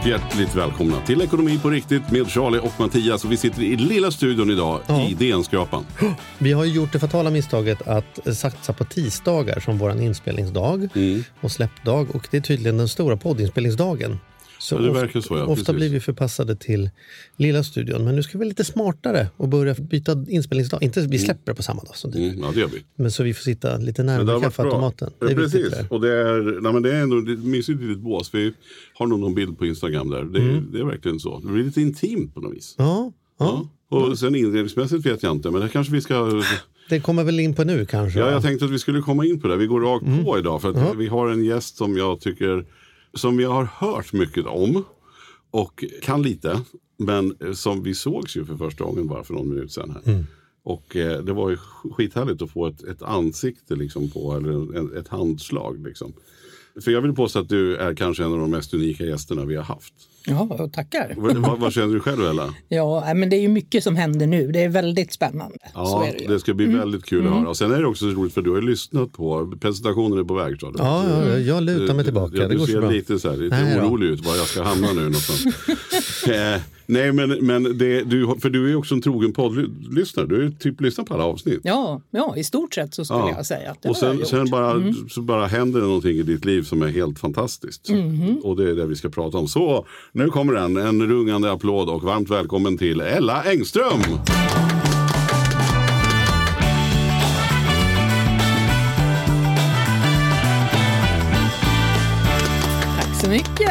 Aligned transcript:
Och 0.00 0.06
hjärtligt 0.06 0.54
välkomna 0.54 1.00
till 1.00 1.22
Ekonomi 1.22 1.58
på 1.62 1.70
riktigt 1.70 2.10
med 2.10 2.30
Charlie 2.30 2.58
och 2.58 2.80
Mattias. 2.80 3.24
Och 3.24 3.32
vi 3.32 3.36
sitter 3.36 3.62
i 3.62 3.76
lilla 3.76 4.10
studion 4.10 4.50
idag 4.50 4.80
i 5.10 5.14
DN-skrapan. 5.14 5.84
Vi 6.38 6.52
har 6.52 6.64
gjort 6.64 6.92
det 6.92 6.98
fatala 6.98 7.30
misstaget 7.30 7.88
att 7.88 8.36
satsa 8.36 8.72
på 8.72 8.84
tisdagar 8.84 9.60
som 9.60 9.78
vår 9.78 10.00
inspelningsdag 10.02 10.88
Mm. 10.94 11.24
och 11.40 11.52
släppdag. 11.52 12.14
Och 12.16 12.28
det 12.30 12.36
är 12.36 12.40
tydligen 12.40 12.76
den 12.76 12.88
stora 12.88 13.16
poddinspelningsdagen. 13.16 14.18
Så 14.60 14.74
Ja, 14.74 14.90
ofta- 15.04 15.22
så, 15.22 15.36
ja, 15.36 15.44
ofta 15.44 15.72
blir 15.72 15.88
vi 15.88 16.00
förpassade 16.00 16.56
till 16.56 16.90
lilla 17.36 17.64
studion. 17.64 18.04
Men 18.04 18.16
nu 18.16 18.22
ska 18.22 18.32
vi 18.32 18.38
vara 18.38 18.48
lite 18.48 18.64
smartare 18.64 19.28
och 19.36 19.48
börja 19.48 19.74
byta 19.74 20.24
inspelningsdag. 20.28 20.82
Inte 20.82 21.00
vi 21.00 21.18
släpper 21.18 21.52
det 21.52 21.56
på 21.56 21.62
samma 21.62 21.82
dag 21.82 21.96
som. 21.96 22.12
Mm, 22.12 22.38
ja, 22.42 22.50
det 22.54 22.60
gör 22.60 22.66
vi. 22.68 22.82
Men 22.96 23.10
så 23.10 23.22
vi 23.22 23.34
får 23.34 23.42
sitta 23.42 23.76
lite 23.76 24.02
närmare 24.02 24.40
kaffeautomaten. 24.40 25.10
Det 25.18 25.26
är 25.26 25.34
precis. 25.34 25.70
det. 25.70 25.86
Och 25.90 26.00
det 26.00 26.12
är, 26.12 26.60
nej, 26.60 26.72
men 26.72 26.82
det 26.82 26.94
är 26.96 27.02
ändå 27.02 27.20
det 27.20 27.32
är 27.32 27.34
ett 27.36 27.44
mysigt 27.44 27.80
litet 27.80 27.98
bås. 27.98 28.30
Vi 28.34 28.52
har 28.94 29.06
nog 29.06 29.20
någon 29.20 29.34
bild 29.34 29.58
på 29.58 29.66
Instagram 29.66 30.10
där. 30.10 30.24
Det, 30.24 30.38
är- 30.40 30.62
det 30.72 30.78
är 30.80 30.84
verkligen 30.84 31.20
så. 31.20 31.38
Det 31.38 31.46
blir 31.52 31.64
lite 31.64 31.80
intimt 31.80 32.34
på 32.34 32.40
något 32.40 32.56
vis. 32.56 32.74
Mm. 32.78 32.90
Ja, 32.90 33.12
ja. 33.38 33.68
Och 33.90 34.18
sen 34.18 34.34
inredningsmässigt 34.34 35.06
vet 35.06 35.22
jag 35.22 35.32
inte. 35.32 35.50
Men 35.50 35.60
det 35.60 35.68
kanske 35.68 35.92
vi 35.92 36.00
ska... 36.00 36.42
det 36.88 37.00
kommer 37.00 37.24
väl 37.24 37.40
in 37.40 37.54
på 37.54 37.64
nu 37.64 37.86
kanske. 37.86 38.18
Ja, 38.20 38.30
jag 38.30 38.42
tänkte 38.42 38.64
att 38.64 38.70
vi 38.70 38.78
skulle 38.78 39.00
komma 39.00 39.24
in 39.26 39.40
på 39.40 39.48
det. 39.48 39.56
Vi 39.56 39.66
går 39.66 39.80
rakt 39.80 40.06
Mm. 40.06 40.24
på 40.24 40.38
idag. 40.38 40.62
För 40.62 40.70
att 40.90 40.96
vi 40.96 41.06
har 41.06 41.28
en 41.28 41.44
gäst 41.44 41.76
som 41.76 41.96
jag 41.96 42.20
tycker, 42.20 42.64
som 43.18 43.40
jag 43.40 43.50
har 43.50 43.64
hört 43.64 44.12
mycket 44.12 44.46
om. 44.46 44.84
Och 45.50 45.84
kan 46.02 46.22
lite. 46.22 46.60
Men 46.96 47.36
eh, 47.40 47.52
som 47.52 47.82
vi 47.82 47.94
sågs 47.94 48.36
ju 48.36 48.44
för 48.44 48.56
första 48.56 48.84
gången 48.84 49.06
bara 49.06 49.24
för 49.24 49.34
någon 49.34 49.48
minut 49.48 49.72
sedan. 49.72 49.90
Här. 49.90 50.12
Mm. 50.12 50.26
Och 50.62 50.96
eh, 50.96 51.22
det 51.22 51.32
var 51.32 51.50
ju 51.50 51.56
skithärligt 51.96 52.42
att 52.42 52.50
få 52.50 52.66
ett, 52.66 52.84
ett 52.84 53.02
ansikte 53.02 53.76
liksom 53.76 54.10
på, 54.10 54.32
eller 54.32 54.76
en, 54.76 54.96
ett 54.96 55.08
handslag. 55.08 55.86
Liksom. 55.86 56.12
För 56.80 56.90
jag 56.90 57.00
vill 57.00 57.14
påstå 57.14 57.38
att 57.38 57.48
du 57.48 57.76
är 57.76 57.94
kanske 57.94 58.24
en 58.24 58.32
av 58.32 58.38
de 58.38 58.50
mest 58.50 58.74
unika 58.74 59.04
gästerna 59.04 59.44
vi 59.44 59.56
har 59.56 59.62
haft. 59.62 59.94
Ja, 60.26 60.68
tackar. 60.72 61.14
Vad, 61.16 61.58
vad, 61.58 61.72
känner 61.72 61.94
du 61.94 62.00
själv 62.00 62.24
Ella? 62.24 62.54
Ja, 62.68 63.14
men 63.14 63.30
det 63.30 63.36
är 63.36 63.40
ju 63.40 63.48
mycket 63.48 63.84
som 63.84 63.96
händer 63.96 64.26
nu. 64.26 64.52
Det 64.52 64.64
är 64.64 64.68
väldigt 64.68 65.12
spännande. 65.12 65.58
så 65.62 65.70
Ja, 65.74 66.06
är 66.06 66.18
det, 66.18 66.32
det, 66.32 66.40
ska 66.40 66.54
bli 66.54 66.66
väldigt 66.66 67.04
kul 67.04 67.26
att 67.26 67.32
höra. 67.32 67.48
Och 67.48 67.56
sen 67.56 67.72
är 67.72 67.78
det 67.78 67.86
också 67.86 68.10
så 68.10 68.20
roligt 68.20 68.34
för 68.34 68.42
du 68.42 68.50
har 68.50 68.56
ju 68.56 68.68
lyssnat 68.68 69.12
på, 69.12 69.52
presentationen 69.60 70.18
är 70.18 70.24
på 70.24 70.34
väg. 70.34 70.56
Ja, 70.60 70.72
ja, 70.78 71.38
jag 71.38 71.62
lutar 71.62 71.94
mig 71.94 72.04
tillbaka. 72.04 72.32
Du, 72.32 72.38
det 72.38 72.48
du 72.48 72.58
går 72.58 72.66
ser 72.66 72.72
så 72.72 72.80
bra. 72.80 72.90
lite, 72.90 73.18
så 73.18 73.30
här, 73.30 73.36
lite 73.36 73.62
Nej 73.62 73.80
orolig 73.80 74.06
ut 74.06 74.26
var 74.26 74.36
jag 74.36 74.46
ska 74.46 74.62
hamna 74.62 74.92
nu 74.92 75.02
någonstans. 75.02 75.46
eh, 76.28 76.60
nej 76.88 77.12
men, 77.12 77.30
men 77.46 77.78
det, 77.78 78.02
du, 78.02 78.34
för 78.40 78.50
du 78.50 78.70
är 78.72 78.76
också 78.76 78.94
en 78.94 79.00
trogen 79.02 79.32
poddlyssnare. 79.32 80.26
Du 80.26 80.50
typ 80.50 80.80
lyssnat 80.80 81.06
på 81.06 81.14
alla 81.14 81.24
avsnitt. 81.24 81.60
Ja, 81.62 82.00
ja, 82.10 82.36
i 82.36 82.44
stort 82.44 82.74
sett 82.74 82.94
så 82.94 83.04
skulle 83.04 83.20
Ja. 83.20 83.32
jag 83.36 83.46
säga 83.46 83.70
att 83.70 83.82
det 83.82 83.88
och 83.88 83.96
sen, 83.96 84.26
sen 84.26 84.50
bara, 84.50 84.82
så 85.10 85.22
bara 85.22 85.46
händer 85.46 85.80
det 85.80 85.86
någonting 85.86 86.16
i 86.16 86.22
ditt 86.22 86.44
liv 86.44 86.62
som 86.62 86.82
är 86.82 86.88
helt 86.88 87.18
fantastiskt. 87.18 87.88
Mhm. 87.90 88.36
Och 88.44 88.56
det 88.56 88.70
är 88.70 88.74
det 88.74 88.86
vi 88.86 88.96
ska 88.96 89.08
prata 89.08 89.38
om. 89.38 89.48
Så 89.48 89.86
nu 90.12 90.28
kommer 90.28 90.52
den, 90.52 90.76
en 90.76 91.06
rungande 91.08 91.52
applåd 91.52 91.88
och 91.88 92.02
varmt 92.02 92.30
välkommen 92.30 92.78
till 92.78 93.00
Ella 93.00 93.42
Engström! 93.42 94.00
Tack 102.96 103.20
så 103.22 103.28
mycket. 103.28 103.67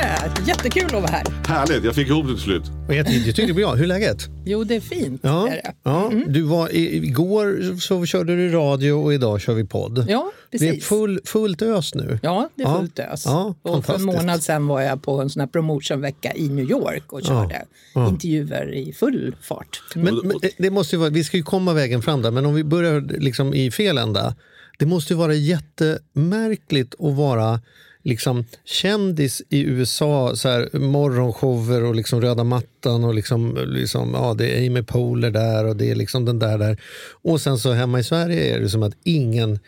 Jättekul 0.47 0.85
att 0.85 0.91
vara 0.91 1.07
här. 1.07 1.23
Härligt, 1.47 1.83
jag 1.83 1.95
fick 1.95 2.07
ihop 2.07 2.27
det 2.27 2.33
till 2.33 2.43
slut. 2.43 2.63
Och 2.87 2.93
jag, 2.95 2.97
jag 2.97 3.07
tyckte 3.35 3.41
det 3.41 3.53
var 3.53 3.59
bra. 3.61 3.75
Hur 3.75 3.83
är 3.83 3.87
läget? 3.87 4.27
Jo, 4.45 4.63
det 4.63 4.75
är 4.75 4.79
fint. 4.79 5.21
Ja, 5.23 5.47
Är 5.47 5.51
det. 5.51 5.73
ja. 5.83 6.11
Mm. 6.11 6.33
Du 6.33 6.41
var, 6.41 6.69
i, 6.69 6.95
igår 7.05 7.77
så 7.79 8.05
körde 8.05 8.35
du 8.35 8.49
radio 8.51 8.91
och 8.91 9.13
idag 9.13 9.41
kör 9.41 9.53
vi 9.53 9.63
podd. 9.65 10.05
Ja, 10.09 10.31
Det 10.51 10.57
är 10.57 10.59
precis. 10.71 10.85
full, 10.85 11.19
fullt 11.25 11.61
ös 11.61 11.95
nu. 11.95 12.19
Ja, 12.23 12.49
det 12.55 12.63
är 12.63 12.67
Ja. 12.67 12.79
fullt 12.79 12.99
ös. 12.99 13.25
Ja, 13.25 13.55
och 13.61 13.85
för 13.85 13.95
en 13.95 14.03
månad 14.03 14.43
sedan 14.43 14.67
var 14.67 14.81
jag 14.81 15.03
på 15.03 15.21
en 15.21 15.29
sån 15.29 15.39
här 15.39 15.47
promotionvecka 15.47 16.33
i 16.35 16.49
New 16.49 16.69
York 16.71 17.13
och 17.13 17.23
körde 17.23 17.65
intervjuer 18.09 18.73
i 18.73 18.93
full 18.93 19.35
fart. 19.41 19.81
Men, 19.95 20.15
men 20.15 20.37
det- 20.41 20.51
det 20.57 20.69
måste 20.69 20.95
ju 20.95 20.99
vara, 20.99 21.09
vi 21.09 21.23
ska 21.23 21.37
ju 21.37 21.43
komma 21.43 21.73
vägen 21.73 22.01
fram 22.01 22.21
där, 22.21 22.31
men 22.31 22.45
om 22.45 22.53
vi 22.53 22.63
börjar 22.63 23.01
liksom 23.19 23.53
i 23.53 23.71
fel 23.71 23.97
ända. 23.97 24.35
Det 24.79 24.85
måste 24.85 25.13
ju 25.13 25.17
vara 25.17 25.33
jättemärkligt 25.33 26.95
att 26.99 27.13
vara 27.15 27.61
liksom 28.07 28.45
kändis 28.65 29.41
i 29.49 29.63
USA, 29.63 30.35
så 30.35 30.49
här, 30.49 30.79
morgonshower 30.79 31.83
och 31.83 31.95
liksom 31.95 32.21
röda 32.21 32.43
mattan 32.43 33.03
och 33.03 33.13
liksom, 33.13 33.57
liksom, 33.67 34.13
ja, 34.13 34.33
det 34.33 34.49
är 34.49 34.67
Amy 34.67 34.83
Poehler 34.83 35.31
där 35.31 35.65
och 35.65 35.75
det 35.75 35.91
är 35.91 35.95
liksom 35.95 36.25
den 36.25 36.39
där 36.39 36.57
där. 36.57 36.77
Och 37.21 37.41
sen 37.41 37.57
så 37.57 37.71
hemma 37.71 37.99
i 37.99 38.03
Sverige 38.03 38.55
är 38.55 38.59
det 38.59 38.69
som 38.69 38.83
att 38.83 38.93
ingen, 39.03 39.59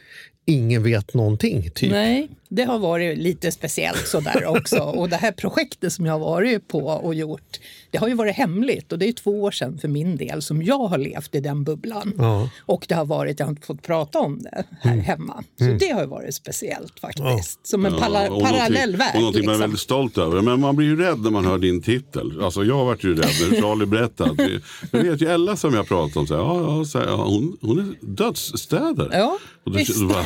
ingen 0.45 0.83
vet 0.83 1.13
någonting. 1.13 1.69
Typ. 1.71 1.91
Nej, 1.91 2.27
det 2.49 2.63
har 2.63 2.79
varit 2.79 3.17
lite 3.17 3.51
speciellt 3.51 4.07
sådär 4.07 4.45
också. 4.45 4.79
Och 4.79 5.09
det 5.09 5.15
här 5.15 5.31
projektet 5.31 5.93
som 5.93 6.05
jag 6.05 6.13
har 6.13 6.19
varit 6.19 6.67
på 6.67 6.79
och 6.79 7.15
gjort, 7.15 7.59
det 7.91 7.97
har 7.97 8.07
ju 8.07 8.13
varit 8.13 8.35
hemligt. 8.35 8.91
Och 8.91 8.99
det 8.99 9.07
är 9.07 9.11
två 9.11 9.41
år 9.43 9.51
sedan 9.51 9.77
för 9.77 9.87
min 9.87 10.17
del 10.17 10.41
som 10.41 10.63
jag 10.63 10.87
har 10.87 10.97
levt 10.97 11.35
i 11.35 11.39
den 11.39 11.63
bubblan. 11.63 12.13
Ja. 12.17 12.49
Och 12.59 12.85
det 12.89 12.95
har 12.95 13.05
varit, 13.05 13.39
jag 13.39 13.45
har 13.45 13.51
inte 13.51 13.67
fått 13.67 13.81
prata 13.81 14.19
om 14.19 14.41
det 14.41 14.63
här 14.81 14.97
hemma. 14.97 15.43
Så 15.59 15.65
det 15.79 15.89
har 15.89 16.01
ju 16.01 16.07
varit 16.07 16.35
speciellt 16.35 16.99
faktiskt. 16.99 17.67
Som 17.67 17.85
en 17.85 17.93
pala- 17.93 18.29
och 18.29 18.43
parallell 18.43 18.95
värld. 18.95 19.15
Och 19.15 19.21
någonting 19.21 19.45
man 19.45 19.49
är 19.49 19.53
liksom. 19.53 19.61
väldigt 19.61 19.79
stolt 19.79 20.17
över. 20.17 20.41
Men 20.41 20.59
man 20.59 20.75
blir 20.75 20.87
ju 20.87 20.97
rädd 20.97 21.19
när 21.19 21.31
man 21.31 21.45
hör 21.45 21.57
din 21.57 21.81
titel. 21.81 22.41
Alltså 22.41 22.63
jag 22.63 22.75
har 22.75 22.85
varit 22.85 23.03
ju 23.03 23.15
rädd 23.15 23.51
när 23.51 23.61
Charlie 23.61 23.85
berättade. 23.85 24.61
Jag 24.91 25.03
vet 25.03 25.21
ju 25.21 25.27
Ella 25.27 25.55
som 25.55 25.73
jag 25.73 25.87
pratat 25.87 26.17
om. 26.17 26.27
Så 26.27 26.35
här, 26.35 26.41
ja, 26.41 26.77
ja, 26.77 26.85
så 26.85 26.99
här, 26.99 27.05
ja, 27.05 27.15
hon, 27.15 27.57
hon 27.61 27.79
är 27.79 27.95
dödsstäder. 28.01 29.09
Ja, 29.11 29.37
och 29.63 29.71
då, 29.71 30.07
bara, 30.07 30.25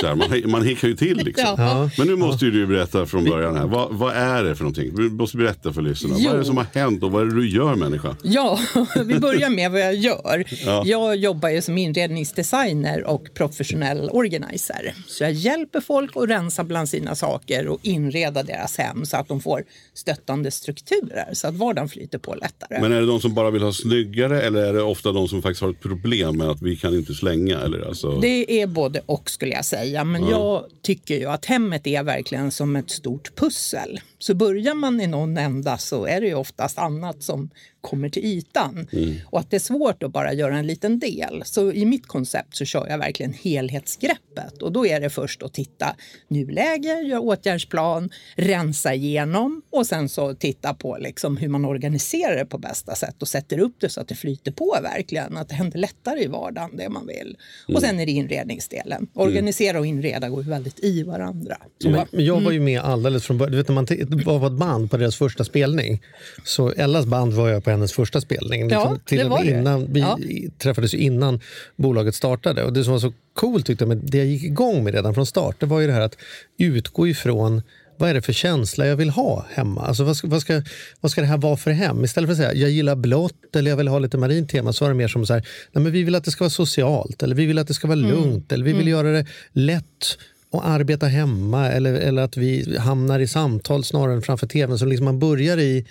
så 0.00 0.06
här, 0.06 0.14
man, 0.14 0.50
man 0.50 0.66
hickar 0.66 0.88
ju 0.88 0.96
till 0.96 1.16
liksom. 1.16 1.57
Ja. 1.58 1.90
Men 1.98 2.06
nu 2.06 2.16
måste 2.16 2.44
ju 2.44 2.50
du 2.50 2.66
berätta 2.66 3.06
från 3.06 3.24
början 3.24 3.56
här. 3.56 3.66
Vad, 3.66 3.88
vad 3.94 4.14
är 4.14 4.44
det 4.44 4.54
för 4.56 4.64
någonting? 4.64 4.94
Du 4.96 5.10
måste 5.10 5.36
berätta 5.36 5.72
för 5.72 5.82
lyssnarna. 5.82 6.14
Vad 6.14 6.24
är 6.26 6.30
det 6.32 6.38
Jo. 6.38 6.44
som 6.44 6.56
har 6.56 6.66
hänt 6.74 7.02
och 7.02 7.12
vad 7.12 7.22
är 7.22 7.26
det 7.26 7.34
du 7.34 7.48
gör 7.50 7.74
människa? 7.74 8.16
Ja, 8.22 8.58
vi 9.04 9.18
börjar 9.18 9.50
med 9.50 9.70
vad 9.70 9.80
jag 9.80 9.94
gör. 9.94 10.44
Ja. 10.64 10.82
Jag 10.86 11.16
jobbar 11.16 11.48
ju 11.48 11.62
som 11.62 11.78
inredningsdesigner 11.78 13.04
och 13.04 13.28
professionell 13.34 14.10
organizer. 14.12 14.94
Så 15.06 15.24
jag 15.24 15.32
hjälper 15.32 15.80
folk 15.80 16.10
att 16.16 16.30
rensa 16.30 16.64
bland 16.64 16.88
sina 16.88 17.14
saker 17.14 17.68
och 17.68 17.78
inreda 17.82 18.42
deras 18.42 18.78
hem 18.78 19.04
så 19.06 19.16
att 19.16 19.28
de 19.28 19.40
får 19.40 19.64
stöttande 19.94 20.50
strukturer 20.50 21.28
så 21.32 21.48
att 21.48 21.54
vardagen 21.54 21.88
flyter 21.88 22.18
på 22.18 22.34
lättare. 22.34 22.80
Men 22.80 22.92
är 22.92 23.00
det 23.00 23.06
de 23.06 23.20
som 23.20 23.34
bara 23.34 23.50
vill 23.50 23.62
ha 23.62 23.72
snyggare 23.72 24.42
eller 24.42 24.62
är 24.64 24.72
det 24.72 24.82
ofta 24.82 25.12
de 25.12 25.28
som 25.28 25.42
faktiskt 25.42 25.62
har 25.62 25.70
ett 25.70 25.80
problem 25.80 26.36
med 26.36 26.48
att 26.48 26.62
vi 26.62 26.76
kan 26.76 26.94
inte 26.94 27.14
slänga? 27.14 27.60
Eller 27.60 27.88
alltså... 27.88 28.20
Det 28.20 28.62
är 28.62 28.66
både 28.66 29.00
och 29.06 29.30
skulle 29.30 29.52
jag 29.52 29.64
säga. 29.64 30.04
Men 30.04 30.28
jag 30.28 30.64
tycker 30.82 31.14
ju 31.18 31.26
att 31.26 31.44
hemmet 31.48 31.86
är 31.86 32.02
verkligen 32.02 32.50
som 32.50 32.76
ett 32.76 32.90
stort 32.90 33.34
pussel. 33.36 34.00
Så 34.18 34.34
börjar 34.34 34.74
man 34.74 35.00
i 35.00 35.06
någon 35.06 35.36
ända 35.36 35.78
så 35.78 36.06
är 36.06 36.20
det 36.20 36.26
ju 36.26 36.34
oftast 36.34 36.78
annat 36.78 37.22
som 37.22 37.50
kommer 37.80 38.08
till 38.08 38.24
ytan. 38.24 38.88
Och 39.26 39.40
att 39.40 39.50
det 39.50 39.56
är 39.56 39.60
svårt 39.60 40.02
att 40.02 40.12
bara 40.12 40.32
göra 40.32 40.58
en 40.58 40.66
liten 40.66 40.98
del. 40.98 41.42
Så 41.44 41.72
i 41.72 41.84
mitt 41.84 42.06
koncept 42.06 42.56
så 42.56 42.64
kör 42.64 42.88
jag 42.88 42.98
verkligen 42.98 43.32
helhetsgreppet. 43.32 44.62
Och 44.62 44.72
då 44.72 44.86
är 44.86 45.00
det 45.00 45.10
först 45.10 45.42
att 45.42 45.54
titta 45.54 45.96
nuläge, 46.28 47.00
göra 47.02 47.20
åtgärdsplan, 47.20 48.10
rensa 48.36 48.94
igenom 48.94 49.62
och 49.70 49.86
sen 49.86 50.08
så 50.08 50.34
titta 50.34 50.74
på 50.74 50.96
liksom 51.00 51.36
hur 51.36 51.48
man 51.48 51.64
organiserar 51.64 52.36
det 52.36 52.46
på 52.46 52.58
bästa 52.58 52.94
sätt 52.94 53.22
och 53.22 53.28
sätter 53.28 53.58
upp 53.58 53.74
det 53.80 53.88
så 53.88 54.00
att 54.00 54.08
det 54.08 54.14
flyter 54.14 54.52
på 54.52 54.76
verkligen. 54.82 55.36
Att 55.36 55.48
det 55.48 55.54
händer 55.54 55.78
lättare 55.78 56.22
i 56.22 56.26
vardagen, 56.26 56.76
det 56.76 56.88
man 56.88 57.06
vill. 57.06 57.36
Och 57.74 57.80
sen 57.80 58.00
är 58.00 58.06
det 58.06 58.12
inredningsdelen. 58.12 59.08
Organisera 59.14 59.78
och 59.78 59.86
inreda 59.86 60.28
går 60.28 60.42
ju 60.42 60.50
väldigt 60.50 60.84
i 60.84 61.02
varandra. 61.02 61.56
Så, 61.82 61.90
Men 61.90 62.06
men 62.10 62.24
jag 62.24 62.40
var 62.40 62.52
ju 62.52 62.60
med 62.60 62.80
alldeles 62.80 63.24
från 63.24 63.38
början. 63.38 63.50
Du 63.52 63.56
vet, 63.56 63.68
när 63.68 63.74
man 63.74 63.86
var 64.08 64.46
ett 64.46 64.52
band 64.52 64.90
på 64.90 64.96
deras 64.96 65.16
första 65.16 65.44
spelning. 65.44 66.02
Så 66.44 66.70
Ellas 66.72 67.06
band 67.06 67.32
var 67.32 67.48
jag 67.48 67.64
på 67.64 67.70
hennes 67.70 67.92
första 67.92 68.20
spelning. 68.20 68.62
Liksom, 68.68 68.92
Ja, 68.92 68.98
till 69.04 69.18
det 69.18 69.24
var 69.28 69.44
med 69.44 69.54
det. 69.54 69.60
innan, 69.60 69.92
vi 69.92 70.00
Ja. 70.00 70.18
träffades 70.58 70.94
innan 70.94 71.40
bolaget 71.76 72.14
startade. 72.14 72.64
Och 72.64 72.72
det 72.72 72.84
som 72.84 72.92
var 72.92 73.00
så 73.00 73.12
coolt 73.34 73.66
tyckte 73.66 73.82
jag, 73.84 73.88
med 73.88 73.98
det 74.02 74.18
jag 74.18 74.26
gick 74.26 74.42
igång 74.44 74.84
med 74.84 74.94
redan 74.94 75.14
från 75.14 75.26
start, 75.26 75.56
det 75.60 75.66
var 75.66 75.80
ju 75.80 75.86
det 75.86 75.92
här 75.92 76.00
att 76.00 76.16
utgå 76.58 77.08
ifrån 77.08 77.62
vad 78.00 78.10
är 78.10 78.14
det 78.14 78.22
för 78.22 78.32
känsla 78.32 78.86
jag 78.86 78.96
vill 78.96 79.10
ha 79.10 79.46
hemma? 79.50 79.80
Alltså, 79.86 80.04
vad, 80.04 80.16
ska, 80.16 80.28
vad, 80.28 80.40
ska, 80.42 80.62
vad 81.00 81.10
ska 81.10 81.20
det 81.20 81.26
här 81.26 81.36
vara 81.38 81.56
för 81.56 81.70
hem? 81.70 82.04
Istället 82.04 82.28
för 82.28 82.32
att 82.32 82.38
säga 82.38 82.54
jag 82.54 82.70
gillar 82.70 82.96
blått 82.96 83.56
eller 83.56 83.70
jag 83.70 83.76
vill 83.76 83.88
ha 83.88 83.98
lite 83.98 84.18
marint 84.18 84.50
tema 84.50 84.72
så 84.72 84.84
var 84.84 84.90
det 84.90 84.96
mer 84.96 85.08
som 85.08 85.26
så 85.26 85.32
här, 85.34 85.40
nej, 85.72 85.82
men 85.82 85.92
vi 85.92 86.02
vill 86.02 86.14
att 86.14 86.24
det 86.24 86.30
ska 86.30 86.44
vara 86.44 86.50
socialt 86.50 87.22
eller 87.22 87.34
vi 87.36 87.46
vill 87.46 87.58
att 87.58 87.66
det 87.68 87.74
ska 87.74 87.86
vara 87.86 87.94
lugnt 87.96 88.52
eller 88.52 88.64
vi 88.64 88.72
vill 88.72 88.88
göra 88.88 89.12
det 89.12 89.26
lätt 89.52 90.18
att 90.52 90.64
arbeta 90.64 91.06
hemma 91.06 91.68
eller, 91.68 91.94
eller 91.94 92.22
att 92.22 92.36
vi 92.36 92.78
hamnar 92.78 93.20
i 93.20 93.26
samtal 93.26 93.84
snarare 93.84 94.14
än 94.14 94.22
framför 94.22 94.46
tvn. 94.46 94.78
Så 94.78 94.86
liksom 94.86 95.04
man 95.04 95.18
börjar 95.18 95.58
i 95.58 95.86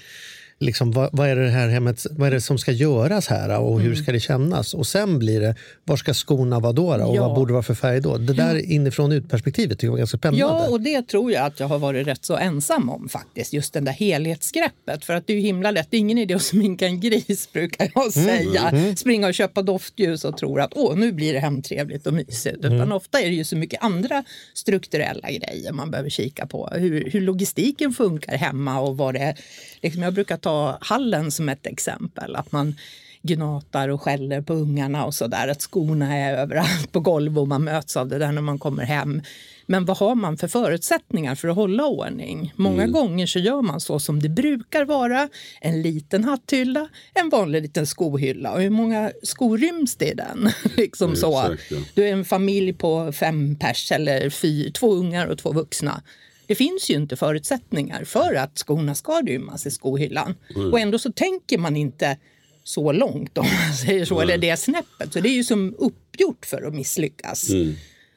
liksom, 0.59 0.91
vad, 0.91 1.09
vad, 1.11 1.27
är 1.29 1.35
det 1.35 1.49
här 1.49 1.67
hemmet, 1.67 2.05
vad 2.11 2.27
är 2.27 2.31
det 2.31 2.41
som 2.41 2.57
ska 2.57 2.71
göras 2.71 3.27
här 3.27 3.59
och 3.59 3.81
hur 3.81 3.95
ska 3.95 4.11
det 4.11 4.19
kännas? 4.19 4.73
Och 4.73 4.87
sen 4.87 5.19
blir 5.19 5.41
det, 5.41 5.55
var 5.83 5.97
ska 5.97 6.13
skorna 6.13 6.59
vara 6.59 6.73
då? 6.73 6.97
då? 6.97 7.03
Och 7.05 7.15
Ja. 7.15 7.27
vad 7.27 7.35
borde 7.35 7.53
vara 7.53 7.63
för 7.63 7.73
färg 7.73 8.01
då? 8.01 8.17
Det 8.17 8.33
där 8.33 8.71
inifrån 8.71 9.11
ut-perspektivet 9.11 9.77
tycker 9.79 9.87
jag 9.87 9.91
var 9.91 9.97
ganska 9.97 10.17
spännande. 10.17 10.39
Ja, 10.39 10.69
och 10.69 10.81
det 10.81 11.07
tror 11.07 11.31
jag 11.31 11.45
att 11.45 11.59
jag 11.59 11.67
har 11.67 11.79
varit 11.79 12.07
rätt 12.07 12.25
så 12.25 12.37
ensam 12.37 12.89
om 12.89 13.09
faktiskt. 13.09 13.53
Just 13.53 13.73
den 13.73 13.85
där 13.85 13.91
helhetsgreppet. 13.91 15.05
För 15.05 15.13
att 15.13 15.27
det 15.27 15.33
är 15.33 15.37
ju 15.37 15.41
himla 15.41 15.71
lätt. 15.71 15.87
Det 15.89 15.97
är 15.97 15.99
ingen 15.99 16.17
idé 16.17 16.33
att 16.33 16.41
sminka 16.41 16.85
en 16.85 16.99
gris 16.99 17.49
brukar 17.53 17.91
jag 17.95 18.13
säga. 18.13 18.95
Springa 18.95 19.27
och 19.27 19.33
köpa 19.33 19.61
doftljus 19.61 20.25
och 20.25 20.37
tro 20.37 20.57
att 20.59 20.71
åh, 20.75 20.95
nu 20.95 21.11
blir 21.11 21.33
det 21.33 21.39
hemtrevligt 21.39 22.07
och 22.07 22.13
mysigt. 22.13 22.57
Utan 22.65 22.91
ofta 22.91 23.19
är 23.21 23.25
det 23.29 23.35
ju 23.35 23.43
så 23.43 23.55
mycket 23.57 23.83
andra 23.83 24.23
strukturella 24.53 25.27
grejer 25.31 25.71
man 25.71 25.91
behöver 25.91 26.09
kika 26.09 26.47
på. 26.47 26.69
Hur, 26.75 27.09
hur 27.11 27.21
logistiken 27.21 27.91
funkar 27.93 28.37
hemma 28.37 28.79
och 28.79 28.97
vad 28.97 29.13
det 29.13 29.19
är. 29.19 29.35
Liksom 29.81 30.01
jag 30.03 30.13
brukar 30.13 30.37
ta 30.37 30.46
hallen 30.81 31.31
som 31.31 31.49
ett 31.49 31.65
exempel. 31.65 32.35
Att 32.35 32.51
man 32.51 32.75
gnatar 33.21 33.89
och 33.89 34.01
skäller 34.01 34.41
på 34.41 34.53
ungarna 34.53 35.05
och 35.05 35.13
så 35.13 35.27
där. 35.27 35.47
Att 35.47 35.61
skorna 35.61 36.17
är 36.17 36.37
överallt 36.37 36.91
på 36.91 36.99
golv 36.99 37.39
och 37.39 37.47
man 37.47 37.63
möts 37.63 37.97
av 37.97 38.07
det 38.07 38.17
där 38.17 38.31
när 38.31 38.41
man 38.41 38.59
kommer 38.59 38.83
hem. 38.83 39.21
Men 39.69 39.85
vad 39.85 39.97
har 39.97 40.15
man 40.15 40.37
för 40.37 40.47
förutsättningar 40.47 41.35
för 41.35 41.47
att 41.47 41.55
hålla 41.55 41.85
ordning? 41.85 42.53
Många 42.55 42.87
gånger 42.87 43.25
så 43.25 43.39
gör 43.39 43.61
man 43.61 43.81
så 43.81 43.99
som 43.99 44.21
det 44.21 44.29
brukar 44.29 44.85
vara. 44.85 45.29
En 45.61 45.81
liten 45.81 46.23
hatthylla, 46.23 46.89
en 47.13 47.29
vanlig 47.29 47.61
liten 47.61 47.87
skohylla. 47.87 48.51
Och 48.51 48.61
hur 48.61 48.69
många 48.69 49.11
skor 49.23 49.57
ryms 49.57 49.95
det 49.95 50.05
i 50.05 50.13
den? 50.13 50.49
liksom 50.77 51.15
så. 51.15 51.41
Exakt, 51.41 51.71
ja. 51.71 51.77
Du 51.93 52.07
är 52.07 52.13
en 52.13 52.25
familj 52.25 52.73
på 52.73 53.11
fem 53.11 53.55
pers 53.55 53.91
eller 53.91 54.29
fy, 54.29 54.71
två 54.71 54.93
ungar 54.93 55.27
och 55.27 55.37
två 55.37 55.51
vuxna. 55.51 56.01
Det 56.47 56.55
finns 56.55 56.89
ju 56.89 56.93
inte 56.95 57.15
förutsättningar 57.15 58.03
för 58.03 58.33
att 58.35 58.57
skorna 58.57 58.95
ska 58.95 59.21
rymmas 59.21 59.65
i 59.65 59.71
skohyllan. 59.71 60.35
Och 60.71 60.79
ändå 60.79 60.99
så 60.99 61.11
tänker 61.11 61.57
man 61.57 61.75
inte 61.77 62.17
så 62.63 62.91
långt 62.91 63.37
om 63.37 63.45
man 63.65 63.73
säger 63.85 64.05
så, 64.05 64.21
eller 64.21 64.37
det 64.37 64.57
snäppet. 64.57 65.13
Så 65.13 65.19
det 65.19 65.29
är 65.29 65.33
ju 65.33 65.43
som 65.43 65.75
uppgjort 65.77 66.45
för 66.45 66.61
att 66.67 66.73
misslyckas. 66.73 67.49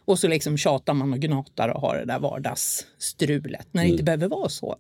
Och 0.05 0.19
så 0.19 0.29
liksom 0.29 0.57
tjatar 0.59 0.95
man 0.95 1.13
och 1.13 1.19
gnatar 1.19 1.69
och 1.69 1.81
har 1.81 1.97
det 1.97 2.05
där 2.05 2.19
vardagsstrulet 2.19 3.67
när 3.73 3.83
det 3.83 3.89
inte 3.89 4.03
behöver 4.03 4.29
vara 4.29 4.49
så. 4.49 4.77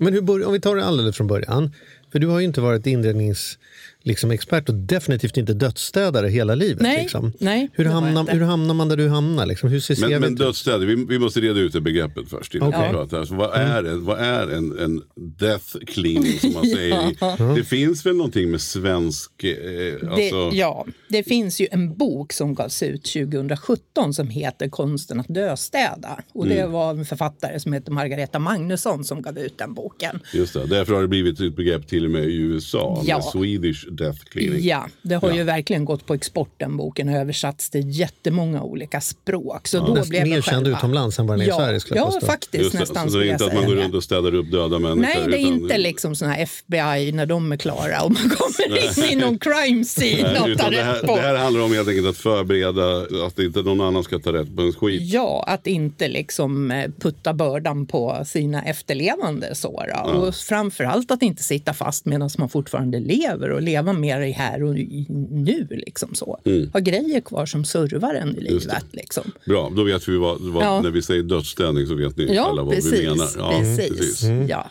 Men 0.00 0.12
hur 0.12 0.20
bör, 0.22 0.44
om 0.46 0.52
vi 0.52 0.60
tar 0.60 0.76
det 0.76 0.84
alldeles 0.84 1.16
från 1.16 1.26
början. 1.26 1.74
För 2.12 2.18
du 2.18 2.26
har 2.26 2.38
ju 2.40 2.46
inte 2.46 2.60
varit 2.60 2.86
inredningsexpert 2.86 3.58
liksom, 4.02 4.30
expert 4.30 4.68
och 4.68 4.74
definitivt 4.74 5.36
inte 5.36 5.52
dödsstädare 5.54 6.28
hela 6.28 6.54
livet. 6.54 6.82
Nej, 6.82 7.02
liksom. 7.02 7.32
nej, 7.38 7.70
hur, 7.72 7.84
det 7.84 7.90
hamnar, 7.90 8.26
hur 8.26 8.40
hamnar 8.40 8.74
man 8.74 8.88
där 8.88 8.96
du 8.96 9.08
hamnar? 9.08 9.46
Liksom? 9.46 9.68
Hur 9.70 9.80
ser 9.80 10.00
Men, 10.08 10.20
men 10.20 10.32
ut? 10.32 10.38
dödsstäder, 10.38 10.86
vi, 10.86 11.04
vi 11.08 11.18
måste 11.18 11.40
reda 11.40 11.60
ut 11.60 11.72
det 11.72 11.80
begreppet 11.80 12.28
först. 12.30 12.54
Innan 12.54 12.68
vi 12.68 12.88
pratar. 12.88 13.18
Alltså, 13.18 13.34
vad 13.34 13.54
är, 13.54 13.84
en, 13.84 14.04
vad 14.04 14.18
är 14.20 14.46
en, 14.48 14.78
en 14.78 15.02
death 15.38 15.76
cleaning 15.86 16.38
som 16.40 16.52
man 16.52 16.66
säger? 16.66 17.54
Det 17.54 17.64
finns 17.64 18.06
väl 18.06 18.16
någonting 18.16 18.50
med 18.50 18.60
svensk... 18.60 19.44
Eh, 19.44 19.50
Det, 19.50 19.98
alltså, 20.10 20.50
ja, 20.52 20.86
det 21.08 21.22
finns 21.22 21.60
ju 21.60 21.66
en 21.70 21.94
bok 21.96 22.32
som 22.32 22.54
gavs 22.54 22.82
ut 22.82 23.04
2017 23.04 24.14
som 24.14 24.28
heter 24.28 24.68
Konsten 24.68 25.20
att 25.20 25.28
döstäda. 25.28 26.20
Och 26.32 26.46
det 26.46 26.60
Mm. 26.60 26.72
var 26.72 26.90
en 26.90 27.04
författare 27.04 27.60
som 27.60 27.72
heter 27.72 27.92
Margareta 27.92 28.38
Magnusson 28.38 29.04
som 29.04 29.22
gav 29.22 29.38
ut 29.38 29.58
den 29.58 29.74
boken. 29.74 30.20
Just 30.34 30.52
det, 30.54 30.66
därför 30.66 30.94
har 30.94 31.02
det 31.02 31.08
blivit 31.08 31.40
ett 31.40 31.56
begrepp 31.56 31.88
till 31.88 32.04
och 32.04 32.10
med 32.10 32.24
i 32.24 32.36
USA. 32.36 33.02
Ja. 33.06 33.16
Med 33.16 33.24
Swedish 33.24 33.86
death 34.04 34.18
cleaning. 34.24 34.64
Ja, 34.66 34.86
det 35.02 35.14
har 35.14 35.28
Ja. 35.28 35.34
ju 35.36 35.42
verkligen 35.42 35.84
gått 35.84 36.06
på 36.06 36.14
export 36.14 36.50
den 36.56 36.76
boken 36.76 37.08
och 37.08 37.14
översatts 37.14 37.70
till 37.70 37.90
jättemånga 37.98 38.62
olika 38.62 39.00
språk. 39.00 39.68
Så 39.68 39.78
då 39.78 39.94
Nästan 39.94 40.08
blev 40.08 40.24
det 40.24 40.30
mer 40.30 40.42
känd 40.42 40.68
utomlands 40.68 41.18
än 41.18 41.26
vad 41.26 41.36
den 41.38 41.40
är 41.42 41.46
i 41.46 41.48
ja, 41.48 41.56
Sverige, 41.56 41.80
skulle 41.80 42.00
jag 42.00 42.06
Ja, 42.06 42.10
påstå. 42.10 42.26
faktiskt 42.26 42.54
Just 42.62 42.72
det, 42.72 42.78
nästan 42.78 43.10
så 43.10 43.18
det 43.18 43.28
är 43.28 43.32
inte 43.32 43.44
att 43.46 43.54
man 43.54 43.66
går 43.66 43.74
runt 43.74 43.94
och 43.94 44.04
städar 44.04 44.34
upp 44.34 44.50
döda 44.50 44.78
människor. 44.78 45.00
Nej, 45.02 45.14
det 45.30 45.36
är 45.36 45.40
utan- 45.40 45.52
inte 45.62 45.78
liksom 45.78 46.14
såna 46.16 46.32
här 46.32 46.42
FBI 46.42 47.12
när 47.12 47.26
de 47.26 47.52
är 47.52 47.56
klara 47.56 48.02
och 48.02 48.10
man 48.12 48.30
kommer 48.30 48.98
in 48.98 49.12
i 49.12 49.16
någon 49.22 49.38
crime 49.38 49.84
scene 49.84 50.32
Nej, 50.32 50.52
och 50.52 50.58
tar 50.58 50.70
det, 50.70 50.82
här, 50.82 50.94
rätt 50.94 51.06
på. 51.06 51.16
det 51.16 51.22
här 51.22 51.36
handlar 51.36 51.60
om 51.64 51.72
helt 51.72 51.88
enkelt 51.88 52.06
att 52.08 52.16
förbereda 52.16 53.06
att 53.26 53.38
inte 53.38 53.62
någon 53.62 53.80
annan 53.80 54.04
ska 54.04 54.18
ta 54.18 54.32
rätt 54.32 54.56
på 54.56 54.62
ens 54.62 54.76
skit. 54.76 55.02
Ja, 55.02 55.44
att 55.46 55.66
inte 55.66 56.08
liksom 56.08 56.70
eh, 56.70 56.90
putta 57.00 57.32
bördan 57.34 57.86
på 57.86 58.22
sina 58.26 58.62
efterlevande. 58.62 59.54
Så, 59.54 59.84
då. 60.04 60.10
Och 60.10 60.34
framförallt 60.34 61.10
att 61.10 61.22
inte 61.22 61.42
sitta 61.42 61.74
fast 61.74 62.04
medan 62.06 62.30
man 62.38 62.48
fortfarande 62.48 62.98
lever 63.00 63.50
och 63.50 63.62
leva 63.80 63.92
mer 63.92 64.20
i 64.20 64.30
här 64.32 64.62
och 64.62 64.76
i 64.78 65.06
nu. 65.30 65.66
Liksom 65.70 66.14
så. 66.14 66.38
Ha 66.72 66.80
grejer 66.80 67.20
kvar 67.20 67.46
som 67.46 67.64
servar 67.64 68.14
en 68.14 68.36
i 68.36 68.40
livet. 68.40 68.84
Liksom. 68.92 69.24
Bra, 69.46 69.72
då 69.76 69.84
vet 69.84 70.08
vi 70.08 70.16
vad, 70.16 70.40
vad 70.40 70.62
Ja. 70.64 70.80
när 70.82 70.90
vi 70.90 71.02
säger 71.02 71.22
dödsstädning 71.22 71.86
så 71.86 71.94
vet 71.94 72.16
ni 72.16 72.34
Ja, 72.34 72.42
alla 72.48 72.62
vad 72.62 72.74
precis. 72.74 72.92
vi 72.92 73.08
menar. 73.08 73.28
Ja, 73.38 73.58
precis. 73.60 74.22
Ja. 74.48 74.70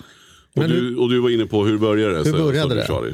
Och, 0.56 0.70
du, 0.70 0.96
och 0.98 1.10
du 1.10 1.20
var 1.20 1.30
inne 1.30 1.46
på 1.46 1.66
hur 1.66 1.78
började 1.78 2.18
det? 2.24 2.30
Hur 2.30 2.38
började 2.38 2.86
så 2.88 3.02
det? 3.02 3.14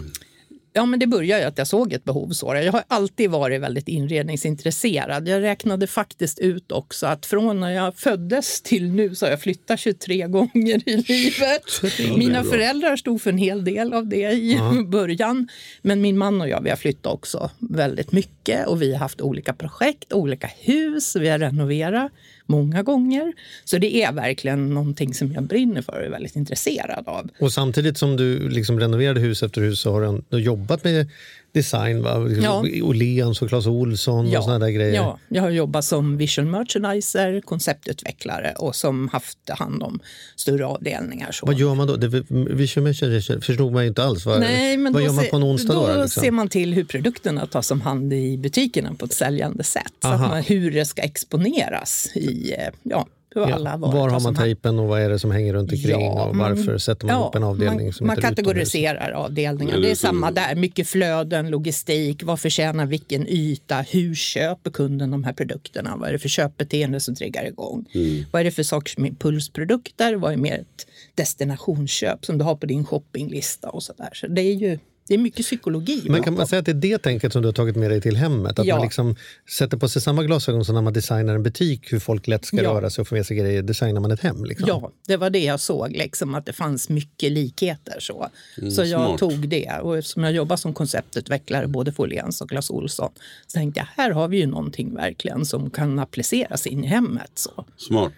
Ja, 0.78 0.86
men 0.86 1.00
det 1.00 1.08
började 1.08 1.42
ju 1.42 1.48
att 1.48 1.58
jag 1.58 1.68
såg 1.68 1.94
ett 1.94 2.04
behov. 2.04 2.30
Så. 2.30 2.56
Jag 2.56 2.72
har 2.72 2.84
alltid 2.88 3.30
varit 3.30 3.62
väldigt 3.62 3.88
inredningsintresserad. 3.88 5.28
Jag 5.28 5.42
räknade 5.42 5.88
faktiskt 5.88 6.40
ut 6.40 6.72
också 6.72 7.08
att 7.08 7.26
från 7.26 7.60
när 7.60 7.70
jag 7.70 7.96
föddes 7.96 8.62
till 8.62 8.92
nu 8.92 9.16
så 9.16 9.26
har 9.26 9.32
jag 9.32 9.42
flyttat 9.42 9.80
23 9.80 10.28
gånger 10.28 10.90
i 10.90 10.98
livet. 10.98 11.62
Mina 12.18 12.44
föräldrar 12.44 12.96
stod 12.96 13.22
för 13.22 13.30
en 13.30 13.38
hel 13.38 13.64
del 13.64 13.94
av 13.94 14.08
det 14.08 14.32
i 14.32 14.60
början. 14.88 15.48
Men 15.82 16.02
min 16.02 16.18
man 16.18 16.42
och 16.42 16.50
jag 16.50 16.62
vi 16.62 16.70
har 16.70 16.78
flyttat 16.78 17.14
också 17.14 17.50
väldigt 17.60 18.12
mycket 18.12 18.68
och 18.68 18.82
vi 18.82 18.92
har 18.92 19.00
haft 19.00 19.22
olika 19.22 19.54
projekt, 19.54 20.14
olika 20.14 20.50
hus, 20.60 21.16
vi 21.16 21.30
har 21.30 21.40
renoverat 21.40 22.12
många 22.46 22.84
gånger. 22.84 23.34
Så 23.64 23.78
det 23.78 23.96
är 23.96 24.12
verkligen 24.12 24.74
någonting 24.74 25.14
som 25.14 25.34
jag 25.34 25.44
brinner 25.44 25.82
för 25.82 25.94
och 25.94 26.06
är 26.06 26.10
väldigt 26.10 26.36
intresserad 26.36 27.08
av. 27.08 27.30
Och 27.40 27.54
samtidigt 27.54 27.98
som 27.98 28.18
du 28.18 28.50
liksom 28.50 28.80
renoverade 28.80 29.20
hus 29.20 29.44
efter 29.44 29.62
hus 29.62 29.80
så 29.80 29.92
har 29.92 30.22
du 30.30 30.40
jobbat 30.40 30.65
med 30.84 31.08
design. 31.56 32.04
Va? 32.04 32.18
Liksom 32.18 32.44
Ja. 32.44 32.66
Åhléns 32.84 33.42
och 33.42 33.50
Clas 33.50 33.68
Ohlson 33.68 34.38
och 34.38 34.44
såna 34.44 34.60
där 34.60 34.70
grejer. 34.70 34.96
Ja, 34.96 35.20
jag 35.30 35.42
har 35.42 35.50
jobbat 35.50 35.86
som 35.86 36.18
visual 36.18 36.48
merchandiser, 36.48 37.42
konceptutvecklare 37.42 38.54
och 38.58 38.76
som 38.76 39.08
haft 39.08 39.50
hand 39.50 39.84
om 39.84 40.00
större 40.36 40.66
avdelningar. 40.66 41.32
Så. 41.32 41.46
Vad 41.46 41.56
gör 41.56 41.76
man 41.76 41.88
då? 41.88 41.96
Det, 41.96 42.26
visual 42.30 42.84
merchandising 42.84 43.42
förstod 43.42 43.74
man 43.74 43.84
ju 43.84 43.88
inte 43.90 44.04
alls. 44.04 44.26
Vad, 44.26 44.40
Nej, 44.40 44.78
men 44.78 44.94
vad 44.94 45.02
då 45.02 45.06
gör 45.06 45.14
man 45.14 45.26
på 45.30 45.36
en 45.36 45.44
onsdag 45.44 45.74
då? 45.74 45.88
Då 45.88 46.02
liksom? 46.02 46.24
ser 46.24 46.32
man 46.32 46.50
till 46.50 46.74
hur 46.74 46.84
produkterna 46.84 47.48
tas 47.48 47.72
om 47.72 47.82
hand 47.82 48.14
i 48.14 48.38
butikerna 48.38 48.94
på 48.94 49.06
ett 49.06 49.14
säljande 49.14 49.64
sätt. 49.64 49.94
Så 50.02 50.08
att 50.08 50.20
man, 50.20 50.44
hur 50.44 50.72
det 50.72 50.86
ska 50.86 51.02
exponeras 51.02 52.12
i 52.16 52.54
eh, 52.58 52.74
ja, 52.84 53.08
hur 53.36 53.42
Ja, 53.50 53.56
alla 53.56 53.78
var 53.78 54.10
har 54.10 54.20
man 54.20 54.36
tejpen 54.36 54.80
och 54.80 54.88
vad 54.88 55.02
är 55.02 55.10
det 55.10 55.20
som 55.20 55.32
hänger 55.32 55.54
runt 55.54 55.72
omkring 55.72 55.90
Ja, 55.92 56.26
och 56.28 56.36
man- 56.36 56.56
varför 56.56 56.78
sätter 56.78 57.08
man 57.08 57.16
ihop 57.16 57.36
en 57.36 57.44
avdelning 57.44 57.86
man, 57.86 57.94
som 57.94 58.08
man 58.08 58.16
heter 58.16 58.32
utomhus? 58.32 58.46
kategoriserar 58.46 59.12
avdelningar. 59.12 59.80
Det 59.80 59.92
är 59.92 59.96
samma 59.96 60.32
där. 60.32 60.56
Mycket 60.56 60.88
flöden, 60.88 61.50
logistik, 61.50 62.24
vad 62.24 62.40
förtjänar 62.40 62.86
vilken 62.86 63.28
yta, 63.28 63.82
hur 63.82 64.16
köper 64.16 64.72
kunden 64.72 65.12
de 65.12 65.24
här 65.24 65.34
produkterna? 65.34 65.96
Vad 65.98 66.10
är 66.10 66.14
det 66.14 66.20
för 66.20 66.30
köpbeteende 66.30 67.00
som 67.00 67.16
triggar 67.16 67.46
igång? 67.46 67.86
Mm. 67.94 68.24
Vad 68.32 68.40
är 68.40 68.44
det 68.44 68.52
för 68.52 68.64
saker 68.64 68.92
som 68.94 69.04
är 69.06 69.10
impulsprodukter? 69.10 70.16
Vad 70.16 70.34
är 70.34 70.38
mer 70.38 70.54
ett 70.60 70.88
destinationsköp 71.16 72.26
som 72.26 72.38
du 72.38 72.44
har 72.44 72.56
på 72.56 72.66
din 72.66 72.86
shoppinglista 72.86 73.70
och 73.70 73.84
så 73.84 73.94
där. 73.98 74.10
Så 74.14 74.28
det 74.28 74.42
är 74.42 74.54
ju 74.54 74.80
det 75.08 75.14
är 75.14 75.18
mycket 75.18 75.46
psykologi. 75.46 76.04
Men 76.10 76.24
kan 76.24 76.34
man 76.34 76.48
säga 76.48 76.60
att 76.60 76.66
det 76.66 76.72
är 76.72 76.74
det 76.76 76.98
tänket 76.98 77.34
som 77.34 77.42
du 77.42 77.48
har 77.48 77.54
tagit 77.54 77.76
med 77.76 77.92
dig 77.92 78.02
till 78.02 78.16
hemmet? 78.18 78.60
Att 78.60 78.66
Ja. 78.66 78.76
man 78.76 78.84
liksom 78.86 79.16
sätter 79.58 79.78
på 79.78 79.90
sig 79.90 80.02
samma 80.02 80.24
glasögon 80.24 80.66
som 80.66 80.76
när 80.76 80.82
man 80.82 80.94
designar 80.94 81.36
en 81.36 81.44
butik, 81.44 81.94
hur 81.94 82.00
folk 82.00 82.28
lätt 82.28 82.46
ska 82.46 82.58
Ja. 82.58 82.64
röra 82.74 82.90
sig 82.90 83.02
och 83.02 83.08
få 83.08 83.16
med 83.16 83.26
sig 83.26 83.38
grejer, 83.38 83.62
designar 83.62 84.02
man 84.02 84.12
ett 84.12 84.20
hem? 84.20 84.46
Liksom. 84.46 84.68
Ja, 84.68 84.92
det 85.08 85.18
var 85.18 85.30
det 85.30 85.44
jag 85.44 85.60
såg, 85.60 85.92
liksom, 85.92 86.36
att 86.36 86.46
det 86.46 86.54
fanns 86.54 86.90
mycket 86.90 87.32
likheter. 87.32 87.96
Så, 88.00 88.30
så 88.72 88.84
jag 88.84 89.08
smart. 89.08 89.20
tog 89.20 89.50
det. 89.50 89.80
Och 89.82 89.98
eftersom 89.98 90.24
jag 90.24 90.34
jobbar 90.34 90.56
som 90.56 90.74
konceptutvecklare 90.74 91.68
både 91.68 91.92
för 91.92 92.04
Åhléns 92.04 92.42
och 92.42 92.50
Clas 92.50 92.70
Ohlson 92.70 93.12
så 93.48 93.58
tänkte 93.58 93.80
jag 93.80 94.04
här 94.04 94.12
har 94.12 94.28
vi 94.28 94.38
ju 94.38 94.46
någonting 94.46 94.96
verkligen 94.96 95.46
som 95.46 95.70
kan 95.70 96.00
appliceras 96.00 96.68
in 96.68 96.84
i 96.84 96.88
hemmet. 96.88 97.32
Så. 97.36 97.66
Smart. 97.78 98.14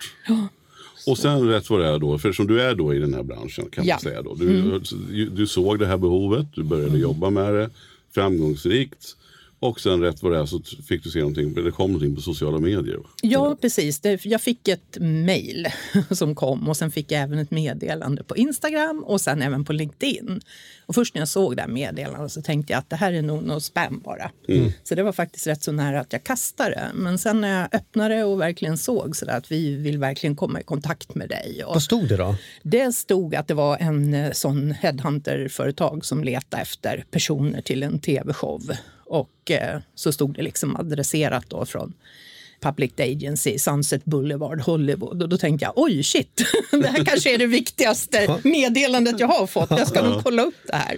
Och 1.07 1.17
sen 1.17 1.47
rätt 1.47 1.69
vad 1.69 1.79
det 1.79 1.87
är 1.87 1.99
då, 1.99 2.17
för 2.17 2.31
som 2.31 2.47
du 2.47 2.61
är 2.61 2.75
då 2.75 2.93
i 2.93 2.99
den 2.99 3.13
här 3.13 3.23
branschen 3.23 3.65
kan 3.71 3.85
Ja. 3.85 3.93
man 3.95 3.99
säga 4.01 4.21
då. 4.21 4.33
Du, 4.35 4.79
du 5.29 5.47
såg 5.47 5.79
det 5.79 5.85
här 5.85 5.97
behovet, 5.97 6.45
du 6.55 6.63
började 6.63 6.97
jobba 6.97 7.29
med 7.29 7.53
det 7.53 7.69
framgångsrikt. 8.15 9.15
Och 9.59 9.79
sen 9.79 10.01
rätt 10.01 10.23
vad 10.23 10.31
det 10.31 10.37
är 10.39 10.45
så 10.45 10.61
fick 10.87 11.03
du 11.03 11.09
se 11.09 11.19
någonting, 11.19 11.53
det 11.53 11.71
kom 11.71 11.91
någonting 11.91 12.15
på 12.15 12.21
sociala 12.21 12.59
medier. 12.59 12.99
Ja, 13.21 13.57
precis. 13.61 14.01
Jag 14.23 14.41
fick 14.41 14.67
ett 14.67 14.97
mejl 14.99 15.67
som 16.11 16.35
kom 16.35 16.69
och 16.69 16.77
sen 16.77 16.91
fick 16.91 17.11
jag 17.11 17.21
även 17.21 17.39
ett 17.39 17.51
meddelande 17.51 18.23
på 18.23 18.37
Instagram 18.37 19.03
och 19.03 19.21
sen 19.21 19.41
även 19.41 19.65
på 19.65 19.73
LinkedIn. 19.73 20.41
Och 20.85 20.95
först 20.95 21.13
när 21.13 21.21
jag 21.21 21.27
såg 21.27 21.55
det 21.55 21.61
här 21.61 21.69
meddelandet 21.69 22.31
så 22.31 22.41
tänkte 22.41 22.73
jag 22.73 22.79
att 22.79 22.89
det 22.89 22.95
här 22.95 23.13
är 23.13 23.21
nog 23.21 23.43
något 23.43 23.63
spam 23.63 24.01
bara. 24.05 24.31
Så 24.83 24.95
det 24.95 25.03
var 25.03 25.11
faktiskt 25.11 25.47
rätt 25.47 25.63
så 25.63 25.71
nära 25.71 25.99
att 25.99 26.13
jag 26.13 26.23
kastade 26.23 26.69
det. 26.69 26.91
Men 26.93 27.17
sen 27.17 27.41
när 27.41 27.59
jag 27.59 27.75
öppnade 27.75 28.23
och 28.23 28.41
verkligen 28.41 28.77
såg 28.77 29.15
så 29.15 29.25
där 29.25 29.37
att 29.37 29.51
vi 29.51 29.75
vill 29.75 29.97
verkligen 29.97 30.35
komma 30.35 30.59
i 30.61 30.63
kontakt 30.63 31.15
med 31.15 31.29
dig. 31.29 31.63
Och 31.65 31.73
Vad 31.73 31.83
stod 31.83 32.07
det 32.09 32.17
då? 32.17 32.35
det 32.63 32.95
stod 32.95 33.35
att 33.35 33.47
det 33.47 33.53
var 33.53 33.77
en 33.77 34.13
eh, 34.13 34.31
sån 34.31 34.71
headhunter-företag 34.71 36.05
som 36.05 36.23
letade 36.23 36.61
efter 36.61 37.05
personer 37.11 37.61
till 37.61 37.83
en 37.83 37.99
tv-show. 37.99 38.61
Och 39.09 39.51
eh, 39.51 39.79
så 39.95 40.11
stod 40.11 40.35
det 40.35 40.41
liksom 40.41 40.75
adresserat 40.75 41.45
då 41.49 41.65
från 41.65 41.93
Public 42.61 42.91
Agency, 42.97 43.59
Sunset 43.59 44.05
Boulevard, 44.05 44.61
Hollywood. 44.61 45.23
Och 45.23 45.29
då 45.29 45.37
tänkte 45.37 45.65
jag, 45.65 45.73
oj 45.75 46.03
shit, 46.03 46.43
det 46.71 46.87
här 46.87 47.05
kanske 47.05 47.33
är 47.33 47.37
det 47.37 47.45
viktigaste 47.45 48.39
meddelandet 48.43 49.19
jag 49.19 49.27
har 49.27 49.47
fått. 49.47 49.69
Jag 49.69 49.87
ska 49.87 50.09
nog 50.09 50.23
kolla 50.23 50.41
upp 50.41 50.55
det 50.67 50.75
här. 50.75 50.97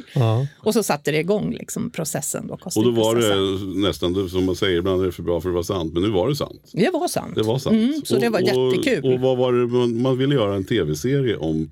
Och 0.57 0.73
så 0.73 0.83
satte 0.83 1.11
det 1.11 1.19
igång 1.19 1.53
liksom, 1.53 1.89
processen. 1.89 2.47
Då, 2.47 2.57
Och 2.75 2.83
då 2.83 2.91
var 2.91 3.15
det 3.15 3.79
nästan 3.87 4.29
som 4.29 4.45
man 4.45 4.55
säger, 4.55 4.77
ibland 4.77 5.01
är 5.01 5.05
det 5.05 5.11
för 5.11 5.23
bra 5.23 5.41
för 5.41 5.49
att 5.49 5.53
vara 5.53 5.63
sant. 5.63 5.93
Men 5.93 6.03
nu 6.03 6.09
var 6.09 6.29
det 6.29 6.35
sant. 6.35 6.61
Det 6.73 6.89
var 6.89 7.07
sant. 7.07 7.35
Det 7.35 7.43
var 7.43 7.59
sant. 7.59 7.75
Mm, 7.75 8.01
så 8.05 8.17
det 8.17 8.29
var 8.29 8.41
och, 8.41 8.47
jättekul. 8.47 9.05
Och, 9.05 9.13
och 9.13 9.19
vad 9.19 9.37
var 9.37 9.53
det, 9.53 9.93
man 9.93 10.17
ville 10.17 10.35
göra 10.35 10.55
en 10.55 10.65
tv-serie 10.65 11.35
om 11.35 11.71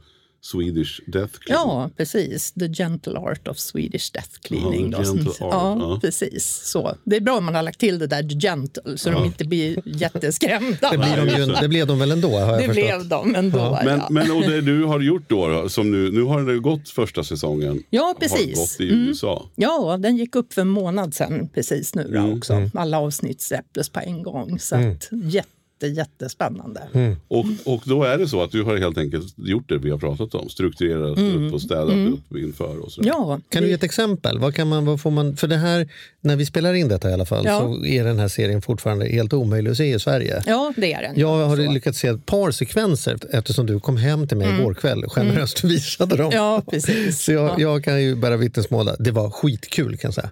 Swedish 0.52 1.02
Death 1.08 1.34
Clean. 1.40 1.60
Ja, 1.68 1.90
precis. 1.98 2.52
The 2.52 2.68
gentle 2.68 3.18
art 3.20 3.48
of 3.48 3.58
Swedish 3.60 4.12
death 4.14 4.30
cleaning. 4.42 4.92
Ja, 4.92 5.04
gentle 5.04 5.30
art, 5.30 5.38
ja, 5.40 5.78
ja. 5.80 6.00
precis. 6.02 6.62
Så. 6.64 6.96
Det 7.04 7.16
är 7.16 7.22
bra 7.22 7.38
om 7.38 7.46
man 7.46 7.56
har 7.56 7.64
lagt 7.64 7.80
till 7.80 8.00
det 8.00 8.08
där 8.08 8.24
gentle 8.40 8.98
så 8.98 9.10
de 9.10 9.26
inte 9.26 9.46
blir 9.46 9.82
jätteskrämda. 9.86 10.90
Det, 10.92 10.98
blir 10.98 11.26
de 11.26 11.38
ju, 11.38 11.46
det 11.62 11.68
blev 11.68 11.88
de 11.88 12.00
väl 12.00 12.12
ändå 12.12 12.30
har 12.30 12.40
jag 12.40 12.48
Det 12.60 12.66
förstått. 12.68 12.74
blev 12.74 13.08
de 13.08 13.36
ändå. 13.36 13.80
Men, 13.86 13.98
ja. 14.00 14.08
men 14.10 14.32
och 14.32 14.42
det 14.42 14.62
du 14.62 14.84
har 14.84 15.00
gjort 15.00 15.30
då, 15.30 15.70
som 15.70 15.92
nu, 15.92 16.12
nu 16.12 16.22
har 16.22 16.42
det 16.42 16.60
gått 16.60 16.90
första 16.90 17.24
säsäsongen. 17.24 17.84
Ja, 17.90 18.02
Har 18.04 18.14
precis. 18.14 18.56
gått 18.56 18.80
i 18.88 18.90
Mm. 18.94 19.08
USA. 19.08 19.50
Ja, 19.56 19.98
den 20.00 20.18
gick 20.18 20.36
upp 20.36 20.54
för 20.54 20.62
en 20.62 20.68
månad 20.68 21.14
sedan 21.14 21.50
precis 21.54 21.96
nu 21.96 22.02
Mm, 22.08 22.38
också. 22.38 22.70
Alla 22.74 23.00
avsnitt 23.00 23.42
släpptes 23.42 23.90
på 23.90 24.00
en 24.00 24.24
gång. 24.24 24.60
Så 24.60 24.76
att, 24.76 25.10
jätte, 25.12 25.50
jättespännande. 25.86 26.82
Mm. 26.94 27.16
Och, 27.28 27.46
och 27.66 27.82
då 27.86 28.04
är 28.04 28.18
det 28.18 28.28
så 28.28 28.44
att 28.44 28.52
du 28.52 28.64
har 28.64 28.78
helt 28.78 28.98
enkelt 28.98 29.34
gjort 29.38 29.70
det 29.70 29.78
vi 29.78 29.90
har 29.90 29.98
pratat 29.98 30.36
om. 30.36 30.50
Strukturerat 30.50 31.20
upp 31.20 31.54
och 31.54 31.62
städat 31.62 32.14
upp 32.14 32.38
inför 32.38 32.80
och 32.80 32.92
sådär. 32.92 33.10
Mm. 33.10 33.22
Ja, 33.22 33.40
Kan 33.50 33.64
du 33.64 33.68
ge 33.68 33.74
ett 33.74 33.84
exempel? 33.84 34.40
Vad 34.40 34.56
kan 34.56 34.68
man, 34.68 34.86
vad 34.86 35.02
får 35.02 35.12
man, 35.12 35.36
för 35.36 35.48
det 35.48 35.58
här, 35.58 35.90
när 36.28 36.36
vi 36.36 36.46
spelar 36.46 36.74
in 36.74 36.88
detta 36.88 37.10
i 37.10 37.14
alla 37.14 37.26
fall, 37.26 37.46
Ja. 37.46 37.60
så 37.60 37.86
är 37.86 38.04
den 38.04 38.20
här 38.20 38.28
serien 38.28 38.62
fortfarande 38.62 39.06
helt 39.08 39.34
omöjlig 39.34 39.72
att 39.72 39.78
se 39.78 39.94
i 39.96 40.00
Sverige. 40.00 40.44
ja, 40.46 40.74
det 40.78 40.94
är 40.94 41.02
den. 41.02 41.20
Jag 41.20 41.46
har 41.48 41.56
Så. 41.56 41.72
lyckats 41.72 42.00
se 42.00 42.08
ett 42.08 42.26
par 42.26 42.52
sekvenser 42.52 43.18
eftersom 43.32 43.66
du 43.66 43.80
kom 43.80 43.98
hem 43.98 44.28
till 44.28 44.38
mig 44.38 44.60
igår 44.60 44.74
kväll 44.74 45.04
generöst 45.10 45.64
visade 45.64 46.16
dem. 46.18 46.26
Mm. 46.26 46.38
Ja, 46.38 46.62
precis. 46.72 47.24
Så 47.24 47.32
jag, 47.32 47.46
Ja. 47.50 47.56
jag 47.58 47.84
kan 47.84 48.02
ju 48.04 48.16
bära 48.16 48.38
vittnesmål. 48.38 48.90
Det 49.00 49.12
var 49.12 49.30
skitkul 49.30 49.98
kan 49.98 50.08
jag 50.08 50.14
säga. 50.14 50.30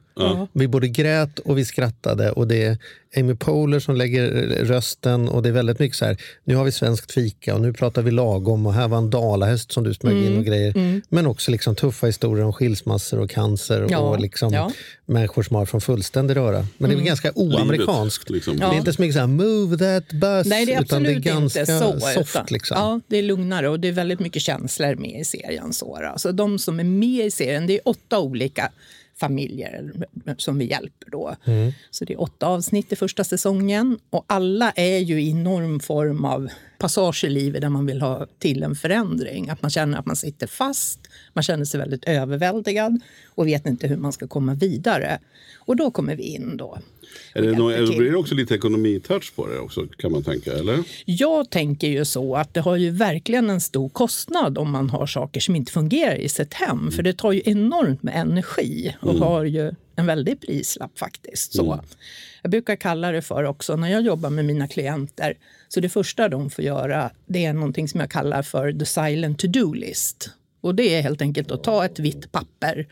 Vi 0.54 0.68
både 0.68 0.88
grät 0.88 1.40
och 1.40 1.58
vi 1.58 1.66
skrattade 1.66 2.32
och 2.32 2.48
det 2.48 2.64
är 2.64 2.78
Amy 3.18 3.36
Poehler 3.36 3.80
som 3.80 3.96
lägger 3.96 4.28
rösten 4.64 5.30
och 5.30 5.44
det 5.44 5.50
är 5.50 5.54
väldigt 5.54 5.80
mycket 5.80 5.98
så 5.98 6.06
här, 6.06 6.18
nu 6.44 6.56
har 6.56 6.64
vi 6.64 6.72
svenskt 6.72 7.12
fika 7.12 7.56
och 7.56 7.62
nu 7.62 7.74
pratar 7.74 8.02
vi 8.02 8.12
lagom 8.12 8.66
och 8.66 8.74
här 8.74 8.88
var 8.88 8.98
en 8.98 9.10
dalahäst 9.10 9.72
som 9.72 9.84
du 9.84 9.94
smög 9.94 10.14
Mm. 10.18 10.26
in 10.34 10.38
och 10.38 10.46
grejer. 10.46 11.02
Men 11.10 11.28
också 11.28 11.52
liksom 11.52 11.76
tuffa 11.76 12.08
historier 12.08 12.46
om 12.46 12.54
skilsmassor 12.54 13.20
och 13.20 13.30
cancer 13.30 13.88
Ja, 13.90 13.98
och 14.00 14.20
liksom 14.20 14.54
ja. 14.54 14.60
Mm. 14.62 14.72
människor 15.06 15.44
som 15.44 15.56
har 15.56 15.66
från 15.66 15.82
fullständig 15.86 16.36
röra. 16.36 16.68
Men 16.78 16.90
det 16.90 16.94
är 16.94 16.98
väl 16.98 17.06
ganska 17.06 17.32
oamerikanskt. 17.36 18.30
Livet, 18.30 18.48
liksom. 18.48 18.70
Det 18.70 18.76
är 18.76 18.78
inte 18.78 18.94
så 18.94 19.02
mycket 19.02 19.14
så 19.14 19.20
här, 19.20 19.28
move 19.28 19.78
that 19.78 20.10
bus, 20.10 20.48
Nej, 20.48 20.66
det 20.66 20.74
är 20.74 20.82
utan 20.82 21.04
det 21.04 21.12
är 21.12 21.20
ganska 21.20 21.60
inte 21.60 21.80
så. 21.80 22.00
soft. 22.00 22.30
utan, 22.30 22.46
liksom. 22.50 22.78
Ja, 22.78 23.02
det 23.08 23.18
är 23.18 23.24
lugnare 23.24 23.70
och 23.70 23.80
det 23.80 23.88
är 23.88 23.92
väldigt 23.92 24.20
mycket 24.20 24.42
känslor 24.42 24.96
med 24.96 25.20
i 25.22 25.26
serien. 25.26 25.74
Så, 25.74 25.96
alltså, 25.96 26.32
de 26.32 26.60
som 26.60 26.80
är 26.80 26.84
med 26.84 27.26
i 27.26 27.32
serien, 27.32 27.68
det 27.68 27.74
är 27.74 27.82
åtta 27.86 28.20
olika 28.20 28.72
familjer 29.20 29.94
som 30.38 30.58
vi 30.58 30.70
hjälper. 30.70 31.10
Då. 31.10 31.36
Mm. 31.46 31.72
Så 31.92 32.06
det 32.06 32.14
är 32.14 32.22
åtta 32.22 32.48
avsnitt 32.48 32.92
i 32.92 32.96
första 32.96 33.24
säsongen 33.24 34.00
och 34.10 34.26
alla 34.28 34.72
är 34.72 34.98
ju 35.00 35.22
i 35.22 35.34
någon 35.34 35.80
form 35.80 36.26
av 36.26 36.50
passage 36.78 37.24
i 37.24 37.30
livet 37.30 37.62
där 37.62 37.70
man 37.70 37.86
vill 37.86 38.02
ha 38.02 38.28
till 38.40 38.64
en 38.64 38.76
förändring. 38.76 39.50
Att 39.50 39.62
man 39.62 39.72
känner 39.72 39.98
att 39.98 40.06
man 40.06 40.16
sitter 40.16 40.48
fast, 40.48 41.00
man 41.34 41.44
känner 41.44 41.66
sig 41.66 41.80
väldigt 41.80 42.04
överväldigad 42.04 43.02
och 43.36 43.48
vet 43.48 43.66
inte 43.66 43.88
hur 43.88 43.98
man 43.98 44.14
ska 44.14 44.28
komma 44.28 44.54
vidare. 44.54 45.20
Och 45.58 45.76
då 45.76 45.92
kommer 45.92 46.16
vi 46.16 46.24
in 46.24 46.58
då. 46.58 46.80
Är 47.34 47.42
det 47.42 47.52
och 47.52 47.58
nå- 47.58 47.72
hjälper 47.72 47.88
till. 47.88 47.98
blir 47.98 48.12
det 48.12 48.18
också 48.18 48.36
lite 48.36 48.56
ekonomitouch 48.56 49.36
på 49.36 49.48
det 49.48 49.60
också 49.60 49.88
kan 49.98 50.12
man 50.12 50.24
tänka, 50.24 50.54
eller? 50.54 50.84
Jag 51.06 51.50
tänker 51.50 51.88
ju 51.88 52.06
så 52.06 52.36
att 52.36 52.54
det 52.54 52.62
har 52.62 52.76
ju 52.76 52.90
verkligen 52.90 53.50
en 53.50 53.62
stor 53.62 53.90
kostnad 53.90 54.58
om 54.58 54.72
man 54.72 54.90
har 54.90 55.08
saker 55.08 55.40
som 55.40 55.56
inte 55.56 55.72
fungerar 55.72 56.16
i 56.16 56.30
sitt 56.30 56.54
hem. 56.54 56.92
För 56.92 57.04
det 57.04 57.14
tar 57.14 57.32
ju 57.32 57.42
enormt 57.46 58.04
med 58.04 58.16
energi 58.16 58.96
och 59.02 59.14
har 59.14 59.44
ju 59.44 59.72
en 59.96 60.06
väldig 60.06 60.42
prislapp 60.42 61.00
faktiskt. 61.00 61.54
Så. 61.54 61.80
Jag 62.42 62.52
brukar 62.52 62.76
kalla 62.76 63.12
det 63.12 63.22
för 63.22 63.44
också 63.44 63.76
när 63.76 63.92
jag 63.92 64.02
jobbar 64.02 64.30
med 64.30 64.46
mina 64.46 64.68
klienter. 64.68 65.34
Så 65.68 65.80
det 65.80 65.90
första 65.90 66.30
de 66.30 66.50
får 66.50 66.64
göra 66.64 67.12
det 67.26 67.46
är 67.46 67.54
någonting 67.54 67.88
som 67.88 68.00
jag 68.00 68.12
kallar 68.12 68.42
för 68.42 68.72
the 68.72 68.86
silent 68.86 69.40
to-do-list. 69.40 70.30
Och 70.62 70.76
det 70.76 70.96
är 70.96 71.02
helt 71.02 71.22
enkelt 71.22 71.52
att 71.52 71.64
ta 71.64 71.86
ett 71.86 72.00
vitt 72.00 72.32
papper 72.32 72.88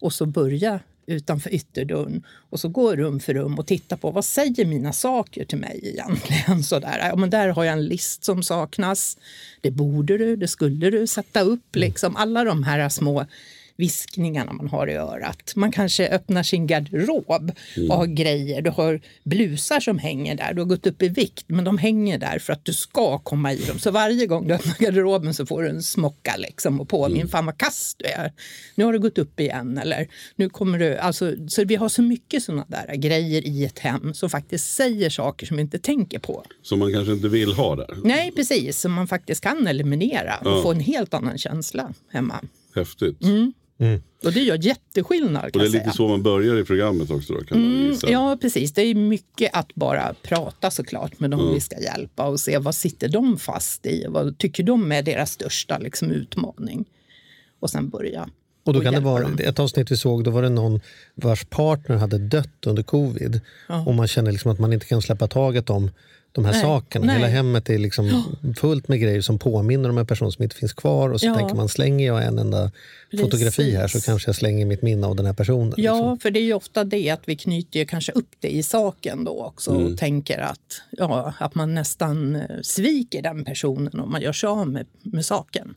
och 0.00 0.12
så 0.12 0.26
börja 0.26 0.80
utanför 1.06 1.54
ytterdörren 1.54 2.22
och 2.50 2.60
så 2.60 2.68
går 2.68 2.96
rum 2.96 3.20
för 3.20 3.34
rum 3.34 3.58
och 3.58 3.66
tittar 3.66 3.96
på 3.96 4.10
vad 4.10 4.24
säger 4.24 4.64
mina 4.64 4.92
saker 4.92 5.44
till 5.44 5.58
mig 5.58 5.80
egentligen. 5.82 6.62
Sådär. 6.64 7.08
Ja, 7.08 7.16
men 7.16 7.30
där 7.30 7.48
har 7.48 7.64
jag 7.64 7.72
en 7.72 7.86
list 7.86 8.24
som 8.24 8.42
saknas. 8.42 9.18
Det 9.60 9.70
borde 9.70 10.18
du, 10.18 10.36
det 10.36 10.48
skulle 10.48 10.90
du 10.90 11.06
sätta 11.06 11.40
upp. 11.40 11.76
Liksom. 11.76 12.16
Alla 12.16 12.44
de 12.44 12.62
här 12.62 12.88
små 12.88 13.26
viskningarna 13.76 14.52
man 14.52 14.68
har 14.68 14.86
i 14.86 14.94
örat. 14.94 15.52
Man 15.56 15.72
kanske 15.72 16.08
öppnar 16.08 16.42
sin 16.42 16.66
garderob 16.66 17.52
och 17.88 17.96
har 17.96 18.06
grejer. 18.06 18.62
Du 18.62 18.70
har 18.70 19.00
blusar 19.24 19.80
som 19.80 19.98
hänger 19.98 20.34
där. 20.34 20.54
Du 20.54 20.60
har 20.60 20.66
gått 20.66 20.86
upp 20.86 21.02
i 21.02 21.08
vikt, 21.08 21.44
men 21.46 21.64
de 21.64 21.78
hänger 21.78 22.18
där 22.18 22.38
för 22.38 22.52
att 22.52 22.64
du 22.64 22.72
ska 22.72 23.18
komma 23.18 23.52
i 23.52 23.56
dem. 23.56 23.78
Så 23.78 23.90
varje 23.90 24.26
gång 24.26 24.48
du 24.48 24.54
öppnar 24.54 24.76
garderoben 24.78 25.34
så 25.34 25.46
får 25.46 25.62
du 25.62 25.68
en 25.68 25.82
smocka 25.82 26.34
liksom 26.38 26.80
och 26.80 26.88
påminn. 26.88 27.28
Fan 27.28 27.46
vad 27.46 27.58
kass 27.58 27.94
du 27.98 28.04
är. 28.04 28.32
Nu 28.74 28.84
har 28.84 28.92
du 28.92 28.98
gått 28.98 29.18
upp 29.18 29.40
igen. 29.40 29.78
Eller 29.78 30.08
nu 30.36 30.48
kommer 30.48 30.78
du... 30.78 30.96
Alltså, 30.96 31.32
så 31.48 31.64
vi 31.64 31.76
har 31.76 31.88
så 31.88 32.02
mycket 32.02 32.42
såna 32.42 32.64
där 32.68 32.94
grejer 32.94 33.46
i 33.46 33.64
ett 33.64 33.78
hem 33.78 34.14
som 34.14 34.30
faktiskt 34.30 34.74
säger 34.74 35.10
saker 35.10 35.46
som 35.46 35.56
vi 35.56 35.62
inte 35.62 35.78
tänker 35.78 36.18
på. 36.18 36.44
Som 36.62 36.78
man 36.78 36.92
kanske 36.92 37.12
inte 37.12 37.28
vill 37.28 37.52
ha 37.52 37.76
där. 37.76 37.96
Nej, 38.04 38.32
precis. 38.32 38.80
Som 38.80 38.92
man 38.92 39.06
faktiskt 39.06 39.40
kan 39.40 39.66
eliminera 39.66 40.36
och 40.36 40.62
få 40.62 40.70
en 40.70 40.80
helt 40.80 41.14
annan 41.14 41.38
känsla 41.38 41.92
hemma. 42.12 42.40
Häftigt. 42.74 43.22
Mm. 43.22 43.52
Och 44.24 44.32
det 44.32 44.40
gör 44.40 44.58
jätteskillnad 44.64 45.42
kan 45.42 45.50
Och 45.52 45.58
det 45.58 45.64
är 45.64 45.70
lite 45.70 45.78
säga. 45.78 45.92
så 45.92 46.08
man 46.08 46.22
börjar 46.22 46.56
i 46.56 46.64
programmet 46.64 47.10
också 47.10 47.32
då, 47.32 47.44
kan 47.44 47.60
man 47.60 47.84
Mm, 47.86 47.96
ja, 48.06 48.38
precis. 48.40 48.72
Det 48.72 48.82
är 48.82 48.94
mycket 48.94 49.50
att 49.52 49.74
bara 49.74 50.14
prata 50.22 50.70
såklart 50.70 51.20
med 51.20 51.30
dem 51.30 51.54
vi 51.54 51.60
ska 51.60 51.80
hjälpa 51.80 52.26
och 52.26 52.40
se 52.40 52.58
vad 52.58 52.74
sitter 52.74 53.08
de 53.08 53.38
fast 53.38 53.86
i. 53.86 54.06
Vad 54.08 54.38
tycker 54.38 54.62
de 54.62 54.92
är 54.92 55.02
deras 55.02 55.32
största 55.32 55.78
liksom, 55.78 56.10
utmaning? 56.10 56.84
Och 57.60 57.70
sen 57.70 57.88
börja. 57.88 58.28
Och 58.64 58.72
då 58.72 58.80
kan 58.80 58.94
det 58.94 59.00
vara, 59.00 59.22
dem. 59.22 59.38
ett 59.44 59.58
avsnitt 59.58 59.90
vi 59.90 59.96
såg, 59.96 60.24
då 60.24 60.30
var 60.30 60.42
det 60.42 60.48
någon 60.48 60.80
vars 61.14 61.44
partner 61.44 61.96
hade 61.96 62.18
dött 62.18 62.66
under 62.66 62.82
covid. 62.82 63.40
Och 63.86 63.94
man 63.94 64.08
känner 64.08 64.32
liksom 64.32 64.50
att 64.50 64.58
man 64.58 64.72
inte 64.72 64.86
kan 64.86 65.02
släppa 65.02 65.28
taget 65.28 65.70
om 65.70 65.90
de 66.36 66.44
här 66.44 66.52
Nej, 66.52 66.62
sakerna. 66.62 67.06
nej. 67.06 67.16
Hela 67.16 67.26
hemmet 67.28 67.70
är 67.70 67.78
liksom 67.78 68.22
fullt 68.60 68.88
med 68.88 69.00
grejer 69.00 69.20
som 69.20 69.38
påminner 69.38 69.88
om 69.90 69.98
en 69.98 70.06
person 70.06 70.32
som 70.32 70.42
inte 70.42 70.56
finns 70.56 70.72
kvar. 70.72 71.10
Och 71.10 71.20
så 71.20 71.26
Ja. 71.26 71.34
tänker 71.34 71.54
man, 71.54 71.68
slänger 71.68 72.06
jag 72.06 72.24
en 72.26 72.38
enda 72.38 72.70
fotografi 73.20 73.70
här 73.70 73.86
så 73.88 73.92
Precis. 73.92 74.06
kanske 74.06 74.28
jag 74.28 74.36
slänger 74.36 74.66
mitt 74.66 74.82
minne 74.82 75.06
av 75.06 75.16
den 75.16 75.26
här 75.26 75.32
personen. 75.32 75.74
Ja, 75.76 75.94
liksom. 75.94 76.18
för 76.18 76.30
det 76.30 76.40
är 76.40 76.44
ju 76.44 76.54
ofta 76.54 76.84
det 76.84 77.10
att 77.10 77.22
vi 77.24 77.36
knyter 77.36 77.78
ju 77.80 77.86
kanske 77.86 78.12
upp 78.12 78.28
det 78.40 78.48
i 78.48 78.62
saken 78.62 79.24
då 79.24 79.44
också 79.44 79.70
och 79.70 79.98
tänker 79.98 80.38
att, 80.38 80.82
ja, 80.90 81.34
att 81.38 81.54
man 81.54 81.74
nästan 81.74 82.36
eh, 82.36 82.42
sviker 82.62 83.22
den 83.22 83.44
personen 83.44 84.00
om 84.00 84.10
man 84.10 84.20
gör 84.22 84.32
sig 84.32 84.46
av 84.48 84.68
med, 84.68 84.86
med 85.02 85.24
saken. 85.24 85.74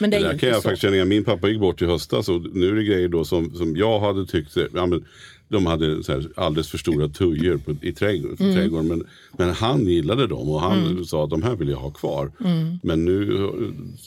Men 0.00 0.10
det 0.10 0.16
är 0.16 0.20
Det 0.20 0.26
ju 0.26 0.32
där 0.32 0.38
kan 0.38 0.48
jag 0.48 0.56
så. 0.56 0.62
faktiskt 0.62 0.82
känna 0.82 0.94
igen. 0.94 1.08
Min 1.08 1.24
pappa 1.24 1.48
gick 1.48 1.60
bort 1.60 1.82
i 1.82 1.86
höstas 1.86 2.28
och 2.28 2.40
nu 2.54 2.68
är 2.68 2.74
det 2.74 2.84
grejer 2.84 3.08
då 3.08 3.24
som, 3.24 3.50
som 3.54 3.76
jag 3.76 4.00
hade 4.00 4.26
tyckt, 4.26 4.56
ja, 4.74 4.86
men, 4.86 5.04
de 5.50 5.66
hade 5.66 6.02
så 6.04 6.12
här 6.12 6.28
alldeles 6.34 6.68
för 6.68 6.78
stora 6.78 7.08
tujor 7.08 7.56
på, 7.56 7.74
i 7.82 7.92
trädgården, 7.92 8.36
Mm. 8.40 8.54
trädgården 8.56 8.88
men, 8.88 9.04
men 9.38 9.50
han 9.50 9.86
gillade 9.86 10.26
dem 10.26 10.48
och 10.50 10.60
han 10.60 11.04
sa 11.04 11.24
att 11.24 11.30
de 11.30 11.42
här 11.42 11.54
vill 11.56 11.68
jag 11.68 11.76
ha 11.78 11.90
kvar. 11.90 12.30
Mm. 12.44 12.78
Men 12.82 13.04
nu 13.04 13.36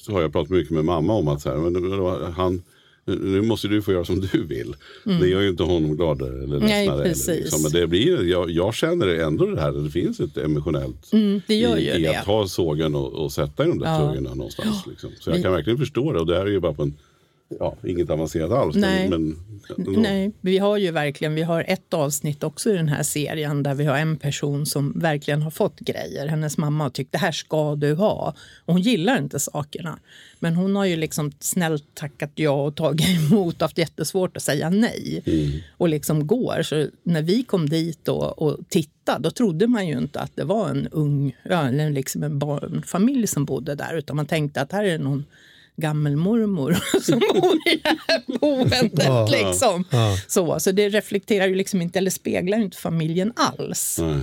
har 0.07 0.21
jag 0.21 0.31
pratat 0.31 0.49
mycket 0.49 0.71
med 0.71 0.85
mamma 0.85 1.13
om 1.13 1.27
att 1.27 1.41
så 1.41 1.49
här, 1.49 1.57
men, 1.57 2.33
han, 2.33 2.61
nu 3.05 3.41
måste 3.41 3.67
du 3.67 3.81
få 3.81 3.91
göra 3.91 4.05
som 4.05 4.19
du 4.31 4.43
vill. 4.43 4.75
Det 5.03 5.27
gör 5.27 5.41
ju 5.41 5.49
inte 5.49 5.63
honom 5.63 5.95
gladare 5.95 6.43
eller 6.43 6.57
Mm. 6.57 6.67
Ledsnare. 7.03 7.37
liksom. 7.39 7.61
Men 7.61 7.71
det 7.71 7.87
blir, 7.87 8.23
jag, 8.25 8.49
jag 8.51 8.73
känner 8.75 9.07
ändå 9.07 9.45
det 9.45 9.61
här, 9.61 9.71
det 9.71 9.89
finns 9.89 10.19
ett 10.19 10.37
emotionellt 10.37 11.13
Mm, 11.13 11.41
det 11.47 11.55
gör 11.55 11.77
i, 11.77 11.85
ju 11.85 11.99
i 11.99 12.01
det. 12.03 12.15
att 12.19 12.25
ta 12.25 12.47
sågen 12.47 12.95
och, 12.95 13.13
och 13.13 13.31
sätta 13.31 13.65
i 13.65 13.67
de 13.67 13.79
där 13.79 13.87
Ja. 14.15 14.21
någonstans. 14.21 14.83
Liksom. 14.89 15.09
Så 15.19 15.29
jag 15.29 15.41
kan 15.41 15.51
verkligen 15.51 15.79
förstå 15.79 16.13
det 16.13 16.19
och 16.19 16.25
det 16.27 16.35
här 16.35 16.45
är 16.45 16.49
ju 16.51 16.59
bara 16.59 16.73
på 16.73 16.83
en 16.83 16.93
ja, 17.59 17.75
inget 17.83 18.09
avancerat 18.09 18.51
alls. 18.51 18.75
Nej. 18.75 19.09
Men. 19.09 19.39
Nej, 19.77 20.31
vi 20.41 20.57
har 20.57 20.77
ju 20.77 20.91
verkligen, 20.91 21.35
vi 21.35 21.41
har 21.41 21.65
ett 21.67 21.93
avsnitt 21.93 22.43
också 22.43 22.69
i 22.69 22.73
den 22.73 22.87
här 22.87 23.03
serien 23.03 23.63
där 23.63 23.73
vi 23.73 23.85
har 23.85 23.97
en 23.97 24.17
person 24.17 24.65
som 24.65 24.99
verkligen 24.99 25.41
har 25.41 25.51
fått 25.51 25.79
grejer. 25.79 26.27
Hennes 26.27 26.57
mamma 26.57 26.83
har 26.83 26.89
tyckt 26.89 27.11
det 27.11 27.17
här 27.17 27.31
ska 27.31 27.75
du 27.75 27.93
ha. 27.93 28.35
Och 28.65 28.73
hon 28.73 28.81
gillar 28.81 29.17
inte 29.17 29.39
sakerna. 29.39 29.99
Men 30.39 30.55
hon 30.55 30.75
har 30.75 30.85
ju 30.85 30.95
liksom 30.95 31.31
snällt 31.39 31.95
tackat 31.95 32.31
ja 32.35 32.65
och 32.65 32.75
tagit 32.75 33.07
emot 33.31 33.55
och 33.55 33.61
haft 33.61 33.77
jättesvårt 33.77 34.37
att 34.37 34.43
säga 34.43 34.69
nej. 34.69 35.23
Och 35.77 35.89
liksom 35.89 36.27
går. 36.27 36.61
Så 36.63 36.87
när 37.03 37.21
vi 37.21 37.43
kom 37.43 37.69
dit 37.69 38.07
och, 38.07 38.41
och 38.41 38.59
tittade 38.69 38.93
då 39.19 39.31
trodde 39.31 39.67
man 39.67 39.87
ju 39.87 39.97
inte 39.97 40.19
att 40.19 40.35
det 40.35 40.43
var 40.43 40.69
en 40.69 40.87
ung, 40.87 41.35
eller 41.43 41.89
liksom 41.89 42.23
en 42.23 42.39
barnfamilj 42.39 43.27
som 43.27 43.45
bodde 43.45 43.75
där. 43.75 43.97
Utan 43.97 44.15
man 44.15 44.25
tänkte 44.25 44.61
att 44.61 44.71
här 44.71 44.83
är 44.83 44.99
någon 44.99 45.25
gammelmormor 45.77 46.77
som 47.01 47.19
bor 47.19 47.55
i 47.55 47.79
det 47.83 47.95
här 48.07 48.21
boendet. 48.39 48.91
Ja. 49.05 49.27
liksom. 49.31 49.83
Så, 50.27 50.59
så 50.59 50.71
det 50.71 50.89
reflekterar 50.89 51.47
ju 51.47 51.55
liksom 51.55 51.81
inte, 51.81 51.99
eller 51.99 52.11
speglar 52.11 52.57
ju 52.57 52.63
inte 52.63 52.77
familjen 52.77 53.33
alls. 53.35 53.97
Nej. 54.01 54.17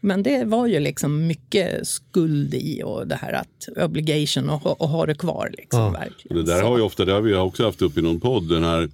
Men 0.00 0.22
det 0.22 0.44
var 0.44 0.66
ju 0.66 0.80
liksom 0.80 1.26
mycket 1.26 1.86
skuld 1.88 2.54
i 2.54 2.82
och 2.84 3.06
det 3.06 3.14
här 3.14 3.32
att 3.32 3.68
obligation 3.84 4.50
och, 4.50 4.60
ha- 4.60 4.76
och 4.78 4.88
ha 4.88 5.06
det 5.06 5.14
kvar. 5.14 5.50
Liksom, 5.58 5.82
Och 5.86 5.94
verkligen. 5.94 6.36
det 6.36 6.42
där 6.54 6.62
har 6.62 6.76
vi 6.76 6.82
ofta, 6.82 7.04
det 7.04 7.12
har 7.12 7.20
vi 7.20 7.34
också 7.34 7.64
haft 7.64 7.82
upp 7.82 7.98
i 7.98 8.02
någon 8.02 8.20
podd, 8.20 8.48
den 8.48 8.64
här 8.64 8.88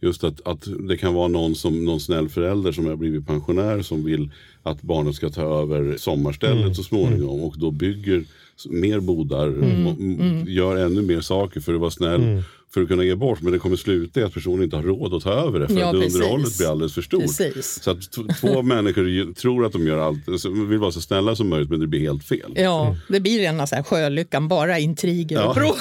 just 0.00 0.24
att, 0.24 0.46
att 0.46 0.64
det 0.88 0.96
kan 0.96 1.14
vara 1.14 1.28
någon, 1.28 1.54
som, 1.54 1.84
någon 1.84 2.00
snäll 2.00 2.28
förälder 2.28 2.72
som 2.72 2.86
har 2.86 2.96
blivit 2.96 3.26
pensionär 3.26 3.82
som 3.82 4.04
vill 4.04 4.30
att 4.62 4.82
barnet 4.82 5.14
ska 5.14 5.30
ta 5.30 5.62
över 5.62 5.96
sommarstället 5.98 6.62
Mm. 6.62 6.74
så 6.74 6.82
småningom 6.82 7.40
och 7.40 7.58
då 7.58 7.70
bygger 7.70 8.24
mer 8.70 9.00
bodar, 9.00 9.46
Mm. 9.46 9.86
och 9.86 9.94
m- 10.00 10.44
gör 10.46 10.76
ännu 10.76 11.02
mer 11.02 11.20
saker 11.20 11.60
för 11.60 11.74
att 11.74 11.80
vara 11.80 11.90
snäll. 11.90 12.42
För 12.74 12.82
att 12.82 12.88
kunna 12.88 13.04
ge 13.04 13.14
bort, 13.14 13.42
men 13.42 13.52
det 13.52 13.58
kommer 13.58 13.76
sluta 13.76 14.20
i 14.20 14.22
att 14.22 14.34
personen 14.34 14.62
inte 14.64 14.76
har 14.76 14.82
råd 14.82 15.14
att 15.14 15.22
ta 15.22 15.32
över 15.32 15.60
det 15.60 15.68
för 15.68 15.78
Ja, 15.78 15.86
att 15.86 15.92
precis. 15.92 16.14
underhållet 16.14 16.58
blir 16.58 16.70
alldeles 16.70 16.94
för 16.94 17.02
stort. 17.02 17.20
Precis. 17.22 17.82
Så 17.82 17.90
att 17.90 17.98
två 18.40 18.62
människor 18.72 19.34
tror 19.34 19.66
att 19.66 19.72
de 19.72 19.86
gör 19.86 19.98
allt, 19.98 20.28
alltså, 20.28 20.50
vill 20.50 20.78
vara 20.78 20.92
så 20.92 21.00
snälla 21.00 21.36
som 21.36 21.48
möjligt 21.48 21.70
men 21.70 21.80
det 21.80 21.86
blir 21.86 22.00
helt 22.00 22.24
fel. 22.24 22.52
Ja, 22.54 22.96
det 23.08 23.20
blir 23.20 23.38
rena 23.38 23.66
så 23.66 23.74
här 23.76 23.82
sjölyckan, 23.82 24.48
bara 24.48 24.78
intriger 24.78 25.36
och 25.38 25.44
Ja. 25.44 25.54
bråk. 25.54 25.76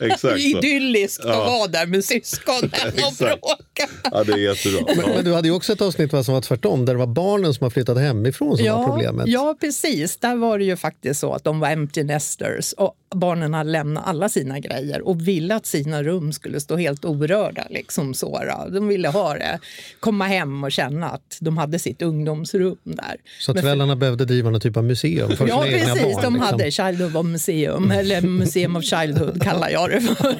Exakt. 0.00 0.40
Idylliskt 0.40 1.24
att 1.24 1.36
vara 1.36 1.66
där 1.66 1.86
med 1.86 2.04
syskonen 2.04 2.60
och 3.06 3.14
bråka. 3.18 3.88
Ja, 4.12 4.24
det 4.24 4.32
är 4.32 4.36
jättebra. 4.36 4.80
Men, 4.96 4.96
Ja. 5.06 5.12
men 5.16 5.24
du 5.24 5.32
hade 5.34 5.48
ju 5.48 5.54
också 5.54 5.72
ett 5.72 5.82
avsnitt 5.82 6.10
som 6.10 6.34
var 6.34 6.40
tvärtom, 6.40 6.84
där 6.84 6.92
det 6.94 6.98
var 6.98 7.06
barnen 7.06 7.54
som 7.54 7.64
har 7.64 7.70
flyttat 7.70 7.98
hemifrån 7.98 8.56
som 8.56 8.66
var 8.66 8.86
problemet. 8.86 9.28
Ja, 9.28 9.56
precis. 9.60 10.16
Där 10.16 10.36
var 10.36 10.58
det 10.58 10.64
ju 10.64 10.76
faktiskt 10.76 11.20
så 11.20 11.32
att 11.32 11.44
de 11.44 11.60
var 11.60 11.68
empty 11.70 12.02
nesters 12.02 12.72
och 12.72 12.94
barnen 13.14 13.54
hade 13.54 13.70
lämnat 13.70 14.06
alla 14.06 14.28
sina 14.28 14.58
grejer 14.58 15.00
och 15.08 15.28
ville 15.28 15.59
att 15.60 15.66
sina 15.66 16.02
rum 16.02 16.32
skulle 16.32 16.60
stå 16.60 16.76
helt 16.76 17.04
orörda. 17.04 17.66
Liksom 17.70 18.14
så, 18.14 18.38
då. 18.44 18.70
De 18.70 18.88
ville 18.88 19.08
ha 19.08 19.34
det, 19.34 19.58
komma 20.00 20.24
hem 20.26 20.64
och 20.64 20.72
känna 20.72 21.06
att 21.10 21.38
de 21.40 21.58
hade 21.58 21.78
sitt 21.78 22.02
ungdomsrum 22.02 22.76
där. 22.84 23.16
Så 23.40 23.52
att 23.52 23.60
föräldrarna 23.60 23.96
behövde 23.96 24.24
driva 24.24 24.50
någon 24.50 24.60
typ 24.60 24.76
av 24.76 24.84
museum 24.84 25.36
för 25.36 25.48
Ja, 25.48 25.62
sina 25.64 25.76
egna 25.76 25.94
precis. 25.94 26.02
barn. 26.14 26.22
de 26.22 26.34
liksom. 26.34 26.40
hade 26.40 26.70
Childhood 26.70 27.24
Museum, 27.24 27.90
eller 27.90 28.20
Museum 28.20 28.76
of 28.76 28.84
Childhood 28.84 29.42
kallar 29.42 29.68
jag 29.70 29.90
det 29.90 30.00
för. 30.00 30.34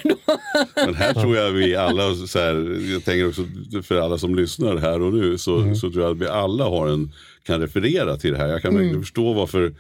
Men 0.87 0.95
här 0.95 1.13
tror 1.13 1.37
jag 1.37 1.51
vi 1.51 1.77
alla, 1.77 2.15
så 2.15 2.39
här, 2.39 2.81
jag 2.93 3.05
tänker 3.05 3.29
också 3.29 3.43
för 3.83 4.01
alla 4.01 4.19
som 4.19 4.35
lyssnar 4.35 4.77
här 4.77 5.03
och 5.03 5.13
nu, 5.15 5.39
så, 5.39 5.57
Mm. 5.61 5.77
så 5.77 5.91
tror 5.91 6.05
jag 6.05 6.13
att 6.13 6.19
vi 6.23 6.27
alla 6.29 6.65
har 6.65 6.89
en, 6.89 7.13
kan 7.45 7.61
referera 7.61 8.17
till 8.17 8.31
det 8.33 8.39
här. 8.39 8.49
Jag 8.49 8.63
kan 8.63 8.71
Mm. 8.71 8.83
verkligen 8.83 9.03
förstå 9.03 9.33
varför 9.33 9.73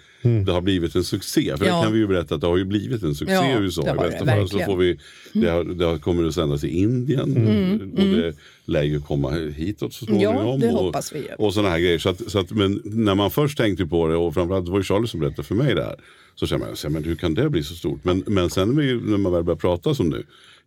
det 0.46 0.52
har 0.52 0.60
blivit 0.60 0.94
en 0.94 1.04
succé. 1.04 1.56
För 1.56 1.66
Ja. 1.66 1.76
det 1.76 1.82
kan 1.84 1.92
vi 1.92 1.98
ju 1.98 2.06
berätta 2.06 2.34
att 2.34 2.40
det 2.40 2.46
har 2.46 2.56
ju 2.56 2.64
blivit 2.64 3.02
en 3.02 3.14
succé 3.14 3.34
Ja, 3.34 3.58
i 3.60 3.62
USA. 3.62 3.82
det 3.82 3.90
I 3.90 4.10
bästa 4.10 4.26
fall 4.26 4.48
så 4.48 4.58
får 4.58 4.76
vi, 4.76 4.98
det, 5.32 5.48
har, 5.48 5.64
det 5.64 5.84
har, 5.84 5.98
kommer 5.98 6.24
att 6.28 6.34
sändas 6.34 6.64
i 6.64 6.68
Indien 6.68 7.36
Mm, 7.36 7.92
och 7.92 8.16
det 8.16 8.34
lär 8.64 8.82
ju 8.82 9.00
komma 9.00 9.30
hitåt 9.56 9.92
så 9.94 10.04
småningom. 10.06 10.60
det 10.60 10.68
och, 10.68 10.84
hoppas 10.84 11.12
vi. 11.12 11.22
Och 11.38 11.54
sådana 11.54 11.68
här 11.70 11.78
grejer. 11.80 11.98
Så 11.98 12.08
att, 12.08 12.30
så 12.30 12.38
att, 12.38 12.50
men 12.50 12.80
när 12.84 13.14
man 13.14 13.30
först 13.30 13.58
tänkte 13.58 13.86
på 13.86 14.08
det 14.08 14.16
och 14.16 14.34
framförallt 14.34 14.64
det 14.66 14.70
var 14.72 14.78
ju 14.78 14.84
Charlie 14.84 15.06
som 15.08 15.20
berättade 15.20 15.42
för 15.42 15.54
mig 15.54 15.74
det 15.74 15.82
här. 15.84 15.96
Så 16.34 16.46
känner 16.46 16.66
man, 16.66 16.92
men 16.92 17.04
hur 17.04 17.14
kan 17.16 17.34
det 17.34 17.50
bli 17.50 17.62
så 17.62 17.74
stort? 17.74 18.04
Men, 18.04 18.24
men 18.26 18.50
sen 18.50 18.68
när 18.74 19.18
man 19.18 19.32
väl 19.32 19.42
börjar 19.44 19.56
prata 19.58 19.94
som 19.94 20.08
nu. 20.08 20.22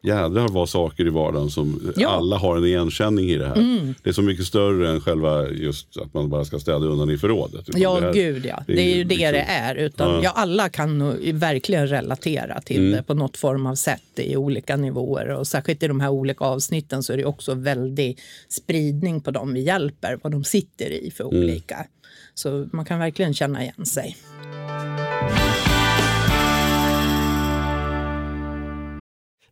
Jädrar 0.06 0.48
vad 0.48 0.70
saker 0.70 1.08
i 1.08 1.10
vardagen 1.10 1.50
som 1.50 1.94
Ja. 1.96 2.10
alla 2.10 2.38
har 2.38 2.58
en 2.58 2.66
igenkänning 2.66 3.30
i 3.30 3.38
det 3.38 3.48
här. 3.48 3.56
Det 4.04 4.10
är 4.10 4.14
så 4.14 4.22
mycket 4.22 4.46
större 4.46 4.90
än 4.90 5.02
själva 5.02 5.50
just 5.50 5.98
att 5.98 6.14
man 6.14 6.30
bara 6.30 6.46
ska 6.46 6.60
städa 6.60 6.78
undan 6.86 7.10
i 7.10 7.18
förrådet. 7.18 7.70
Utan 7.70 7.82
Ja, 7.82 8.00
det 8.00 8.06
här- 8.06 8.14
gud 8.14 8.46
ja. 8.46 8.64
Det 8.68 8.74
är 8.92 8.96
ju 8.96 9.04
det 9.04 9.16
liksom- 9.16 9.32
det 9.34 9.40
är. 9.42 9.76
Utan, 9.76 10.22
ja. 10.24 10.30
alla 10.36 10.70
kan 10.70 11.18
verkligen 11.40 11.88
relatera 11.88 12.62
till 12.62 12.80
Mm. 12.80 12.92
det 12.92 13.04
på 13.04 13.14
något 13.14 13.38
form 13.38 13.66
av 13.66 13.76
sätt 13.76 14.02
i 14.16 14.36
olika 14.36 14.76
nivåer. 14.76 15.28
Och 15.30 15.48
särskilt 15.48 15.84
i 15.84 15.88
de 15.88 16.00
här 16.00 16.10
olika 16.10 16.46
avsnitten 16.46 17.04
så 17.04 17.14
är 17.14 17.18
det 17.18 17.26
också 17.26 17.54
väldig 17.54 18.20
spridning 18.50 19.22
på 19.22 19.32
dem 19.32 19.54
vi 19.54 19.62
hjälper, 19.62 20.20
vad 20.24 20.32
de 20.32 20.44
sitter 20.44 20.90
i 20.90 21.12
för 21.12 21.24
Mm. 21.24 21.38
olika. 21.44 21.86
Så 22.34 22.68
man 22.72 22.86
kan 22.86 23.00
verkligen 23.00 23.34
känna 23.34 23.62
igen 23.64 23.86
sig. 23.86 24.18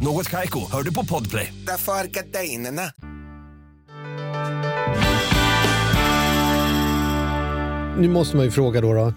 Något 0.00 0.30
Kaiko, 0.30 0.60
hör 0.72 0.82
du 0.82 0.94
på 0.94 1.04
Podplay. 1.04 1.52
Därför 1.66 1.92
är 1.92 2.04
gardinerna. 2.06 2.82
Nu 7.98 8.08
måste 8.08 8.36
man 8.36 8.44
ju 8.44 8.50
fråga 8.50 8.80
då, 8.80 8.92
då 8.94 9.12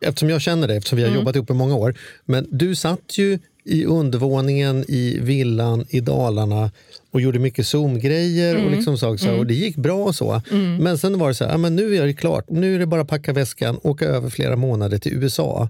eftersom 0.00 0.30
jag 0.30 0.40
känner 0.40 0.68
dig, 0.68 0.76
eftersom 0.76 0.96
vi 0.96 1.02
har 1.02 1.08
Mm. 1.10 1.20
jobbat 1.20 1.36
ihop 1.36 1.50
i 1.50 1.52
många 1.54 1.74
år. 1.74 1.94
Men 2.24 2.46
du 2.50 2.74
satt 2.74 3.18
ju 3.18 3.38
i 3.64 3.84
undervåningen 3.84 4.84
i 4.88 5.18
villan 5.20 5.86
i 5.88 6.00
Dalarna 6.00 6.70
och 7.16 7.22
gjorde 7.22 7.38
mycket 7.38 7.66
Zoom-grejer 7.66 8.54
och, 8.54 8.60
Mm. 8.60 8.72
liksom 8.72 8.98
så, 8.98 9.18
så, 9.18 9.30
och 9.36 9.46
det 9.46 9.54
gick 9.54 9.76
bra 9.76 10.04
och 10.04 10.14
så. 10.14 10.42
Men 10.80 10.98
sen 10.98 11.18
var 11.18 11.28
det 11.28 11.34
så 11.34 11.44
här, 11.44 11.50
ja, 11.52 11.58
men 11.58 11.76
nu 11.76 11.96
är 11.96 12.06
det 12.06 12.12
klart. 12.12 12.44
Nu 12.50 12.74
är 12.74 12.78
det 12.78 12.86
bara 12.86 13.00
att 13.00 13.08
packa 13.08 13.32
väskan, 13.32 13.78
åka 13.82 14.04
över 14.04 14.28
flera 14.30 14.56
månader 14.56 14.98
till 14.98 15.12
USA 15.14 15.68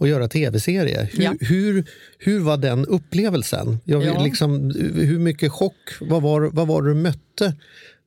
och 0.00 0.08
göra 0.08 0.28
tv-serie. 0.28 1.08
Hur, 1.12 1.20
Mm. 1.26 1.36
Ja. 1.40 1.46
hur, 1.48 1.84
hur 2.18 2.40
var 2.40 2.56
den 2.56 2.86
upplevelsen? 2.86 3.78
Jag, 3.84 4.02
Ja. 4.04 4.22
liksom, 4.24 4.70
hur 4.94 5.18
mycket 5.18 5.52
chock, 5.52 5.74
vad 6.00 6.22
var, 6.22 6.50
vad 6.52 6.66
var 6.68 6.82
det 6.82 6.88
du 6.88 6.94
mötte? 6.94 7.54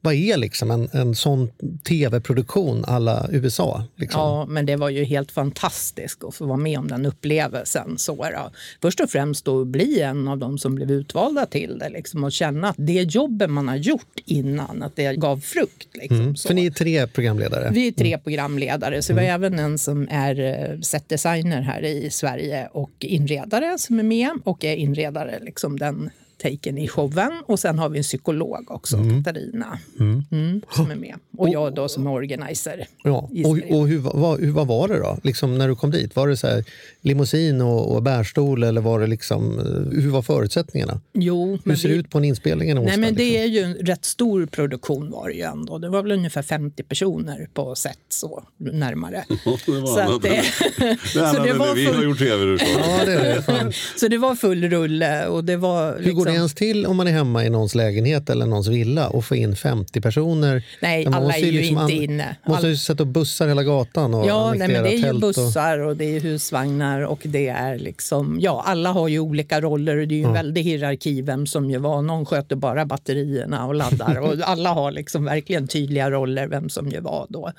Vad 0.02 0.14
är 0.14 0.38
liksom 0.38 0.72
en, 0.72 0.90
en 0.92 1.16
sån 1.16 1.50
tv-produktion 1.84 2.86
alla 2.88 3.28
USA? 3.32 3.84
Liksom? 3.96 4.22
Ja, 4.22 4.46
men 4.46 4.66
det 4.66 4.76
var 4.76 4.90
ju 4.90 5.04
helt 5.04 5.32
fantastiskt 5.32 6.24
att 6.24 6.36
få 6.36 6.46
vara 6.46 6.58
med 6.58 6.80
om 6.80 6.88
den 6.88 7.06
upplevelsen. 7.06 7.98
Så 7.98 8.16
då. 8.16 8.52
Först 8.82 9.00
och 9.00 9.10
främst 9.10 9.48
att 9.48 9.68
bli 9.68 10.02
en 10.02 10.28
av 10.28 10.38
dem 10.38 10.58
som 10.58 10.76
blev 10.76 10.92
utvalda 10.92 11.46
till 11.46 11.80
det 11.80 11.90
liksom, 11.90 12.24
och 12.24 12.32
känna 12.32 12.70
att 12.70 12.76
det 12.78 13.02
jobbet 13.02 13.50
man 13.50 13.68
har 13.68 13.76
gjort 13.76 14.20
innan, 14.26 14.84
att 14.84 14.96
det 14.96 15.16
gav 15.16 15.38
frukt. 15.38 15.88
Liksom, 15.94 16.18
så. 16.18 16.22
Mm. 16.24 16.36
För 16.36 16.54
ni 16.54 16.66
är 16.66 16.72
tre 16.72 17.08
programledare. 17.08 17.70
Vi 17.74 17.88
är 17.88 17.92
tre 17.92 18.18
programledare, 18.18 19.02
så 19.02 19.14
vi 19.14 19.20
har 19.20 19.34
även 19.34 19.60
en 19.60 19.78
som 19.78 20.08
är 20.12 20.40
eh, 20.40 20.80
setdesigner 20.80 21.62
här 21.62 21.86
i 21.86 22.10
Sverige 22.10 22.68
och 22.72 22.92
inredare 23.00 23.78
som 23.78 24.00
är 24.00 24.04
med 24.04 24.32
och 24.44 24.66
är 24.66 24.76
inredare, 24.76 25.40
liksom 25.42 25.80
den 25.80 26.10
taken 26.42 26.78
i 26.78 26.88
showen. 26.88 27.32
Och 27.46 27.60
sen 27.60 27.80
har 27.80 27.90
vi 27.90 27.98
en 27.98 28.04
psykolog 28.04 28.72
också, 28.72 28.98
Katarina, 28.98 29.80
mm, 30.00 30.62
som 30.76 30.92
är 30.92 30.96
med. 30.96 31.16
Och 31.38 31.50
jag 31.50 31.76
då 31.76 31.90
som 31.90 32.08
är 32.08 32.12
organizer. 32.12 32.88
Ja. 33.04 33.30
Och, 33.46 33.60
och 33.80 33.88
hur, 33.88 33.98
vad, 34.00 34.40
hur, 34.40 34.52
vad 34.52 34.68
var 34.68 34.88
det 34.88 35.00
då, 35.00 35.18
liksom 35.24 35.58
när 35.58 35.68
du 35.68 35.76
kom 35.76 35.92
dit? 35.92 36.16
Var 36.16 36.28
det 36.28 36.38
så 36.38 36.48
här, 36.48 36.64
limousin 37.02 37.62
och, 37.62 37.96
och 37.96 38.04
bärstol 38.04 38.64
eller 38.64 38.82
var 38.82 39.00
det 39.00 39.08
liksom, 39.08 39.60
eh, 39.60 40.02
hur 40.02 40.10
var 40.10 40.22
förutsättningarna? 40.22 41.02
Jo, 41.14 41.50
Hur 41.52 41.60
men 41.64 41.78
ser 41.78 41.88
vi- 41.90 41.94
det 41.94 42.00
ut 42.00 42.10
på 42.10 42.18
en 42.18 42.24
inspelning 42.24 42.70
en? 42.70 42.84
Nej, 42.84 42.98
men 42.98 43.16
det 43.16 43.24
liksom? 43.24 43.42
är 43.42 43.46
ju 43.46 43.60
en 43.62 43.74
rätt 43.74 44.06
stor 44.06 44.46
produktion 44.46 45.12
var 45.12 45.28
det 45.30 45.36
ju 45.36 45.42
ändå. 45.42 45.78
Det 45.78 45.90
var 45.90 46.02
väl 46.04 46.12
ungefär 46.12 46.42
50 46.42 46.84
personer 46.84 47.48
på 47.54 47.76
set 47.76 47.98
så 48.10 48.44
närmare. 48.58 49.26
det 49.30 49.72
var 49.82 49.88
Så 50.08 50.16
att 50.16 50.22
det- 50.22 50.44
så 51.14 51.20
var 51.20 51.76
vi 51.76 51.86
full- 51.86 51.96
har 51.96 52.04
gjort 52.04 52.18
tv 52.18 52.58
Ja, 52.80 53.06
det 53.06 53.14
är 53.14 53.36
det. 53.36 53.42
Fan. 53.42 53.74
Så 53.98 54.08
det 54.08 54.18
var 54.18 54.36
full 54.36 54.70
rulle 54.70 55.26
och 55.28 55.44
det 55.44 55.58
var 55.58 56.00
Hur 56.00 56.12
går 56.12 56.26
det 56.32 56.38
ens 56.38 56.54
till 56.54 56.86
om 56.86 56.98
man 56.98 57.08
är 57.08 57.12
hemma 57.12 57.46
i 57.46 57.50
någons 57.50 57.76
lägenhet 57.76 58.30
eller 58.30 58.46
någons 58.46 58.68
villa 58.68 59.10
och 59.10 59.26
får 59.26 59.38
in 59.38 59.56
50 59.56 60.02
personer? 60.02 60.64
Nej, 60.82 61.06
Man 61.06 61.14
alla 61.14 61.26
måste 61.26 61.42
är 61.42 61.46
ju 61.46 61.52
liksom 61.62 61.78
inte 61.82 61.94
inne. 61.94 62.36
måste 62.46 62.66
All- 62.66 62.72
ju 62.72 62.78
sätta 62.78 63.04
upp 63.04 63.10
bussar 63.10 63.48
hela 63.48 63.64
gatan 63.64 64.14
och 64.14 64.28
Ja, 64.28 64.54
nej, 64.58 64.68
men 64.68 64.84
det 64.84 64.90
är 64.94 64.96
ju 64.98 65.02
tält 65.02 65.24
och- 65.24 65.30
bussar 65.34 65.80
och 65.80 65.98
det 65.98 66.16
är 66.16 66.20
husvagnar 66.20 67.02
och 67.02 67.20
det 67.24 67.48
är 67.48 67.78
liksom, 67.80 68.38
ja, 68.42 68.64
alla 68.66 68.92
har 68.92 69.08
ju 69.08 69.20
olika 69.20 69.62
roller 69.62 69.98
och 69.98 70.08
det 70.08 70.16
är 70.16 70.18
ju 70.20 70.26
en 70.26 70.34
väldig 70.34 70.64
hierarki 70.64 71.22
vem 71.22 71.48
som 71.48 71.70
gör 71.70 71.80
vad. 71.80 72.04
Någon 72.04 72.26
sköter 72.26 72.56
bara 72.56 72.86
batterierna 72.86 73.66
och 73.68 73.76
laddar 73.76 74.20
och 74.20 74.36
alla 74.44 74.70
har 74.74 74.92
liksom 74.92 75.26
verkligen 75.26 75.68
tydliga 75.68 76.12
roller 76.12 76.48
vem 76.48 76.70
som 76.70 76.90
gör 76.90 77.02
vad 77.02 77.26
då. 77.30 77.52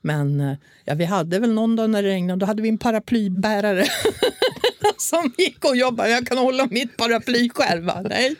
Men 0.00 0.40
eh, 0.40 0.52
ja, 0.84 0.94
vi 0.94 1.04
hade 1.04 1.38
väl 1.38 1.52
någon 1.52 1.76
dag 1.76 1.90
när 1.90 2.02
det 2.02 2.08
regnade, 2.08 2.40
då 2.40 2.46
hade 2.46 2.62
vi 2.62 2.68
en 2.68 2.78
paraplybärare 2.78 3.84
som 4.98 5.32
gick 5.38 5.64
och 5.64 5.76
jobbade. 5.76 6.10
Jag 6.10 6.26
kan 6.26 6.38
hålla 6.38 6.68
mitt 6.70 6.96
paraply 6.96 7.48
själv. 7.54 7.84
va? 7.84 8.02
Nej. 8.08 8.34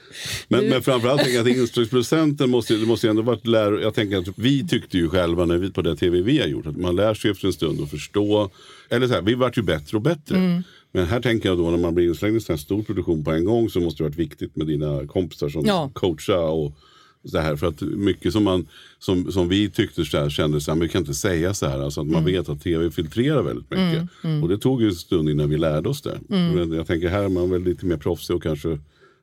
Men, 0.48 0.68
men 0.68 0.82
framförallt 0.82 1.20
tänker 1.20 1.36
jag 1.36 1.48
att 1.50 1.56
instruktionsprocenten 1.56 2.50
måste, 2.50 2.74
det 2.74 2.86
måste 2.86 3.08
ändå 3.08 3.22
varit 3.22 3.46
lär, 3.46 3.72
Jag 3.72 3.94
tänker 3.94 4.16
att 4.18 4.28
vi 4.36 4.68
tyckte 4.68 4.96
ju 4.96 5.08
själva 5.08 5.44
när 5.44 5.56
vi, 5.58 5.70
på 5.72 5.82
det 5.82 5.96
tv 5.96 6.20
vi 6.22 6.38
har 6.40 6.46
gjort 6.46 6.66
att 6.66 6.76
man 6.76 6.96
lär 6.96 7.14
sig 7.14 7.30
efter 7.30 7.46
en 7.46 7.52
stund 7.52 7.80
att 7.82 7.90
förstå. 7.90 8.50
Eller 8.90 9.06
så 9.06 9.12
här, 9.14 9.22
vi 9.22 9.34
vart 9.34 9.58
ju 9.58 9.62
bättre 9.62 9.96
och 9.96 10.02
bättre. 10.02 10.36
Mm. 10.36 10.62
Men 10.92 11.06
här 11.06 11.20
tänker 11.20 11.48
jag 11.48 11.58
då 11.58 11.70
när 11.70 11.78
man 11.78 11.94
blir 11.94 12.08
inslängd 12.08 12.34
i 12.34 12.36
en 12.36 12.40
sån 12.40 12.52
här 12.52 12.60
stor 12.60 12.82
produktion 12.82 13.24
på 13.24 13.30
en 13.32 13.44
gång 13.44 13.70
så 13.70 13.80
måste 13.80 14.02
det 14.02 14.08
varit 14.08 14.18
viktigt 14.18 14.56
med 14.56 14.66
dina 14.66 15.06
kompisar 15.06 15.48
som 15.48 15.66
Ja. 15.66 15.90
coachar 15.94 16.48
och 16.48 16.72
så 17.30 17.38
här. 17.38 17.56
För 17.56 17.66
att 17.66 17.80
mycket 17.80 18.32
som, 18.32 18.44
man, 18.44 18.66
som, 18.98 19.32
som 19.32 19.48
vi 19.48 19.70
tyckte 19.70 20.04
så 20.04 20.18
här, 20.18 20.30
kändes 20.30 20.64
så 20.64 20.70
här, 20.70 20.76
men 20.76 20.82
vi 20.82 20.92
kan 20.92 21.00
inte 21.00 21.14
säga 21.14 21.54
så 21.54 21.66
här. 21.66 21.78
Alltså 21.80 22.00
att 22.00 22.06
man 22.06 22.22
Mm. 22.22 22.32
vet 22.32 22.48
att 22.48 22.62
tv 22.62 22.90
filtrerar 22.90 23.42
väldigt 23.42 23.70
mycket. 23.70 24.08
Och 24.42 24.48
det 24.48 24.58
tog 24.58 24.82
ju 24.82 24.88
en 24.88 24.94
stund 24.94 25.28
innan 25.28 25.50
vi 25.50 25.56
lärde 25.58 25.88
oss 25.88 26.02
det. 26.02 26.18
Mm. 26.30 26.54
Men 26.54 26.72
jag 26.72 26.86
tänker 26.86 27.08
här 27.08 27.22
är 27.22 27.28
man 27.28 27.50
väl 27.50 27.62
lite 27.62 27.86
mer 27.86 27.96
proffsig 27.96 28.36
och 28.36 28.42
kanske 28.42 28.78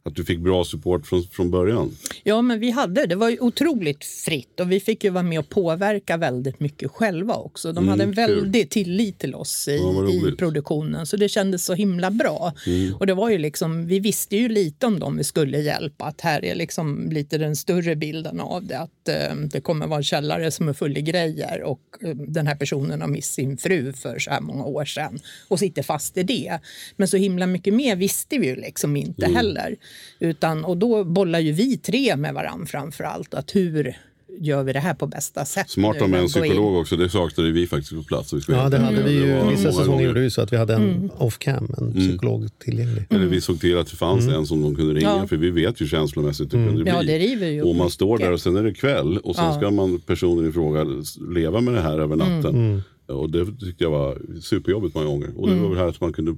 att 0.08 0.16
du 0.16 0.26
fick 0.26 0.40
bra 0.40 0.64
support 0.66 1.08
från, 1.08 1.24
från 1.24 1.52
början. 1.52 1.92
Ja, 2.24 2.42
men 2.42 2.60
vi 2.60 2.72
hade 2.72 3.06
det. 3.06 3.16
var 3.16 3.30
ju 3.30 3.40
otroligt 3.40 4.04
fritt 4.06 4.60
och 4.60 4.72
vi 4.72 4.80
fick 4.80 5.04
ju 5.04 5.10
vara 5.10 5.24
med 5.24 5.40
och 5.40 5.50
påverka 5.50 6.18
väldigt 6.18 6.60
mycket 6.60 6.92
själva 6.92 7.36
också. 7.36 7.72
De 7.74 7.88
hade 7.88 8.04
en 8.04 8.10
Mm, 8.14 8.28
kul. 8.28 8.36
väldig 8.42 8.70
tillit 8.70 9.20
till 9.20 9.36
oss 9.36 9.68
i, 9.68 9.78
Ja, 9.78 10.10
i 10.10 10.36
produktionen 10.38 11.06
så 11.06 11.18
det 11.18 11.30
kändes 11.30 11.66
så 11.66 11.74
himla 11.74 12.12
bra. 12.12 12.54
Mm. 12.68 12.96
Och 12.96 13.08
det 13.08 13.14
var 13.14 13.30
ju 13.30 13.38
liksom, 13.38 13.88
vi 13.88 14.00
visste 14.00 14.38
ju 14.38 14.50
lite 14.50 14.86
om 14.86 15.00
dem 15.00 15.18
vi 15.18 15.24
skulle 15.24 15.60
hjälpa. 15.62 16.06
Att 16.06 16.22
här 16.22 16.46
är 16.46 16.56
liksom 16.56 17.10
lite 17.12 17.38
den 17.38 17.56
större 17.56 17.96
bilden 17.96 18.40
av 18.40 18.66
det. 18.66 18.80
Att 18.80 19.08
eh, 19.08 19.36
det 19.52 19.62
kommer 19.62 19.88
vara 19.88 19.98
en 19.98 20.04
källare 20.04 20.52
som 20.52 20.70
är 20.70 20.74
full 20.74 20.98
i 20.98 21.02
grejer 21.02 21.62
och 21.64 21.80
eh, 22.02 22.10
den 22.16 22.48
här 22.48 22.56
personen 22.56 23.02
har 23.02 23.08
mist 23.08 23.34
sin 23.34 23.58
fru 23.58 23.94
för 23.94 24.20
så 24.20 24.32
här 24.32 24.42
många 24.42 24.64
år 24.66 24.86
sedan 24.86 25.20
och 25.48 25.60
sitter 25.60 25.84
fast 25.84 26.18
i 26.18 26.24
det. 26.24 26.60
Men 26.96 27.08
så 27.08 27.18
himla 27.18 27.48
mycket 27.48 27.74
mer 27.74 27.96
visste 27.96 28.38
vi 28.38 28.48
ju 28.48 28.56
liksom 28.56 28.96
inte 28.98 29.26
Mm. 29.26 29.36
heller. 29.36 29.76
Utan, 30.20 30.66
och 30.66 30.78
då 30.78 31.04
bollar 31.04 31.40
ju 31.40 31.52
vi 31.52 31.78
tre 31.78 32.16
med 32.16 32.34
varandra 32.34 32.66
framför 32.66 33.04
allt. 33.04 33.34
Att 33.34 33.56
hur 33.56 33.98
gör 34.40 34.64
vi 34.64 34.74
det 34.74 34.80
här 34.80 34.94
på 34.94 35.08
bästa 35.08 35.46
sätt? 35.46 35.70
Smart 35.70 35.96
nu? 36.00 36.06
om 36.06 36.14
en 36.14 36.28
psykolog 36.28 36.76
också, 36.78 36.96
det 36.98 37.10
saknade 37.10 37.52
vi 37.52 37.68
faktiskt 37.68 37.94
på 37.96 38.04
plats. 38.04 38.34
Vi 38.34 38.40
Ja, 38.48 38.70
det 38.70 38.78
hade 38.78 39.04
vi 39.04 39.12
ju. 39.12 39.50
Vissa 39.50 39.72
säsonger 39.72 40.06
gjorde 40.06 40.20
vi 40.20 40.30
så 40.30 40.42
att 40.42 40.54
vi 40.54 40.58
hade 40.58 40.74
en 40.76 40.82
Mm. 40.90 41.10
off-cam, 41.18 41.76
en 41.78 41.94
psykolog 41.94 42.50
tillgänglig. 42.60 43.06
Eller 43.10 43.26
vi 43.26 43.42
såg 43.42 43.60
till 43.60 43.78
att 43.78 43.88
det 43.88 43.96
fanns 43.96 44.28
en 44.28 44.46
som 44.46 44.62
de 44.62 44.76
kunde 44.76 44.94
ringa. 44.94 45.10
Mm. 45.10 45.22
Ja. 45.22 45.28
För 45.28 45.38
vi 45.38 45.50
vet 45.50 45.82
ju 45.82 45.88
känslomässigt 45.88 46.54
hur 46.54 46.60
det 46.60 46.66
kunde 46.68 46.84
bli. 46.84 46.92
Ja, 46.92 47.04
det 47.04 47.18
ju 47.52 47.62
och 47.62 47.76
man 47.76 47.90
står 47.90 48.18
där 48.18 48.32
och 48.32 48.40
sen 48.42 48.56
är 48.56 48.64
det 48.64 48.74
kväll. 48.74 49.18
Och 49.18 49.36
sen 49.36 49.46
Ja. 49.46 49.54
ska 49.58 49.72
man 49.72 50.00
personen 50.00 50.50
i 50.50 50.52
fråga 50.52 50.86
leva 51.34 51.62
med 51.62 51.74
det 51.74 51.82
här 51.82 52.00
över 52.00 52.16
natten. 52.16 52.56
Mm. 52.56 52.82
Och 53.08 53.30
det 53.30 53.46
tyckte 53.46 53.84
jag 53.84 53.92
var 53.92 54.18
superjobbigt 54.42 54.96
många 54.96 55.08
gånger. 55.08 55.30
Och 55.38 55.50
det 55.50 55.56
var 55.56 55.70
väl 55.70 55.78
här 55.78 55.88
att 55.88 56.02
man 56.02 56.14
kunde 56.14 56.36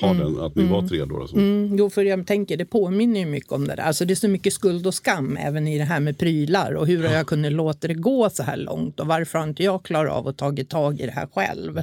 ha 0.00 0.14
den, 0.14 0.40
att 0.40 0.54
ni 0.54 0.64
var 0.64 0.88
tre 0.88 1.04
då. 1.04 1.20
Alltså. 1.20 1.36
Mm, 1.36 1.76
jo, 1.78 1.90
för 1.90 2.04
jag 2.04 2.26
tänker, 2.26 2.56
det 2.56 2.64
påminner 2.64 3.20
ju 3.20 3.26
mycket 3.26 3.52
om 3.52 3.68
det 3.68 3.74
där. 3.74 3.82
Alltså, 3.82 4.04
det 4.04 4.12
är 4.12 4.14
så 4.14 4.28
mycket 4.28 4.52
skuld 4.52 4.86
och 4.86 4.94
skam 4.94 5.36
även 5.36 5.68
i 5.68 5.78
det 5.78 5.84
här 5.84 6.00
med 6.00 6.18
prylar. 6.18 6.72
Och 6.72 6.86
hur 6.86 7.04
har 7.04 7.14
jag 7.14 7.26
kunnat 7.26 7.52
låta 7.52 7.88
det 7.88 7.94
gå 7.94 8.30
så 8.30 8.42
här 8.42 8.56
långt? 8.56 9.00
Och 9.00 9.06
varför 9.06 9.38
har 9.38 9.46
inte 9.46 9.62
jag 9.62 9.82
klarat 9.82 10.12
av 10.12 10.28
att 10.28 10.36
tagit 10.36 10.68
tag 10.68 11.00
i 11.00 11.06
det 11.06 11.12
här 11.12 11.28
själv? 11.34 11.82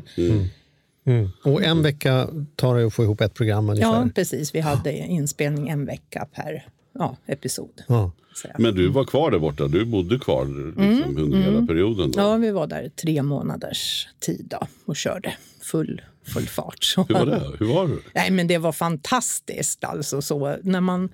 Mm. 1.05 1.29
Och 1.43 1.63
en 1.63 1.83
vecka 1.83 2.27
tar 2.55 2.77
det 2.77 2.85
att 2.85 2.93
få 2.93 3.03
ihop 3.03 3.21
ett 3.21 3.33
program 3.33 3.69
ungefär. 3.69 3.89
Ja, 3.89 4.09
precis. 4.15 4.55
Vi 4.55 4.59
hade 4.59 4.97
inspelning 4.97 5.69
en 5.69 5.85
vecka 5.85 6.27
per 6.35 6.67
ja, 6.99 7.17
episod. 7.25 7.83
Ja. 7.87 8.11
Men 8.57 8.75
du 8.75 8.87
var 8.87 9.05
kvar 9.05 9.31
där 9.31 9.39
borta. 9.39 9.67
Du 9.67 9.85
bodde 9.85 10.19
kvar 10.19 10.45
liksom, 10.45 11.17
under 11.17 11.37
hela 11.37 11.67
perioden. 11.67 12.11
Då. 12.11 12.19
Mm, 12.19 12.31
Ja, 12.31 12.37
vi 12.37 12.51
var 12.51 12.67
där 12.67 12.91
tre 12.95 13.23
månaders 13.23 14.07
tid 14.19 14.47
då, 14.49 14.67
och 14.85 14.95
körde 14.95 15.33
full, 15.61 16.01
full 16.25 16.47
fart. 16.47 16.93
Hur 16.97 17.13
var 17.13 17.25
det? 17.25 17.41
Hur 17.59 17.73
var 17.73 17.87
det? 17.87 17.97
Nej, 18.13 18.31
men 18.31 18.47
det 18.47 18.57
var 18.57 18.71
fantastiskt. 18.71 19.83
Alltså, 19.83 20.21
så, 20.21 20.57
när 20.63 20.81
man 20.81 21.09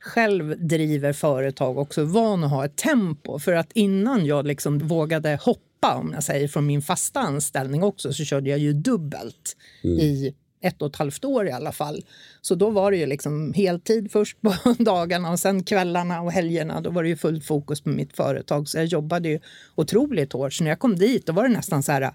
själv 0.00 0.66
driver 0.66 1.12
företag 1.12 1.78
också 1.78 2.04
van 2.04 2.44
att 2.44 2.50
ha 2.50 2.64
ett 2.64 2.76
tempo. 2.76 3.38
För 3.38 3.52
att 3.52 3.72
innan 3.72 4.26
jag 4.26 4.46
liksom 4.46 4.78
vågade 4.78 5.38
hoppa 5.42 5.94
om 5.94 6.12
jag 6.14 6.24
säger, 6.24 6.48
från 6.48 6.66
min 6.66 6.82
fasta 6.82 7.20
anställning 7.20 7.82
också 7.82 8.12
så 8.12 8.24
körde 8.24 8.50
jag 8.50 8.58
ju 8.58 8.72
dubbelt 8.72 9.56
i 9.82 10.34
ett 10.62 10.82
och 10.82 10.88
ett 10.88 10.96
halvt 10.96 11.24
år 11.24 11.48
i 11.48 11.50
alla 11.50 11.72
fall. 11.72 12.04
Så 12.40 12.54
då 12.54 12.70
var 12.70 12.90
det 12.90 12.96
ju 12.96 13.06
liksom 13.06 13.52
heltid 13.52 14.12
först 14.12 14.40
på 14.40 14.54
dagarna 14.78 15.30
och 15.30 15.38
sen 15.38 15.64
kvällarna 15.64 16.20
och 16.20 16.32
helgerna. 16.32 16.80
Då 16.80 16.90
var 16.90 17.02
det 17.02 17.08
ju 17.08 17.16
fullt 17.16 17.44
fokus 17.44 17.80
på 17.80 17.88
mitt 17.88 18.16
företag. 18.16 18.68
Så 18.68 18.78
jag 18.78 18.86
jobbade 18.86 19.28
ju 19.28 19.40
otroligt 19.74 20.32
hårt. 20.32 20.52
Så 20.52 20.64
när 20.64 20.70
jag 20.70 20.78
kom 20.78 20.96
dit 20.96 21.26
då 21.26 21.32
var 21.32 21.42
det 21.42 21.54
nästan 21.54 21.82
så 21.82 21.92
här 21.92 22.12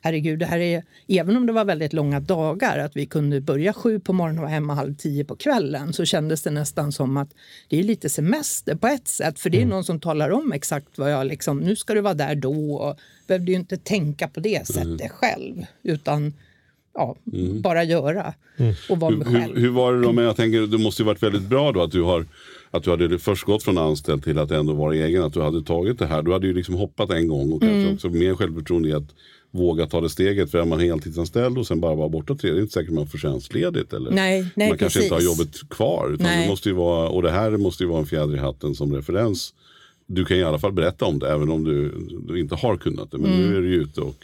herregud, 0.00 0.38
det 0.38 0.46
här 0.46 0.58
är, 0.58 0.82
även 1.08 1.36
om 1.36 1.46
det 1.46 1.52
var 1.52 1.64
väldigt 1.64 1.92
långa 1.92 2.20
dagar, 2.20 2.78
att 2.78 2.96
vi 2.96 3.06
kunde 3.06 3.40
börja 3.40 3.72
sju 3.72 4.00
på 4.00 4.12
morgonen 4.12 4.38
och 4.38 4.42
vara 4.42 4.52
hemma 4.52 4.74
halv 4.74 4.94
tio 4.94 5.24
på 5.24 5.36
kvällen, 5.36 5.92
så 5.92 6.04
kändes 6.04 6.42
det 6.42 6.50
nästan 6.50 6.92
som 6.92 7.16
att 7.16 7.28
det 7.68 7.78
är 7.78 7.82
lite 7.82 8.08
semester 8.08 8.74
på 8.74 8.86
ett 8.86 9.08
sätt, 9.08 9.38
för 9.40 9.50
det 9.50 9.62
är 9.62 9.66
någon 9.66 9.84
som 9.84 10.00
talar 10.00 10.30
om 10.30 10.52
exakt 10.52 10.98
vad 10.98 11.12
jag 11.12 11.26
liksom, 11.26 11.58
nu 11.58 11.76
ska 11.76 11.94
du 11.94 12.00
vara 12.00 12.14
där 12.14 12.34
då, 12.34 12.74
och 12.74 12.98
behövde 13.26 13.52
ju 13.52 13.56
inte 13.56 13.76
tänka 13.76 14.28
på 14.28 14.40
det 14.40 14.66
sättet 14.66 15.10
själv, 15.10 15.64
utan 15.82 16.32
ja, 16.94 17.16
bara 17.62 17.84
göra 17.84 18.34
och 18.88 19.00
vara 19.00 19.10
mig 19.10 19.26
själv. 19.26 19.54
hur, 19.54 19.62
hur 19.62 19.70
var 19.70 19.92
det 19.92 20.02
då? 20.02 20.12
Men 20.12 20.24
jag 20.24 20.36
tänker, 20.36 20.60
det 20.60 20.78
måste 20.78 21.02
ju 21.02 21.06
varit 21.06 21.22
väldigt 21.22 21.42
bra 21.42 21.72
då 21.72 21.82
att 21.82 21.92
du 21.92 22.02
har 22.02 22.26
att 22.70 22.82
du 22.82 22.90
hade 22.90 23.18
först 23.18 23.44
gått 23.44 23.62
från 23.62 23.78
anställd 23.78 24.24
till 24.24 24.38
att 24.38 24.50
ändå 24.50 24.72
vara 24.72 24.94
egen. 24.94 25.22
Att 25.22 25.32
du 25.32 25.42
hade 25.42 25.62
tagit 25.62 25.98
det 25.98 26.06
här. 26.06 26.22
Du 26.22 26.32
hade 26.32 26.46
ju 26.46 26.54
liksom 26.54 26.74
hoppat 26.74 27.10
en 27.10 27.28
gång 27.28 27.52
och 27.52 27.62
Mm. 27.62 27.74
kanske 27.74 27.94
också 27.94 28.18
mer 28.18 28.34
självförtroende 28.34 28.88
i 28.88 28.92
att 28.92 29.14
våga 29.50 29.86
ta 29.86 30.00
det 30.00 30.10
steget. 30.10 30.50
För 30.50 30.58
är 30.58 30.64
man 30.64 30.80
heltidsanställd 30.80 31.58
och 31.58 31.66
sen 31.66 31.80
bara 31.80 31.94
vara 31.94 32.08
borta 32.08 32.34
tre, 32.34 32.50
det 32.50 32.58
är 32.58 32.60
inte 32.60 32.72
säkert 32.72 32.92
man 32.92 33.06
får 33.06 33.18
tjänstledigt. 33.18 33.92
Eller 33.92 34.10
Nej, 34.10 34.46
nej, 34.54 34.68
man 34.68 34.78
kanske 34.78 35.02
inte 35.02 35.14
har 35.14 35.20
precis. 35.20 35.38
jobbet 35.38 35.68
kvar. 35.70 36.10
Utan 36.14 36.26
Nej. 36.26 36.42
det 36.42 36.48
måste 36.50 36.68
ju 36.68 36.74
vara, 36.74 37.08
och 37.08 37.22
det 37.22 37.30
här 37.30 37.50
måste 37.50 37.82
ju 37.82 37.88
vara 37.88 38.00
en 38.00 38.06
fjäder 38.06 38.34
i 38.34 38.38
hatten 38.38 38.74
som 38.74 38.96
referens. 38.96 39.54
Du 40.12 40.24
kan 40.24 40.36
i 40.36 40.42
alla 40.42 40.58
fall 40.58 40.72
berätta 40.72 41.04
om 41.04 41.18
det 41.18 41.32
även 41.32 41.50
om 41.50 41.64
du, 41.64 41.94
du 42.28 42.40
inte 42.40 42.54
har 42.54 42.76
kunnat 42.76 43.10
det. 43.10 43.18
Men 43.18 43.32
Mm. 43.32 43.50
nu 43.50 43.56
är 43.56 43.60
du 43.60 43.68
ju 43.74 43.82
ute 43.82 44.00
och 44.00 44.14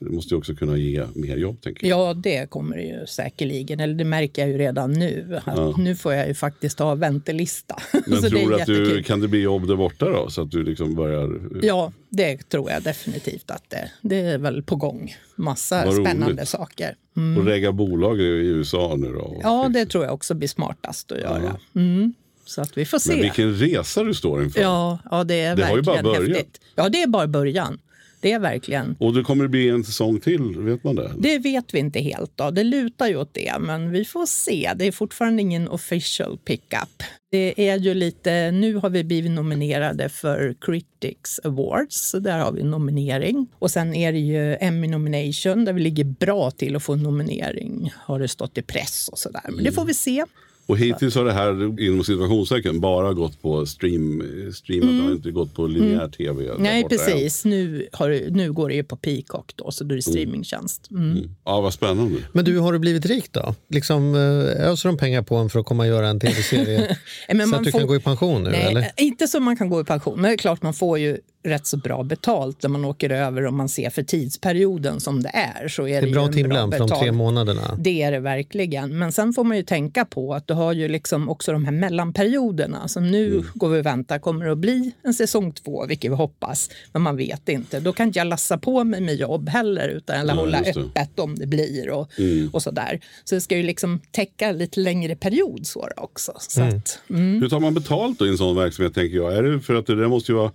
Det 0.00 0.10
måste 0.10 0.34
ju 0.34 0.38
också 0.38 0.54
kunna 0.54 0.76
ge 0.76 1.04
mer 1.14 1.36
jobb 1.36 1.60
tänker 1.62 1.86
jag. 1.86 1.98
Ja, 2.00 2.14
det 2.14 2.50
kommer 2.50 2.76
det 2.76 2.82
ju 2.82 3.06
säkerligen. 3.06 3.80
Eller 3.80 3.94
det 3.94 4.04
märker 4.04 4.42
jag 4.42 4.50
ju 4.50 4.58
redan 4.58 4.92
nu. 4.92 5.40
Ja. 5.46 5.74
Nu 5.78 5.96
får 5.96 6.14
jag 6.14 6.28
ju 6.28 6.34
faktiskt 6.34 6.78
ha 6.78 6.94
väntelista. 6.94 7.76
Men 8.06 8.22
tror 8.22 8.48
du 8.50 8.54
att 8.60 8.66
du, 8.66 8.78
jättekul. 8.78 9.04
kan 9.04 9.20
det 9.20 9.28
bli 9.28 9.40
jobb 9.40 9.66
där 9.68 9.76
borta 9.76 10.08
då? 10.10 10.30
Så 10.30 10.42
att 10.42 10.50
du 10.50 10.64
liksom 10.64 10.94
börjar... 10.94 11.40
Ja, 11.62 11.92
det 12.08 12.48
tror 12.48 12.70
jag 12.70 12.82
definitivt 12.82 13.50
att 13.50 13.70
det, 13.70 13.90
det 14.02 14.16
är 14.20 14.38
väl 14.38 14.62
på 14.62 14.76
gång. 14.76 15.14
Massa 15.36 15.84
Vad 15.86 15.94
spännande 15.94 16.34
roligt. 16.34 16.48
saker. 16.48 16.94
Och 17.38 17.44
regga 17.44 17.72
bolag 17.72 18.20
i 18.20 18.24
USA 18.24 18.94
nu 18.98 19.12
då? 19.12 19.40
Ja, 19.42 19.68
det 19.74 19.86
tror 19.86 20.04
jag 20.04 20.14
också 20.14 20.34
blir 20.34 20.48
smartast 20.48 21.12
att 21.12 21.18
göra. 21.20 21.56
Mm. 21.74 22.14
Så 22.50 22.60
att 22.60 22.78
vi 22.78 22.84
får 22.84 22.98
se. 22.98 23.10
Men 23.12 23.22
vilken 23.22 23.54
resa 23.54 24.04
du 24.04 24.14
står 24.14 24.42
inför. 24.42 24.60
Ja, 24.60 24.98
ja, 25.10 25.24
det 25.24 25.40
är 25.40 25.56
Det 25.56 25.64
har 25.64 25.76
ju 25.76 25.82
verkligen 25.82 26.04
bara 26.04 26.18
börjat. 26.18 26.36
häftigt. 26.36 26.60
Ja, 26.74 26.88
det 26.88 27.02
är 27.02 27.06
bara 27.06 27.26
början. 27.26 27.78
Det 28.20 28.32
är 28.32 28.38
verkligen. 28.38 28.96
Och 28.98 29.14
det 29.14 29.22
kommer 29.22 29.48
bli 29.48 29.68
en 29.68 29.84
säsong 29.84 30.20
till, 30.20 30.58
vet 30.58 30.84
man 30.84 30.94
det? 30.94 31.10
Det 31.18 31.38
vet 31.38 31.74
vi 31.74 31.78
inte 31.78 32.00
helt. 32.00 32.32
Då. 32.34 32.50
Det 32.50 32.64
lutar 32.64 33.08
ju 33.08 33.16
åt 33.16 33.34
det, 33.34 33.52
men 33.60 33.90
vi 33.90 34.04
får 34.04 34.26
se. 34.26 34.72
Det 34.76 34.86
är 34.86 34.92
fortfarande 34.92 35.42
ingen 35.42 35.68
official 35.68 36.38
pickup. 36.38 37.02
Det 37.30 37.68
är 37.70 37.76
ju 37.78 37.94
lite, 37.94 38.50
nu 38.50 38.74
har 38.74 38.90
vi 38.90 39.04
blivit 39.04 39.30
nominerade 39.30 40.08
för 40.08 40.54
Critics 40.60 41.40
Awards, 41.44 42.10
så 42.10 42.18
där 42.18 42.38
har 42.38 42.52
vi 42.52 42.60
en 42.60 42.70
nominering. 42.70 43.46
Och 43.58 43.70
sen 43.70 43.94
är 43.94 44.12
det 44.12 44.18
ju 44.18 44.56
Emmy 44.60 44.88
nomination 44.88 45.64
där 45.64 45.72
vi 45.72 45.80
ligger 45.80 46.04
bra 46.04 46.50
till 46.50 46.76
att 46.76 46.82
få 46.82 46.92
en 46.92 47.02
nominering, 47.02 47.92
har 47.96 48.18
det 48.18 48.28
stått 48.28 48.58
i 48.58 48.62
press 48.62 49.08
och 49.12 49.18
sådär. 49.18 49.42
Men 49.48 49.64
det 49.64 49.72
får 49.72 49.84
vi 49.84 49.94
se. 49.94 50.24
Och 50.70 50.78
hittills 50.78 51.14
har 51.14 51.24
det 51.24 51.32
här 51.32 51.80
inom 51.80 52.04
situationstecken 52.04 52.80
bara 52.80 53.12
gått 53.12 53.42
på 53.42 53.66
stream, 53.66 54.22
stream 54.54 54.96
det 54.98 55.02
har 55.04 55.12
inte 55.12 55.30
gått 55.30 55.54
på 55.54 55.66
linjär 55.66 56.08
tv. 56.08 56.44
Mm. 56.44 56.62
Nej, 56.62 56.82
borta 56.82 56.94
än. 56.94 57.00
precis. 57.00 57.44
Nu, 57.44 57.88
har, 57.92 58.30
nu 58.30 58.52
går 58.52 58.68
det 58.68 58.74
ju 58.74 58.84
på 58.84 58.96
Peacock 58.96 59.52
då, 59.56 59.70
så 59.70 59.84
då 59.84 59.92
är 59.92 59.96
det 59.96 60.02
streamingtjänst. 60.02 60.90
Mm. 60.90 61.30
Ja, 61.44 61.60
vad 61.60 61.74
spännande. 61.74 62.18
Men 62.32 62.44
du, 62.44 62.58
har 62.58 62.72
du 62.72 62.78
blivit 62.78 63.06
rik 63.06 63.32
då? 63.32 63.54
Liksom, 63.68 64.14
eh, 64.14 64.70
öser 64.70 64.88
de 64.88 64.98
pengar 64.98 65.22
på 65.22 65.36
en 65.36 65.50
för 65.50 65.60
att 65.60 65.66
komma 65.66 65.82
och 65.82 65.88
göra 65.88 66.08
en 66.08 66.20
tv-serie 66.20 66.96
Nej, 67.28 67.40
så 67.40 67.48
man 67.50 67.54
att 67.58 67.64
du 67.64 67.72
får- 67.72 67.78
kan 67.78 67.88
gå 67.88 67.96
i 67.96 68.00
pension 68.00 68.42
nu? 68.42 68.50
Nej, 68.50 68.66
eller? 68.66 68.90
inte 68.96 69.28
så 69.28 69.40
man 69.40 69.56
kan 69.56 69.68
gå 69.68 69.80
i 69.80 69.84
pension. 69.84 70.20
Men 70.20 70.30
det 70.30 70.34
är 70.34 70.38
klart 70.38 70.62
man 70.62 70.74
får 70.74 70.98
ju 70.98 71.18
rätt 71.42 71.66
så 71.66 71.76
bra 71.76 72.02
betalt 72.02 72.62
när 72.62 72.70
man 72.70 72.84
åker 72.84 73.10
över 73.10 73.46
om 73.46 73.56
man 73.56 73.68
ser 73.68 73.90
för 73.90 74.02
tidsperioden 74.02 75.00
som 75.00 75.22
det 75.22 75.28
är. 75.28 75.68
Så 75.68 75.88
är 75.88 76.00
Det 76.00 76.06
det, 76.06 76.10
är 76.10 76.12
bra 76.14 76.28
timlön 76.28 76.70
för 76.72 76.78
de 76.78 76.88
tre 76.88 77.12
månaderna. 77.12 77.76
Det 77.78 78.02
är 78.02 78.12
det 78.12 78.18
verkligen. 78.20 78.98
Men 78.98 79.12
sen 79.12 79.32
får 79.32 79.44
man 79.44 79.56
ju 79.56 79.62
tänka 79.62 80.04
på 80.04 80.34
att 80.34 80.46
du 80.46 80.54
har 80.54 80.72
ju 80.72 80.88
liksom 80.88 81.28
också 81.28 81.52
de 81.52 81.64
här 81.64 81.72
mellanperioderna. 81.72 82.88
Som 82.88 83.10
nu 83.10 83.26
Mm. 83.32 83.44
går 83.54 83.68
vi 83.68 83.80
och 83.80 83.86
väntar. 83.86 84.18
Kommer 84.18 84.46
det 84.46 84.52
att 84.52 84.58
bli 84.58 84.92
en 85.02 85.14
säsong 85.14 85.52
två, 85.52 85.86
vilket 85.86 86.10
vi 86.10 86.14
hoppas. 86.14 86.70
Men 86.92 87.02
man 87.02 87.16
vet 87.16 87.48
inte. 87.48 87.80
Då 87.80 87.92
kan 87.92 88.06
inte 88.06 88.18
jag 88.18 88.26
lassa 88.26 88.58
på 88.58 88.84
mig 88.84 89.00
med 89.00 89.14
jobb 89.14 89.48
heller 89.48 89.88
utan 89.88 90.16
eller 90.20 90.34
Nej, 90.34 90.44
hålla 90.44 90.58
öppet 90.60 91.18
om 91.18 91.34
det 91.38 91.46
blir 91.46 91.90
och, 91.90 92.10
Mm. 92.18 92.50
och 92.52 92.62
sådär. 92.62 93.00
Så 93.24 93.34
det 93.34 93.40
ska 93.40 93.56
ju 93.56 93.62
liksom 93.62 94.00
täcka 94.10 94.52
lite 94.52 94.80
längre 94.80 95.16
period 95.16 95.66
så 95.66 95.88
också. 95.96 96.32
Så 96.38 96.60
Mm. 96.60 96.76
att, 96.76 96.98
mm. 97.10 97.42
Hur 97.42 97.48
tar 97.48 97.60
man 97.60 97.74
betalt 97.74 98.18
då 98.18 98.26
i 98.26 98.28
en 98.28 98.38
sån 98.38 98.56
verksamhet 98.56 98.94
tänker 98.94 99.16
jag? 99.16 99.36
Är 99.36 99.42
det 99.42 99.60
för 99.60 99.74
att 99.74 99.86
det 99.86 99.96
där 99.96 100.08
måste 100.08 100.32
ju 100.32 100.38
vara 100.38 100.52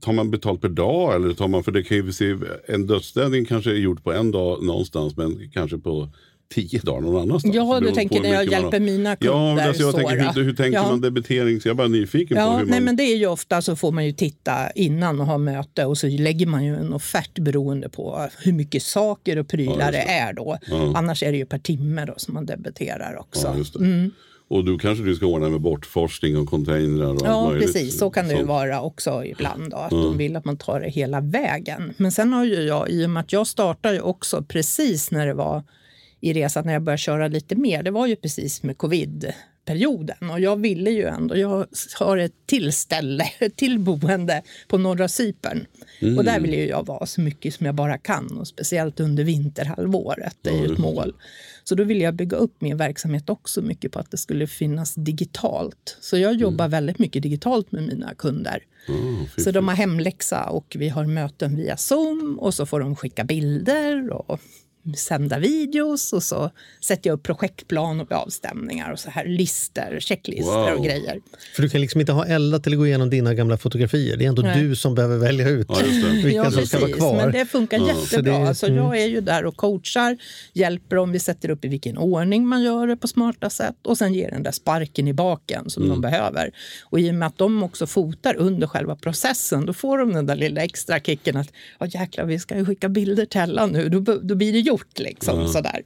Tar 0.00 0.12
man 0.12 0.30
betalt 0.30 0.60
per 0.60 0.68
dag 0.68 1.14
eller 1.14 1.34
tar 1.34 1.48
man, 1.48 1.64
för 1.64 1.72
det 1.72 1.82
kan 1.82 1.96
ju 1.96 2.12
se, 2.12 2.36
en 2.68 2.86
dödsställning 2.86 3.44
kanske 3.44 3.70
är 3.70 3.74
gjord 3.74 4.04
på 4.04 4.12
en 4.12 4.30
dag 4.30 4.62
någonstans 4.64 5.16
men 5.16 5.50
kanske 5.54 5.78
på 5.78 6.08
tio 6.54 6.80
dagar 6.80 7.00
någon 7.00 7.22
annanstans. 7.22 7.54
Ja, 7.54 7.80
du 7.80 7.90
tänker 7.90 8.16
på 8.16 8.22
när 8.22 8.28
jag 8.28 8.44
man 8.44 8.52
hjälper 8.52 8.72
har. 8.72 8.86
mina 8.86 9.10
Ja, 9.10 9.16
kunder 9.16 9.54
men 9.54 9.68
alltså 9.68 9.82
jag 9.82 9.92
så 9.92 9.98
tänker, 9.98 10.32
hur, 10.34 10.44
hur 10.44 10.52
tänker 10.52 10.78
Ja. 10.78 10.88
man 10.88 11.00
debitering? 11.00 11.60
Så 11.60 11.68
jag 11.68 11.72
är 11.74 11.76
bara 11.76 11.88
nyfiken 11.88 12.34
på 12.36 12.40
Ja, 12.40 12.56
hur 12.58 12.64
nej, 12.66 12.74
man... 12.80 12.84
men 12.84 12.96
det 12.96 13.02
är 13.02 13.16
ju 13.16 13.26
ofta 13.26 13.62
så 13.62 13.76
får 13.76 13.92
man 13.92 14.06
ju 14.06 14.12
titta 14.12 14.70
innan 14.70 15.20
och 15.20 15.26
ha 15.26 15.38
möte 15.38 15.84
och 15.84 15.98
så 15.98 16.06
lägger 16.08 16.46
man 16.46 16.64
ju 16.64 16.76
en 16.76 16.92
offert 16.92 17.38
beroende 17.38 17.88
på 17.88 18.28
hur 18.38 18.52
mycket 18.52 18.82
saker 18.82 19.38
och 19.38 19.48
prylar 19.48 19.78
Ja, 19.80 19.86
det 19.86 19.90
det. 19.92 20.02
är 20.12 20.32
då. 20.32 20.58
Ja. 20.66 20.92
Annars 20.96 21.22
är 21.22 21.32
det 21.32 21.38
ju 21.38 21.46
per 21.46 21.58
timme 21.58 22.04
då 22.04 22.14
som 22.16 22.34
man 22.34 22.46
debiterar 22.46 23.16
också. 23.20 23.56
Mm. 24.50 24.58
Och 24.58 24.64
du 24.64 24.78
kanske 24.78 25.04
du 25.04 25.14
ska 25.14 25.26
ordna 25.26 25.48
med 25.48 25.60
bortforskning 25.60 26.36
och 26.36 26.48
containrar 26.48 27.06
och 27.06 27.20
Ja, 27.24 27.50
precis. 27.60 27.98
Så 27.98 28.10
kan 28.10 28.28
det 28.28 28.34
ju 28.34 28.44
vara 28.44 28.80
också 28.80 29.24
ibland. 29.24 29.70
Då, 29.70 29.76
att 29.76 29.92
Ja. 29.92 29.98
de 29.98 30.18
vill 30.18 30.36
att 30.36 30.44
man 30.44 30.56
tar 30.56 30.80
det 30.80 30.88
hela 30.88 31.20
vägen. 31.20 31.94
Men 31.96 32.12
sen 32.12 32.32
har 32.32 32.44
ju 32.44 32.54
jag, 32.62 32.90
i 32.90 33.06
och 33.06 33.10
med 33.10 33.20
att 33.20 33.32
jag 33.32 33.46
startade 33.46 33.94
ju 33.94 34.00
också 34.00 34.42
precis 34.42 35.10
när 35.10 35.26
det 35.26 35.34
var 35.34 35.62
i 36.20 36.32
resan, 36.32 36.66
när 36.66 36.72
jag 36.72 36.82
började 36.82 36.98
köra 36.98 37.28
lite 37.28 37.54
mer, 37.56 37.82
det 37.82 37.90
var 37.90 38.06
ju 38.06 38.16
precis 38.16 38.62
med 38.62 38.78
covid-perioden. 38.78 40.30
Och 40.30 40.40
jag 40.40 40.56
ville 40.60 40.90
ju 40.90 41.04
ändå, 41.04 41.36
jag 41.36 41.66
har 41.98 42.16
ett 42.16 42.46
tillställe, 42.46 43.24
ett 43.38 43.56
tillboende 43.56 44.42
på 44.68 44.78
norra 44.78 45.08
Cypern. 45.08 45.66
Mm. 46.00 46.18
Och 46.18 46.24
där 46.24 46.40
vill 46.40 46.54
ju 46.54 46.68
jag 46.68 46.86
vara 46.86 47.06
så 47.06 47.20
mycket 47.20 47.54
som 47.54 47.66
jag 47.66 47.74
bara 47.74 47.98
kan. 47.98 48.38
Och 48.38 48.48
speciellt 48.48 49.00
under 49.00 49.24
vinterhalvåret, 49.24 50.36
det 50.42 50.50
är 50.50 50.66
ju 50.66 50.72
ett 50.72 50.78
mål. 50.78 51.14
Så 51.64 51.74
då 51.74 51.84
ville 51.84 52.04
jag 52.04 52.14
bygga 52.14 52.36
upp 52.36 52.60
min 52.60 52.76
verksamhet 52.76 53.30
också 53.30 53.62
mycket 53.62 53.92
på 53.92 53.98
att 53.98 54.10
det 54.10 54.16
skulle 54.16 54.46
finnas 54.46 54.94
digitalt. 54.94 55.96
Så 56.00 56.18
jag 56.18 56.34
jobbar 56.34 56.68
väldigt 56.68 56.98
mycket 56.98 57.22
digitalt 57.22 57.72
med 57.72 57.82
mina 57.82 58.14
kunder. 58.14 58.62
Så 59.36 59.50
de 59.50 59.68
har 59.68 59.74
hemläxa 59.74 60.44
och 60.44 60.76
vi 60.78 60.88
har 60.88 61.04
möten 61.04 61.56
via 61.56 61.76
Zoom 61.76 62.38
och 62.40 62.54
så 62.54 62.66
får 62.66 62.80
de 62.80 62.96
skicka 62.96 63.24
bilder 63.24 64.10
och 64.10 64.40
sända 64.96 65.38
videos 65.38 66.12
och 66.12 66.22
så 66.22 66.50
sätter 66.84 67.10
jag 67.10 67.14
upp 67.16 67.22
projektplan 67.22 68.00
och 68.00 68.12
avstämningar 68.12 68.92
och 68.92 68.98
så 68.98 69.10
här 69.10 69.24
listor, 69.26 70.00
checklistor 70.00 70.70
Wow. 70.70 70.78
och 70.78 70.84
grejer. 70.84 71.20
För 71.56 71.62
du 71.62 71.68
kan 71.68 71.80
liksom 71.80 72.00
inte 72.00 72.12
ha 72.12 72.26
Ella 72.26 72.58
till 72.58 72.72
att 72.72 72.78
gå 72.78 72.86
igenom 72.86 73.10
dina 73.10 73.34
gamla 73.34 73.56
fotografier. 73.56 74.16
Det 74.16 74.24
är 74.24 74.28
ändå 74.28 74.42
Nej. 74.42 74.62
du 74.62 74.76
som 74.76 74.94
behöver 74.94 75.16
välja 75.18 75.48
ut 75.48 75.68
vilka 76.12 76.30
ja, 76.30 76.50
som 76.50 76.66
ska 76.66 76.76
vara 76.78 76.86
precis. 76.86 76.96
kvar. 77.02 77.16
Men 77.16 77.32
det 77.32 77.46
funkar 77.46 77.78
Så 77.78 77.86
jättebra. 77.86 78.38
det- 78.38 78.48
alltså. 78.48 78.66
Jag 78.68 78.98
är 79.00 79.06
ju 79.06 79.20
där 79.20 79.44
och 79.46 79.56
coachar, 79.56 80.16
hjälper 80.52 80.96
dem. 80.96 81.12
Vi 81.12 81.18
sätter 81.18 81.48
upp 81.50 81.64
i 81.64 81.68
vilken 81.68 81.98
ordning 81.98 82.46
man 82.46 82.62
gör 82.62 82.86
det 82.86 82.96
på 82.96 83.08
smarta 83.08 83.50
sätt 83.50 83.76
och 83.84 83.98
sen 83.98 84.14
ger 84.14 84.30
den 84.30 84.42
där 84.42 84.50
sparken 84.52 85.08
i 85.08 85.12
baken 85.12 85.70
som 85.70 85.82
Mm. 85.82 85.94
de 85.94 86.00
behöver. 86.00 86.50
Och 86.84 87.00
i 87.00 87.10
och 87.10 87.14
med 87.14 87.26
att 87.28 87.38
de 87.38 87.62
också 87.62 87.86
fotar 87.86 88.36
under 88.36 88.66
själva 88.66 88.96
processen, 88.96 89.66
då 89.66 89.72
får 89.72 89.98
de 89.98 90.12
den 90.12 90.26
där 90.26 90.36
lilla 90.36 90.60
extra 90.62 91.00
kicken 91.00 91.36
att 91.36 91.48
ja 91.80 91.86
jäklar, 91.86 92.24
vi 92.24 92.38
ska 92.38 92.56
ju 92.56 92.64
skicka 92.66 92.88
bilder 92.88 93.26
till 93.26 93.40
Ella 93.40 93.66
nu, 93.66 93.88
då, 93.88 94.00
då 94.22 94.34
blir 94.34 94.52
det 94.52 94.58
gjort 94.74 94.98
liksom. 94.98 95.40
Ja. 95.40 95.48
Sådär. 95.48 95.82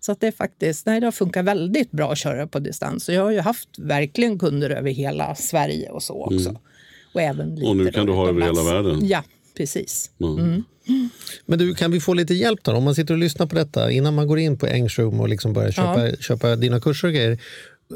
Så 0.00 0.12
att 0.12 0.20
det 0.20 0.26
är 0.26 0.32
faktiskt, 0.32 0.86
nej, 0.86 1.00
det 1.00 1.06
har 1.06 1.12
funkat 1.12 1.44
väldigt 1.44 1.90
bra 1.90 2.12
att 2.12 2.18
köra 2.18 2.46
på 2.46 2.58
distans. 2.58 3.08
Och 3.08 3.14
jag 3.14 3.22
har 3.22 3.30
ju 3.30 3.40
haft 3.40 3.68
verkligen 3.78 4.38
kunder 4.38 4.70
över 4.70 4.90
hela 4.90 5.34
Sverige 5.34 5.90
och 5.90 6.02
så 6.02 6.24
också. 6.24 6.48
Mm. 6.48 6.62
Och 7.14 7.20
även 7.20 7.54
lite 7.54 7.66
Och 7.68 7.76
nu 7.76 7.90
kan 7.90 8.06
du 8.06 8.12
ha 8.12 8.28
över 8.28 8.40
hela 8.40 8.62
världen. 8.62 9.08
Ja, 9.08 9.22
precis. 9.56 10.10
Mm. 10.20 10.38
Mm. 10.38 11.08
Men 11.46 11.58
du, 11.58 11.74
kan 11.74 11.90
vi 11.90 12.00
få 12.00 12.14
lite 12.14 12.34
hjälp 12.34 12.60
då? 12.62 12.72
Om 12.72 12.84
man 12.84 12.94
sitter 12.94 13.14
och 13.14 13.20
lyssnar 13.20 13.46
på 13.46 13.54
detta 13.54 13.90
innan 13.90 14.14
man 14.14 14.26
går 14.26 14.38
in 14.38 14.58
på 14.58 14.66
Engsroom 14.66 15.20
och 15.20 15.28
liksom 15.28 15.52
börjar 15.52 15.70
köpa, 15.70 16.08
Ja. 16.08 16.16
köpa 16.20 16.56
dina 16.56 16.80
kurser 16.80 17.08
och 17.08 17.14
grejer. 17.14 17.38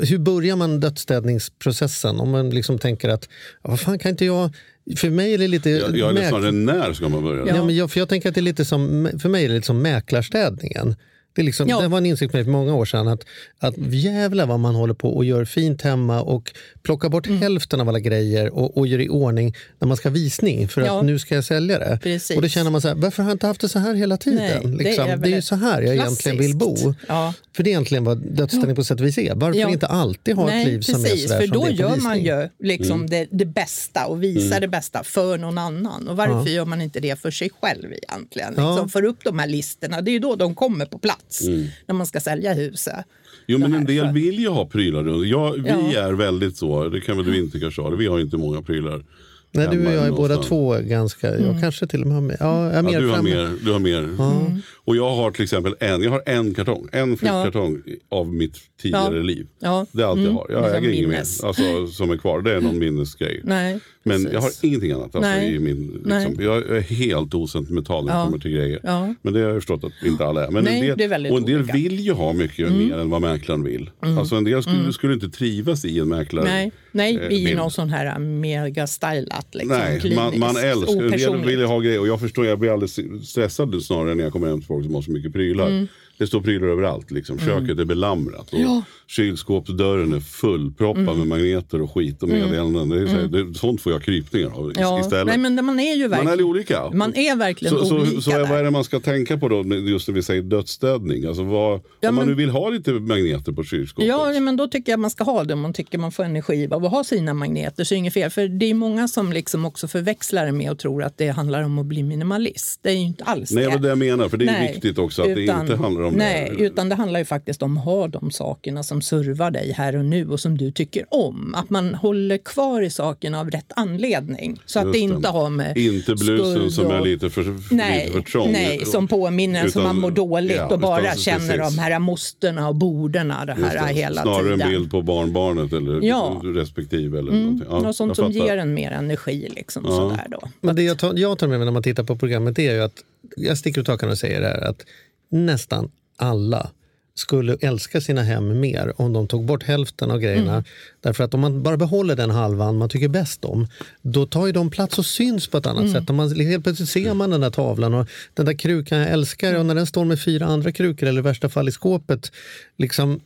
Hur 0.00 0.18
börjar 0.18 0.56
man 0.56 0.80
dödsstädningsprocessen? 0.80 2.20
Om 2.20 2.30
man 2.30 2.50
liksom 2.50 2.78
tänker 2.78 3.08
att, 3.08 3.28
vad 3.62 3.80
fan 3.80 3.98
kan 3.98 4.10
inte 4.10 4.24
jag... 4.24 4.50
För 4.96 5.10
mig 5.10 5.34
är 5.34 5.38
det 5.38 5.48
lite... 5.48 5.70
Jag, 5.70 5.96
jag 5.96 6.18
är 6.18 6.28
snarare 6.28 6.52
när 6.52 6.92
ska 6.92 7.08
man 7.08 7.22
börja? 7.22 7.56
Ja. 7.56 7.64
men 7.64 7.76
jag, 7.76 7.90
för 7.90 8.00
jag 8.00 8.08
tänker 8.08 8.28
att 8.28 8.34
det 8.34 8.40
är 8.40 8.42
lite 8.42 8.64
som, 8.64 9.10
för 9.22 9.28
mig 9.28 9.44
är 9.44 9.48
det 9.48 9.54
lite 9.54 9.66
som 9.66 9.82
mäklarstädningen. 9.82 10.96
Det, 11.32 11.42
liksom, 11.42 11.68
Ja. 11.68 11.80
det 11.80 11.88
var 11.88 11.98
en 11.98 12.06
insikt 12.06 12.32
för 12.32 12.44
många 12.44 12.74
år 12.74 12.84
sedan 12.84 13.08
att, 13.08 13.24
att 13.58 13.74
jävlar 13.78 14.46
vad 14.46 14.60
man 14.60 14.74
håller 14.74 14.94
på 14.94 15.16
och 15.16 15.24
gör 15.24 15.44
fint 15.44 15.82
hemma 15.82 16.20
och 16.22 16.52
plockar 16.82 17.08
bort 17.08 17.26
Mm. 17.26 17.42
hälften 17.42 17.80
av 17.80 17.88
alla 17.88 18.00
grejer 18.00 18.50
och, 18.54 18.76
och 18.76 18.86
gör 18.86 18.98
i 18.98 19.08
ordning 19.08 19.54
när 19.78 19.88
man 19.88 19.96
ska 19.96 20.08
ha 20.08 20.14
visning 20.14 20.68
för 20.68 20.80
Ja. 20.82 20.98
att 20.98 21.04
nu 21.04 21.18
ska 21.18 21.34
jag 21.34 21.44
sälja 21.44 21.78
det. 21.78 21.98
Precis. 22.02 22.36
Och 22.36 22.42
då 22.42 22.48
känner 22.48 22.70
man 22.70 22.80
så 22.80 22.88
här, 22.88 22.94
varför 22.94 23.22
har 23.22 23.30
jag 23.30 23.34
inte 23.34 23.46
haft 23.46 23.60
det 23.60 23.68
så 23.68 23.78
här 23.78 23.94
hela 23.94 24.16
tiden? 24.16 24.38
Nej, 24.64 24.76
det 24.78 24.84
liksom, 24.84 25.08
är 25.08 25.16
det, 25.16 25.28
är 25.28 25.34
ju 25.36 25.42
så 25.42 25.54
här 25.54 25.82
jag 25.82 25.94
egentligen 25.94 26.38
vill 26.38 26.56
bo. 26.56 26.76
klassiskt. 26.76 27.04
Ja. 27.08 27.34
För 27.56 27.62
det 27.62 27.68
är 27.70 27.72
egentligen 27.72 28.04
vad 28.04 28.18
dödsställning 28.18 28.76
på 28.76 28.84
sätt 28.84 29.00
och 29.00 29.06
vis 29.06 29.18
är. 29.18 29.34
Varför 29.34 29.68
inte 29.70 29.86
alltid 29.86 30.36
ha 30.36 30.46
Nej, 30.46 30.62
ett 30.62 30.68
liv 30.68 30.80
som 30.80 30.94
är 30.94 31.08
precis, 31.08 31.22
sådär 31.22 31.40
för 31.40 31.46
som 31.46 31.54
då 31.56 31.64
det 31.64 31.70
på 31.70 31.76
gör 31.82 31.96
man 31.96 32.20
ju 32.20 32.48
liksom 32.58 32.96
Mm. 33.00 33.10
det, 33.10 33.26
det 33.30 33.44
bästa 33.44 34.06
och 34.06 34.22
visar 34.22 34.46
Mm. 34.46 34.60
det 34.60 34.68
bästa 34.68 35.04
för 35.04 35.38
någon 35.38 35.58
annan. 35.58 36.08
Och 36.08 36.16
varför 36.16 36.50
gör 36.50 36.64
man 36.64 36.80
inte 36.80 37.00
det 37.00 37.20
för 37.20 37.30
sig 37.30 37.50
själv 37.60 37.92
egentligen? 37.92 38.48
Liksom, 38.50 38.88
för 38.88 39.04
upp 39.04 39.18
de 39.24 39.38
här 39.38 39.46
listorna, 39.46 40.00
det 40.02 40.10
är 40.10 40.12
ju 40.12 40.18
då 40.18 40.36
de 40.36 40.54
kommer 40.54 40.86
på 40.86 40.98
plats 40.98 41.19
Mm. 41.46 41.66
när 41.86 41.94
man 41.94 42.06
ska 42.06 42.20
sälja 42.20 42.52
huset. 42.52 43.04
Jo 43.46 43.58
men 43.58 43.74
en 43.74 43.84
del 43.84 44.12
vill 44.12 44.38
ju 44.38 44.48
ha 44.48 44.66
prylar. 44.66 45.24
Jag, 45.24 45.52
vi 45.52 45.68
Ja. 45.94 46.00
är 46.00 46.12
väldigt 46.12 46.56
så, 46.56 46.88
det 46.88 47.00
kan 47.00 47.16
väl 47.16 47.26
du 47.26 47.38
inte 47.38 47.60
kanske 47.60 47.82
ha, 47.82 47.90
vi 47.90 48.06
har 48.06 48.20
inte 48.20 48.36
många 48.36 48.62
prylar. 48.62 49.04
Nej, 49.52 49.68
du 49.70 49.86
och 49.86 49.92
jag 49.92 50.06
är 50.06 50.10
båda 50.10 50.36
två 50.36 50.76
ganska, 50.80 51.26
jag 51.30 51.40
Mm. 51.40 51.60
kanske 51.60 51.86
till 51.86 52.00
och 52.00 52.06
med 52.06 52.14
har 52.14 52.22
mer. 52.22 52.36
Ja, 52.40 52.64
jag 52.66 52.74
är 52.74 52.82
mer 52.82 52.92
Ja, 52.92 53.00
du, 53.00 53.08
har 53.08 53.22
mer, 53.22 53.50
du 53.64 53.72
har 53.72 53.78
mer. 53.78 54.08
Ja. 54.18 54.46
Och 54.84 54.96
jag 54.96 55.10
har 55.16 55.30
till 55.30 55.42
exempel 55.42 55.74
en, 55.80 56.02
jag 56.02 56.10
har 56.10 56.22
en 56.26 56.54
kartong, 56.54 56.88
en 56.92 57.16
flyttkartong 57.16 57.82
av 58.08 58.34
mitt 58.34 58.56
tidigare 58.82 59.16
Ja. 59.16 59.22
liv. 59.22 59.46
Ja. 59.58 59.86
Det 59.92 60.02
är 60.02 60.06
allt 60.06 60.18
jag 60.20 60.24
Mm. 60.26 60.36
har. 60.36 60.46
Jag 60.50 60.62
Liksom 60.62 60.78
äger 60.84 60.90
inget 60.90 61.08
mer 61.08 61.18
alltså, 61.46 61.86
som 61.86 62.10
är 62.10 62.16
kvar. 62.16 62.42
Det 62.42 62.54
är 62.54 62.60
någon 62.60 62.78
minnesgrej. 62.78 63.40
Nej, 63.44 63.80
Men 64.02 64.22
jag 64.32 64.40
har 64.40 64.50
ingenting 64.62 64.92
annat. 64.92 65.04
Alltså, 65.04 65.20
Nej. 65.20 65.54
i 65.54 65.58
min, 65.58 66.00
Nej. 66.04 66.26
liksom, 66.28 66.44
jag 66.44 66.56
är 66.76 66.80
helt 66.80 67.34
osentimental 67.34 68.04
när 68.04 68.12
det 68.12 68.18
Ja. 68.18 68.24
kommer 68.24 68.38
till 68.38 68.50
grejer. 68.50 68.80
Ja. 68.82 69.14
Men 69.22 69.32
det 69.32 69.40
har 69.40 69.46
jag 69.48 69.56
förstått 69.56 69.84
att 69.84 69.92
inte 70.06 70.24
alla 70.26 70.46
är. 70.46 70.50
Men 70.50 70.64
Nej, 70.64 70.80
en 70.80 70.86
del, 70.86 70.98
det 70.98 71.04
är 71.04 71.08
väldigt 71.08 71.32
och 71.32 71.38
en 71.38 71.44
del 71.44 71.58
olika. 71.60 71.72
vill 71.72 72.00
ju 72.00 72.12
ha 72.12 72.32
mycket 72.32 72.68
Mm. 72.68 72.78
mer 72.88 72.98
än 72.98 73.10
vad 73.10 73.20
mäklaren 73.22 73.64
vill. 73.64 73.90
Mm. 74.04 74.18
Alltså 74.18 74.34
en 74.36 74.44
del 74.44 74.62
skulle, 74.62 74.78
Mm. 74.78 74.92
skulle 74.92 75.14
inte 75.14 75.28
trivas 75.28 75.84
i 75.84 75.98
en 75.98 76.08
mäklare. 76.08 76.44
Nej, 76.44 76.72
nej 76.92 77.14
i 77.14 77.44
bild. 77.44 77.56
någon 77.56 77.70
sån 77.70 77.90
här 77.90 78.18
mega 78.18 78.86
stylat. 78.86 79.46
Liksom, 79.52 79.78
Nej, 79.78 80.00
kliniskt, 80.00 80.22
man, 80.22 80.38
man 80.38 80.56
älskar, 80.56 80.94
jag 80.94 81.06
opersonligt. 81.06 81.48
vill 81.48 81.64
ha 81.64 81.78
grejer 81.80 82.00
och 82.00 82.08
jag 82.08 82.20
förstår, 82.20 82.46
jag 82.46 82.58
blir 82.58 82.72
alldeles 82.72 82.98
stressad 83.28 83.82
snarare 83.82 84.14
när 84.14 84.24
jag 84.24 84.32
kommer 84.32 84.46
hem 84.48 84.60
till 84.60 84.66
folk 84.66 84.84
som 84.84 84.94
har 84.94 85.02
så 85.02 85.10
mycket 85.10 85.32
prylar. 85.32 85.86
Det 86.20 86.26
står 86.26 86.40
prylar 86.40 86.66
överallt, 86.66 87.10
liksom. 87.10 87.38
köket 87.38 87.78
är 87.78 87.84
belamrat 87.84 88.48
och 88.52 88.54
Mm. 88.58 88.70
Ja. 88.70 88.82
kylskåpsdörren 89.06 90.12
är 90.12 90.20
fullproppad 90.20 90.98
Mm. 91.08 91.18
med 91.18 91.26
magneter 91.26 91.82
och 91.82 91.94
skit 91.94 92.22
och 92.22 92.28
meddelanden. 92.28 92.88
Det 92.88 93.00
är 93.02 93.06
så 93.06 93.12
här, 93.12 93.22
det, 93.28 93.54
sånt 93.58 93.80
får 93.80 93.92
jag 93.92 94.02
krypningar 94.02 94.48
av 94.48 94.72
Ja, 94.78 95.00
istället. 95.00 95.26
nej, 95.26 95.38
men 95.38 95.64
man 95.64 95.80
är 95.80 95.94
ju 95.94 96.02
man 96.02 96.10
verkligen, 96.10 96.38
är 96.38 96.42
olika. 96.42 96.90
man 96.90 97.14
är 97.16 97.36
verkligen 97.36 97.74
så, 97.86 97.96
olika 97.96 98.10
så, 98.14 98.22
så 98.22 98.30
där. 98.30 98.46
vad 98.46 98.58
är 98.58 98.64
det 98.64 98.70
man 98.70 98.84
ska 98.84 99.00
tänka 99.00 99.38
på 99.38 99.48
då, 99.48 99.64
just 99.74 100.08
när 100.08 100.14
vi 100.14 100.22
säger 100.22 100.42
dödsstädning? 100.42 101.24
Alltså 101.24 101.42
vad, 101.42 101.80
Ja, 102.00 102.08
om 102.08 102.14
man 102.14 102.24
men- 102.24 102.28
nu 102.28 102.34
vill 102.34 102.50
ha 102.50 102.70
lite 102.70 102.92
magneter 102.92 103.52
på 103.52 103.64
kylskåpet. 103.64 104.08
Ja, 104.08 104.40
men 104.40 104.56
då 104.56 104.66
tycker 104.68 104.92
jag 104.92 105.00
man 105.00 105.10
ska 105.10 105.24
ha 105.24 105.44
det 105.44 105.54
om 105.54 105.60
man 105.60 105.72
tycker 105.72 105.98
man 105.98 106.12
får 106.12 106.24
energi 106.24 106.68
av 106.70 106.84
att 106.84 106.90
ha 106.90 107.04
sina 107.04 107.34
magneter. 107.34 107.84
Så 107.84 107.94
är 107.94 107.96
det 107.96 107.98
inget 107.98 108.14
fel. 108.14 108.30
För 108.30 108.48
det 108.48 108.70
är 108.70 108.74
många 108.74 109.08
som 109.08 109.32
liksom 109.32 109.64
också 109.64 109.88
förväxlar 109.88 110.46
det 110.46 110.52
med 110.52 110.70
och 110.70 110.78
tror 110.78 111.02
att 111.02 111.18
det 111.18 111.28
handlar 111.28 111.62
om 111.62 111.78
att 111.78 111.86
bli 111.86 112.02
minimalist. 112.02 112.80
Det 112.82 112.88
är 112.90 112.94
ju 112.94 112.98
inte 113.00 113.24
alls 113.24 113.50
Nej, 113.52 113.64
det. 113.64 113.70
det 113.70 113.76
är 113.76 113.78
det 113.78 113.88
jag 113.88 113.98
menar. 113.98 114.28
För 114.28 114.36
det 114.36 114.44
är 114.44 114.52
Nej, 114.52 114.72
viktigt 114.72 114.98
också 114.98 115.22
att 115.22 115.28
det 115.34 115.40
utan- 115.42 115.60
inte 115.60 115.76
handlar 115.76 116.02
om 116.02 116.09
nej, 116.16 116.52
det. 116.58 116.64
utan 116.64 116.88
det 116.88 116.94
handlar 116.94 117.18
ju 117.20 117.24
faktiskt 117.24 117.62
om 117.62 117.78
att 117.78 117.84
ha 117.84 118.08
de 118.08 118.30
sakerna 118.30 118.82
som 118.82 119.02
servar 119.02 119.50
dig 119.50 119.72
här 119.72 119.96
och 119.96 120.04
nu 120.04 120.28
och 120.28 120.40
som 120.40 120.58
du 120.58 120.72
tycker 120.72 121.04
om. 121.08 121.54
Att 121.54 121.70
man 121.70 121.94
håller 121.94 122.38
kvar 122.38 122.82
i 122.82 122.90
sakerna 122.90 123.40
av 123.40 123.50
rätt 123.50 123.72
anledning. 123.76 124.60
Så 124.66 124.78
att 124.78 124.84
Just 124.84 124.92
det 124.94 124.98
det. 124.98 125.14
inte 125.14 125.28
har 125.28 125.50
med 125.50 125.76
Inte 125.78 126.14
blusen 126.14 126.52
skuld 126.54 126.72
som 126.72 126.86
är 126.90 127.00
och- 127.00 127.06
lite 127.06 127.30
för, 127.30 127.74
Nej, 127.74 128.00
lite 128.06 128.12
för 128.12 128.20
trång. 128.30 128.52
nej, 128.52 128.84
som 128.86 129.08
påminner 129.08 129.60
som 129.60 129.68
Utan- 129.68 129.82
man 129.82 129.98
mår 129.98 130.10
dåligt 130.10 130.56
ja, 130.56 130.66
och 130.66 130.78
bara 130.80 131.00
utan- 131.02 131.16
känner 131.16 131.56
precis. 131.58 131.76
de 131.76 131.82
här 131.82 131.98
måstena 131.98 132.68
och 132.68 132.74
bordena 132.76 133.44
det 133.44 133.52
här 133.52 133.88
det. 133.88 133.94
hela 133.94 134.22
Snarare 134.22 134.42
tiden. 134.42 134.60
en 134.60 134.68
bild 134.70 134.90
på 134.90 135.02
barnbarnet 135.02 135.72
eller 135.72 136.00
Ja. 136.02 136.40
respektive. 136.44 137.18
Eller 137.18 137.30
Mm, 137.32 137.42
någonting. 137.42 137.68
Ja, 137.70 137.88
och 137.88 137.94
sånt 137.96 138.16
som 138.16 138.32
fattar. 138.32 138.46
ger 138.46 138.56
en 138.56 138.74
mer 138.74 138.90
energi. 138.90 139.48
Liksom, 139.56 139.84
Ja. 139.86 139.90
sådär 139.96 140.26
då. 140.30 140.40
Men 140.60 140.76
det 140.76 140.82
jag 140.82 140.98
tar, 140.98 141.14
jag 141.16 141.38
tar 141.38 141.48
med 141.48 141.58
mig 141.58 141.64
när 141.64 141.72
man 141.72 141.82
tittar 141.82 142.04
på 142.04 142.16
programmet 142.16 142.58
är 142.58 142.72
ju 142.74 142.82
att, 142.82 142.94
jag 143.36 143.58
sticker 143.58 143.80
ut 143.80 143.88
hakan 143.88 144.10
och 144.10 144.18
säger 144.18 144.40
det 144.40 144.46
här, 144.48 144.60
att 144.60 144.82
nästan 145.28 145.90
alla 146.20 146.70
skulle 147.14 147.56
älska 147.60 148.00
sina 148.00 148.22
hem 148.22 148.60
mer 148.60 148.92
om 148.96 149.12
de 149.12 149.28
tog 149.28 149.44
bort 149.44 149.62
hälften 149.62 150.10
av 150.10 150.18
grejerna. 150.18 150.52
Mm. 150.52 150.64
Därför 151.00 151.24
att 151.24 151.34
om 151.34 151.40
man 151.40 151.62
bara 151.62 151.76
behåller 151.76 152.16
den 152.16 152.30
halvan 152.30 152.78
man 152.78 152.88
tycker 152.88 153.08
bäst 153.08 153.44
om, 153.44 153.66
då 154.02 154.26
tar 154.26 154.46
ju 154.46 154.52
de 154.52 154.70
plats 154.70 154.98
och 154.98 155.06
syns 155.06 155.48
på 155.48 155.58
ett 155.58 155.66
annat 155.66 155.82
Mm. 155.82 155.92
sätt. 155.92 156.10
Om 156.10 156.16
man, 156.16 156.40
helt 156.40 156.64
plötsligt 156.64 156.88
ser 156.88 157.14
man 157.14 157.30
den 157.30 157.40
där 157.40 157.50
tavlan 157.50 157.94
och 157.94 158.08
den 158.34 158.46
där 158.46 158.52
krukan 158.52 158.98
jag 158.98 159.08
älskar 159.10 159.54
och 159.58 159.66
när 159.66 159.74
den 159.74 159.86
står 159.86 160.04
med 160.04 160.20
fyra 160.20 160.46
andra 160.46 160.72
krukor 160.72 161.08
eller 161.08 161.20
i 161.20 161.22
värsta 161.22 161.48
fall 161.48 161.68
i 161.68 161.72
skåpet. 161.72 162.32
Liksom, 162.78 163.20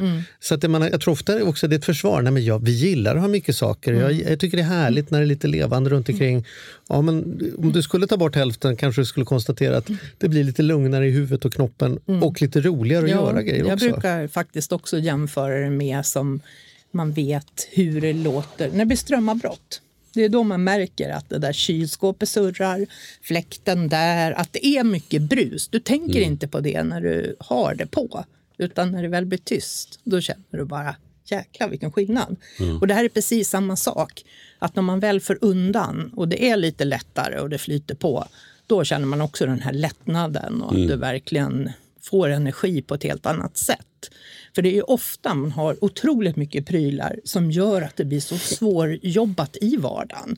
Mm. 0.00 0.22
så 0.40 0.54
att 0.54 0.70
man, 0.70 0.82
jag 0.82 1.00
tror 1.00 1.12
ofta 1.12 1.42
också 1.44 1.68
det 1.68 1.74
är 1.74 1.78
ett 1.78 1.84
försvar. 1.84 2.22
Nej, 2.22 2.32
men 2.32 2.44
jag, 2.44 2.64
vi 2.64 2.70
gillar 2.72 3.14
att 3.14 3.20
ha 3.20 3.28
mycket 3.28 3.56
saker. 3.56 3.92
Jag, 3.92 4.12
Mm. 4.12 4.28
jag 4.28 4.40
tycker 4.40 4.56
det 4.56 4.62
är 4.62 4.66
härligt 4.66 5.10
när 5.10 5.18
det 5.18 5.24
är 5.24 5.26
lite 5.28 5.46
levande 5.46 5.90
runt 5.90 6.08
omkring. 6.08 6.44
Ja, 6.88 7.02
men 7.02 7.40
om 7.58 7.72
du 7.72 7.82
skulle 7.82 8.06
ta 8.06 8.16
bort 8.16 8.34
hälften 8.36 8.76
kanske 8.76 9.00
du 9.00 9.06
skulle 9.06 9.26
konstatera 9.26 9.76
att 9.76 9.88
det 10.18 10.28
blir 10.28 10.44
lite 10.44 10.62
lugnare 10.62 11.08
i 11.08 11.10
huvudet 11.10 11.44
och 11.44 11.52
knoppen 11.52 11.98
och 12.22 12.42
lite 12.42 12.60
roligare 12.60 13.04
att 13.04 13.10
göra 13.10 13.42
grejer 13.42 13.54
Mm. 13.60 13.66
jag 13.68 13.74
också. 13.76 13.86
brukar 13.92 14.28
faktiskt 14.28 14.72
också 14.72 14.98
jämföra 14.98 15.54
det 15.58 15.70
med 15.70 16.06
som 16.06 16.40
man 16.90 17.12
vet 17.12 17.68
hur 17.70 18.00
det 18.00 18.12
låter 18.12 18.70
när 18.70 18.78
det 18.78 18.86
blir 18.86 18.96
strömavbrott. 18.96 19.80
Det 20.14 20.24
är 20.24 20.28
då 20.28 20.42
man 20.42 20.64
märker 20.64 21.10
att 21.10 21.28
det 21.28 21.38
där 21.38 21.52
kylskåpet 21.52 22.28
surrar, 22.28 22.86
fläkten 23.22 23.88
där, 23.88 24.32
att 24.32 24.52
det 24.52 24.66
är 24.66 24.84
mycket 24.84 25.22
brus. 25.22 25.68
Du 25.68 25.80
tänker 25.80 26.18
Mm. 26.18 26.32
inte 26.32 26.48
på 26.48 26.60
det 26.60 26.82
när 26.82 27.00
du 27.00 27.36
har 27.38 27.74
det 27.74 27.86
på, 27.86 28.24
utan 28.58 28.92
när 28.92 29.02
det 29.02 29.08
väl 29.08 29.26
blir 29.26 29.38
tyst, 29.38 30.00
då 30.04 30.20
känner 30.20 30.44
du 30.50 30.64
bara 30.64 30.96
jäklar 31.24 31.68
vilken 31.68 31.92
skillnad. 31.92 32.36
Och 32.80 32.86
det 32.86 32.94
här 32.94 33.04
är 33.04 33.08
precis 33.08 33.48
samma 33.48 33.76
sak, 33.76 34.24
att 34.58 34.76
när 34.76 34.82
man 34.82 35.00
väl 35.00 35.20
får 35.20 35.38
undan 35.40 36.12
och 36.16 36.28
det 36.28 36.50
är 36.50 36.56
lite 36.56 36.84
lättare 36.84 37.38
och 37.40 37.50
det 37.50 37.58
flyter 37.58 37.94
på, 37.94 38.24
då 38.66 38.84
känner 38.84 39.06
man 39.06 39.20
också 39.20 39.46
den 39.46 39.60
här 39.60 39.72
lättnaden 39.72 40.62
och 40.62 40.70
att 40.72 40.88
du 40.88 40.96
verkligen 40.96 41.70
får 42.00 42.28
energi 42.28 42.82
på 42.82 42.94
ett 42.94 43.02
helt 43.02 43.26
annat 43.26 43.56
sätt. 43.56 43.86
För 44.54 44.62
det 44.62 44.68
är 44.68 44.74
ju 44.74 44.82
ofta 44.82 45.34
man 45.34 45.52
har 45.52 45.84
otroligt 45.84 46.36
mycket 46.36 46.66
prylar 46.66 47.20
som 47.24 47.50
gör 47.50 47.82
att 47.82 47.96
det 47.96 48.04
blir 48.04 48.20
så 48.20 48.38
svårjobbat 48.38 49.56
i 49.60 49.76
vardagen. 49.76 50.36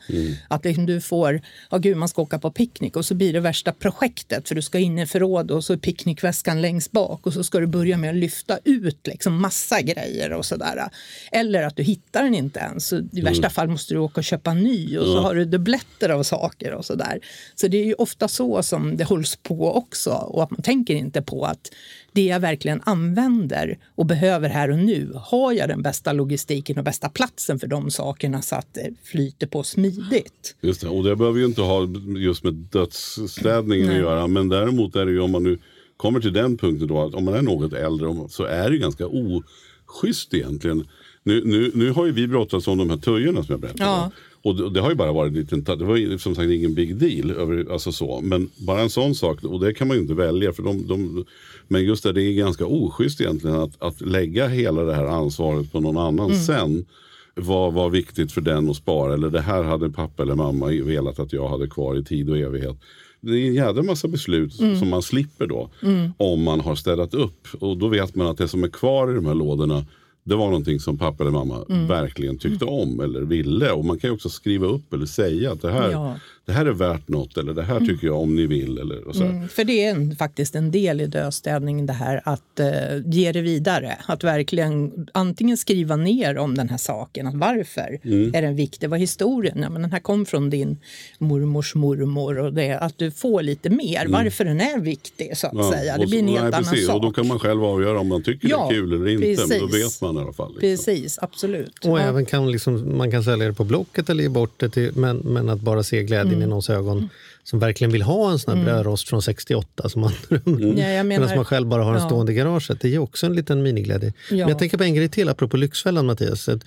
Att 0.48 0.64
liksom 0.64 0.86
du 0.86 1.00
får, 1.00 1.40
ja 1.70 1.78
gud 1.78 1.96
man 1.96 2.08
ska 2.08 2.22
åka 2.22 2.38
på 2.38 2.50
picknick 2.50 2.96
och 2.96 3.04
så 3.06 3.14
blir 3.14 3.32
det 3.32 3.40
värsta 3.40 3.72
projektet 3.72 4.48
för 4.48 4.54
du 4.54 4.62
ska 4.62 4.78
in 4.78 4.98
i 4.98 5.06
förråd 5.06 5.50
och 5.50 5.64
så 5.64 5.72
är 5.72 5.76
picknickväskan 5.76 6.62
längst 6.62 6.92
bak 6.92 7.26
och 7.26 7.32
så 7.32 7.44
ska 7.44 7.60
du 7.60 7.66
börja 7.66 7.96
med 7.96 8.10
att 8.10 8.16
lyfta 8.16 8.58
ut 8.64 9.06
liksom 9.06 9.40
massa 9.40 9.80
grejer 9.80 10.32
och 10.32 10.46
sådär. 10.46 10.88
Eller 11.32 11.62
att 11.62 11.76
du 11.76 11.82
hittar 11.82 12.22
den 12.22 12.34
inte 12.34 12.60
ens. 12.60 12.92
I 12.92 13.20
värsta 13.20 13.50
fall 13.50 13.68
måste 13.68 13.94
du 13.94 13.98
åka 13.98 14.20
och 14.20 14.24
köpa 14.24 14.54
ny 14.54 14.98
och 14.98 15.06
så 15.06 15.18
har 15.20 15.34
du 15.34 15.44
dubbletter 15.44 16.08
av 16.08 16.22
saker 16.22 16.72
och 16.72 16.84
sådär. 16.84 17.20
Så 17.54 17.68
det 17.68 17.76
är 17.76 17.84
ju 17.84 17.94
ofta 17.94 18.28
så 18.28 18.62
som 18.62 18.96
det 18.96 19.04
hålls 19.04 19.36
på 19.36 19.74
också 19.74 20.10
och 20.10 20.42
att 20.42 20.50
man 20.50 20.62
tänker 20.62 20.94
inte 20.94 21.22
på 21.22 21.44
att 21.44 21.70
det 22.16 22.26
jag 22.26 22.40
verkligen 22.40 22.80
använder 22.84 23.78
och 23.94 24.06
behöver 24.06 24.48
här 24.48 24.70
och 24.70 24.78
nu, 24.78 25.12
har 25.14 25.52
jag 25.52 25.68
den 25.68 25.82
bästa 25.82 26.12
logistiken 26.12 26.78
och 26.78 26.84
bästa 26.84 27.08
platsen 27.08 27.58
för 27.58 27.66
de 27.66 27.90
sakerna 27.90 28.42
så 28.42 28.54
att 28.56 28.74
det 28.74 28.90
flyter 29.02 29.46
på 29.46 29.62
smidigt? 29.62 30.56
Just 30.60 30.80
det. 30.80 30.88
Och 30.88 31.04
det 31.04 31.16
behöver 31.16 31.38
ju 31.38 31.44
inte 31.44 31.60
ha 31.60 31.88
just 32.18 32.44
med 32.44 32.54
dödsstädningen 32.54 33.90
att 33.90 33.96
göra. 33.96 34.26
Men 34.26 34.48
däremot 34.48 34.96
är 34.96 35.06
det 35.06 35.12
ju 35.12 35.20
om 35.20 35.30
man 35.30 35.42
nu 35.42 35.58
kommer 35.96 36.20
till 36.20 36.32
den 36.32 36.56
punkten 36.56 36.88
då 36.88 37.02
att 37.02 37.14
om 37.14 37.24
man 37.24 37.34
är 37.34 37.42
något 37.42 37.72
äldre 37.72 38.28
så 38.28 38.44
är 38.44 38.70
det 38.70 38.78
ganska 38.78 39.06
oschysst 39.06 40.34
egentligen. 40.34 40.88
Nu, 41.22 41.42
nu, 41.44 41.70
nu 41.74 41.90
har 41.90 42.06
ju 42.06 42.12
vi 42.12 42.26
brottats 42.28 42.68
om 42.68 42.78
de 42.78 42.90
här 42.90 42.96
tujorna 42.96 43.44
som 43.44 43.52
jag 43.52 43.60
berättade 43.60 43.84
Ja. 43.84 44.10
Och 44.46 44.56
det, 44.56 44.70
det 44.70 44.80
har 44.80 44.90
ju 44.90 44.94
bara 44.94 45.12
varit 45.12 45.32
en 45.32 45.38
liten, 45.38 45.64
det 45.64 45.84
var 45.84 46.18
som 46.18 46.34
sagt 46.34 46.50
ingen 46.50 46.74
big 46.74 46.96
deal. 46.96 47.30
Över, 47.30 47.72
alltså 47.72 47.92
så. 47.92 48.20
Men 48.20 48.50
bara 48.56 48.80
en 48.80 48.90
sån 48.90 49.14
sak, 49.14 49.44
och 49.44 49.60
det 49.60 49.74
kan 49.74 49.88
man 49.88 49.96
ju 49.96 50.02
inte 50.02 50.14
välja. 50.14 50.52
För 50.52 50.62
de, 50.62 50.86
de, 50.86 51.24
men 51.68 51.84
just 51.84 52.02
det, 52.02 52.12
det 52.12 52.22
är 52.22 52.32
ganska 52.32 52.66
oschysst 52.66 53.20
egentligen 53.20 53.56
att, 53.56 53.82
att 53.82 54.00
lägga 54.00 54.48
hela 54.48 54.82
det 54.82 54.94
här 54.94 55.04
ansvaret 55.06 55.72
på 55.72 55.80
någon 55.80 55.96
annan 55.96 56.26
Mm. 56.30 56.38
sen. 56.42 56.86
Vad 57.34 57.72
var 57.72 57.90
viktigt 57.90 58.32
för 58.32 58.40
den 58.40 58.70
att 58.70 58.76
spara? 58.76 59.14
Eller 59.14 59.30
det 59.30 59.40
här 59.40 59.62
hade 59.62 59.90
pappa 59.90 60.22
eller 60.22 60.34
mamma 60.34 60.66
velat 60.66 61.18
att 61.18 61.32
jag 61.32 61.48
hade 61.48 61.66
kvar 61.66 61.98
i 61.98 62.04
tid 62.04 62.30
och 62.30 62.38
evighet. 62.38 62.76
Det 63.20 63.30
är 63.32 63.46
en 63.46 63.54
jävla 63.54 63.82
massa 63.82 64.08
beslut 64.08 64.60
Mm. 64.60 64.76
som 64.78 64.88
man 64.90 65.02
slipper 65.02 65.46
då. 65.46 65.70
Om 66.16 66.42
man 66.42 66.60
har 66.60 66.74
städat 66.74 67.14
upp. 67.14 67.48
Och 67.60 67.76
då 67.76 67.88
vet 67.88 68.14
man 68.14 68.26
att 68.26 68.38
det 68.38 68.48
som 68.48 68.64
är 68.64 68.68
kvar 68.68 69.10
i 69.10 69.14
de 69.14 69.26
här 69.26 69.34
lådorna. 69.34 69.84
Det 70.28 70.34
var 70.36 70.46
någonting 70.46 70.80
som 70.80 70.98
pappa 70.98 71.22
eller 71.24 71.30
mamma 71.32 71.64
Mm. 71.70 71.86
verkligen 71.88 72.38
tyckte 72.38 72.64
om 72.64 73.00
eller 73.00 73.20
ville. 73.20 73.70
Och 73.70 73.84
man 73.84 73.98
kan 73.98 74.10
ju 74.10 74.14
också 74.14 74.28
skriva 74.28 74.66
upp 74.66 74.92
eller 74.92 75.06
säga 75.06 75.52
att 75.52 75.62
det 75.62 75.72
här, 75.72 75.90
Ja. 75.90 76.16
det 76.46 76.52
här 76.52 76.66
är 76.66 76.72
värt 76.72 77.08
något. 77.08 77.36
Eller 77.36 77.52
det 77.54 77.62
här 77.62 77.80
tycker 77.80 78.06
jag 78.06 78.20
om 78.20 78.36
ni 78.36 78.46
vill. 78.46 78.78
Eller, 78.78 79.08
och 79.08 79.16
så. 79.16 79.24
Mm, 79.24 79.48
för 79.48 79.64
det 79.64 79.84
är 79.84 79.90
en, 79.90 80.16
faktiskt 80.16 80.54
en 80.54 80.70
del 80.70 81.00
i 81.00 81.06
dödstädning 81.06 81.86
det 81.86 81.92
här 81.92 82.20
att 82.24 82.60
eh, 82.60 82.66
ge 83.06 83.32
det 83.32 83.40
vidare. 83.40 83.98
Att 84.06 84.24
verkligen 84.24 85.06
antingen 85.14 85.56
skriva 85.56 85.96
ner 85.96 86.38
om 86.38 86.54
den 86.54 86.68
här 86.68 86.76
saken, 86.78 87.26
att 87.26 87.34
varför 87.34 87.98
Mm. 88.04 88.34
är 88.34 88.42
den 88.42 88.56
viktig, 88.56 88.90
vad 88.90 88.96
är 88.96 89.00
historien? 89.00 89.58
Ja, 89.62 89.70
men 89.70 89.82
den 89.82 89.92
här 89.92 90.00
kom 90.00 90.26
från 90.26 90.50
din 90.50 90.78
mormors 91.18 91.74
mormor 91.74 92.38
och 92.38 92.52
det, 92.52 92.72
att 92.78 92.98
du 92.98 93.10
får 93.10 93.42
lite 93.42 93.70
mer, 93.70 94.06
varför 94.08 94.44
den 94.44 94.60
är 94.60 94.80
viktig 94.80 95.36
så 95.36 95.46
att 95.46 95.52
Mm. 95.52 95.66
Ja, 95.66 95.72
säga. 95.72 95.96
Det 95.96 96.02
och 96.04 96.10
blir 96.10 96.18
en 96.18 96.28
helt 96.28 96.40
nej, 96.40 96.46
annan 96.52 96.62
precis. 96.64 96.86
sak. 96.86 96.94
Och 96.96 97.02
då 97.02 97.10
kan 97.10 97.26
man 97.26 97.38
själv 97.38 97.64
avgöra 97.64 98.00
om 98.00 98.08
man 98.08 98.22
tycker 98.22 98.48
det 98.48 98.54
är 98.54 98.70
kul 98.70 98.92
eller 98.92 99.08
inte. 99.08 99.26
Men 99.48 99.60
då 99.60 99.66
precis. 99.68 99.84
vet 100.02 100.02
man 100.02 100.15
i 100.18 100.22
alla 100.22 100.32
fall. 100.32 100.48
Liksom. 100.60 100.60
Precis, 100.60 101.18
absolut. 101.22 101.84
Och 101.84 101.98
Ja. 101.98 102.02
även 102.02 102.26
kan 102.26 102.50
liksom, 102.52 102.96
man 102.98 103.10
kan 103.10 103.24
sälja 103.24 103.46
det 103.46 103.52
på 103.54 103.64
Blocket 103.64 104.10
eller 104.10 104.22
ge 104.22 104.28
bort 104.28 104.54
det 104.60 104.68
till, 104.68 104.90
men, 104.94 105.16
men 105.16 105.48
att 105.48 105.60
bara 105.60 105.82
se 105.82 106.02
glädjen 106.02 106.28
Mm. 106.34 106.42
i 106.42 106.46
någons 106.46 106.70
ögon 106.70 107.08
som 107.44 107.58
verkligen 107.58 107.92
vill 107.92 108.02
ha 108.02 108.30
en 108.30 108.38
sån 108.38 108.56
här 108.58 108.64
brödrost 108.64 109.08
från 109.08 109.22
68 109.22 109.88
som 109.88 110.00
man 110.00 110.12
drömmer 110.28 110.66
om. 110.70 110.78
Ja, 110.78 110.88
jag 110.88 111.06
menar- 111.06 111.20
Medan 111.24 111.36
man 111.36 111.44
själv 111.44 111.66
bara 111.68 111.84
har 111.84 111.94
en 111.94 112.00
Ja. 112.00 112.06
stående 112.06 112.32
i 112.32 112.34
garaget. 112.34 112.80
Det 112.80 112.88
är 112.88 112.92
ju 112.92 112.98
också 112.98 113.26
en 113.26 113.34
liten 113.34 113.62
miniglädje. 113.62 114.12
Men 114.30 114.38
Ja. 114.38 114.48
jag 114.48 114.58
tänker 114.58 114.78
på 114.78 114.84
en 114.84 114.94
grej 114.94 115.08
till 115.08 115.28
apropå 115.28 115.56
Lyxfällan 115.56 116.06
Mattias. 116.06 116.48
Att 116.48 116.60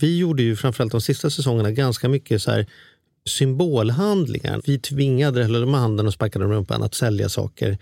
vi 0.00 0.18
gjorde 0.18 0.42
ju 0.42 0.56
framförallt 0.56 0.92
de 0.92 1.00
sista 1.00 1.30
säsongerna 1.30 1.70
ganska 1.70 2.08
mycket 2.08 2.42
så 2.42 2.50
här 2.50 2.66
symbolhandlingar. 3.28 4.60
Vi 4.64 4.78
tvingade, 4.78 5.44
eller 5.44 5.60
de 5.60 5.74
handen 5.74 6.06
och 6.06 6.12
sparkade 6.12 6.44
i 6.44 6.48
rumpan 6.48 6.82
att 6.82 6.94
sälja 6.94 7.28
saker. 7.28 7.78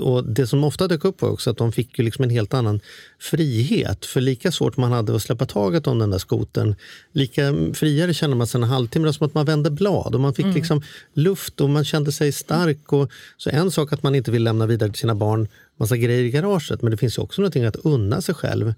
Och 0.00 0.24
det 0.24 0.46
som 0.46 0.64
ofta 0.64 0.88
dök 0.88 1.04
upp 1.04 1.22
var 1.22 1.28
också 1.28 1.50
att 1.50 1.56
de 1.56 1.72
fick 1.72 1.98
ju 1.98 2.04
liksom 2.04 2.24
en 2.24 2.30
helt 2.30 2.54
annan 2.54 2.80
frihet. 3.18 4.06
För 4.06 4.20
lika 4.20 4.52
svårt 4.52 4.76
man 4.76 4.92
hade 4.92 5.16
att 5.16 5.22
släppa 5.22 5.46
taget 5.46 5.86
om 5.86 5.98
den 5.98 6.10
där 6.10 6.18
skoten, 6.18 6.74
lika 7.12 7.54
friare 7.74 8.14
kände 8.14 8.36
man 8.36 8.46
sig 8.46 8.58
en 8.58 8.68
halvtimme. 8.68 9.04
Det 9.04 9.08
var 9.08 9.12
som 9.12 9.26
att 9.26 9.34
man 9.34 9.46
vände 9.46 9.70
blad 9.70 10.14
och 10.14 10.20
man 10.20 10.34
fick 10.34 10.54
liksom 10.54 10.82
luft 11.14 11.60
och 11.60 11.70
man 11.70 11.84
kände 11.84 12.12
sig 12.12 12.32
stark. 12.32 12.92
Och, 12.92 13.10
så 13.36 13.50
en 13.50 13.70
sak 13.70 13.92
att 13.92 14.02
man 14.02 14.14
inte 14.14 14.30
vill 14.30 14.44
lämna 14.44 14.66
vidare 14.66 14.90
till 14.90 15.00
sina 15.00 15.14
barn 15.14 15.48
massa 15.76 15.96
grejer 15.96 16.24
i 16.24 16.30
garaget, 16.30 16.82
men 16.82 16.90
det 16.90 16.96
finns 16.96 17.18
också 17.18 17.42
någonting 17.42 17.64
att 17.64 17.76
unna 17.76 18.20
sig 18.20 18.34
själv. 18.34 18.74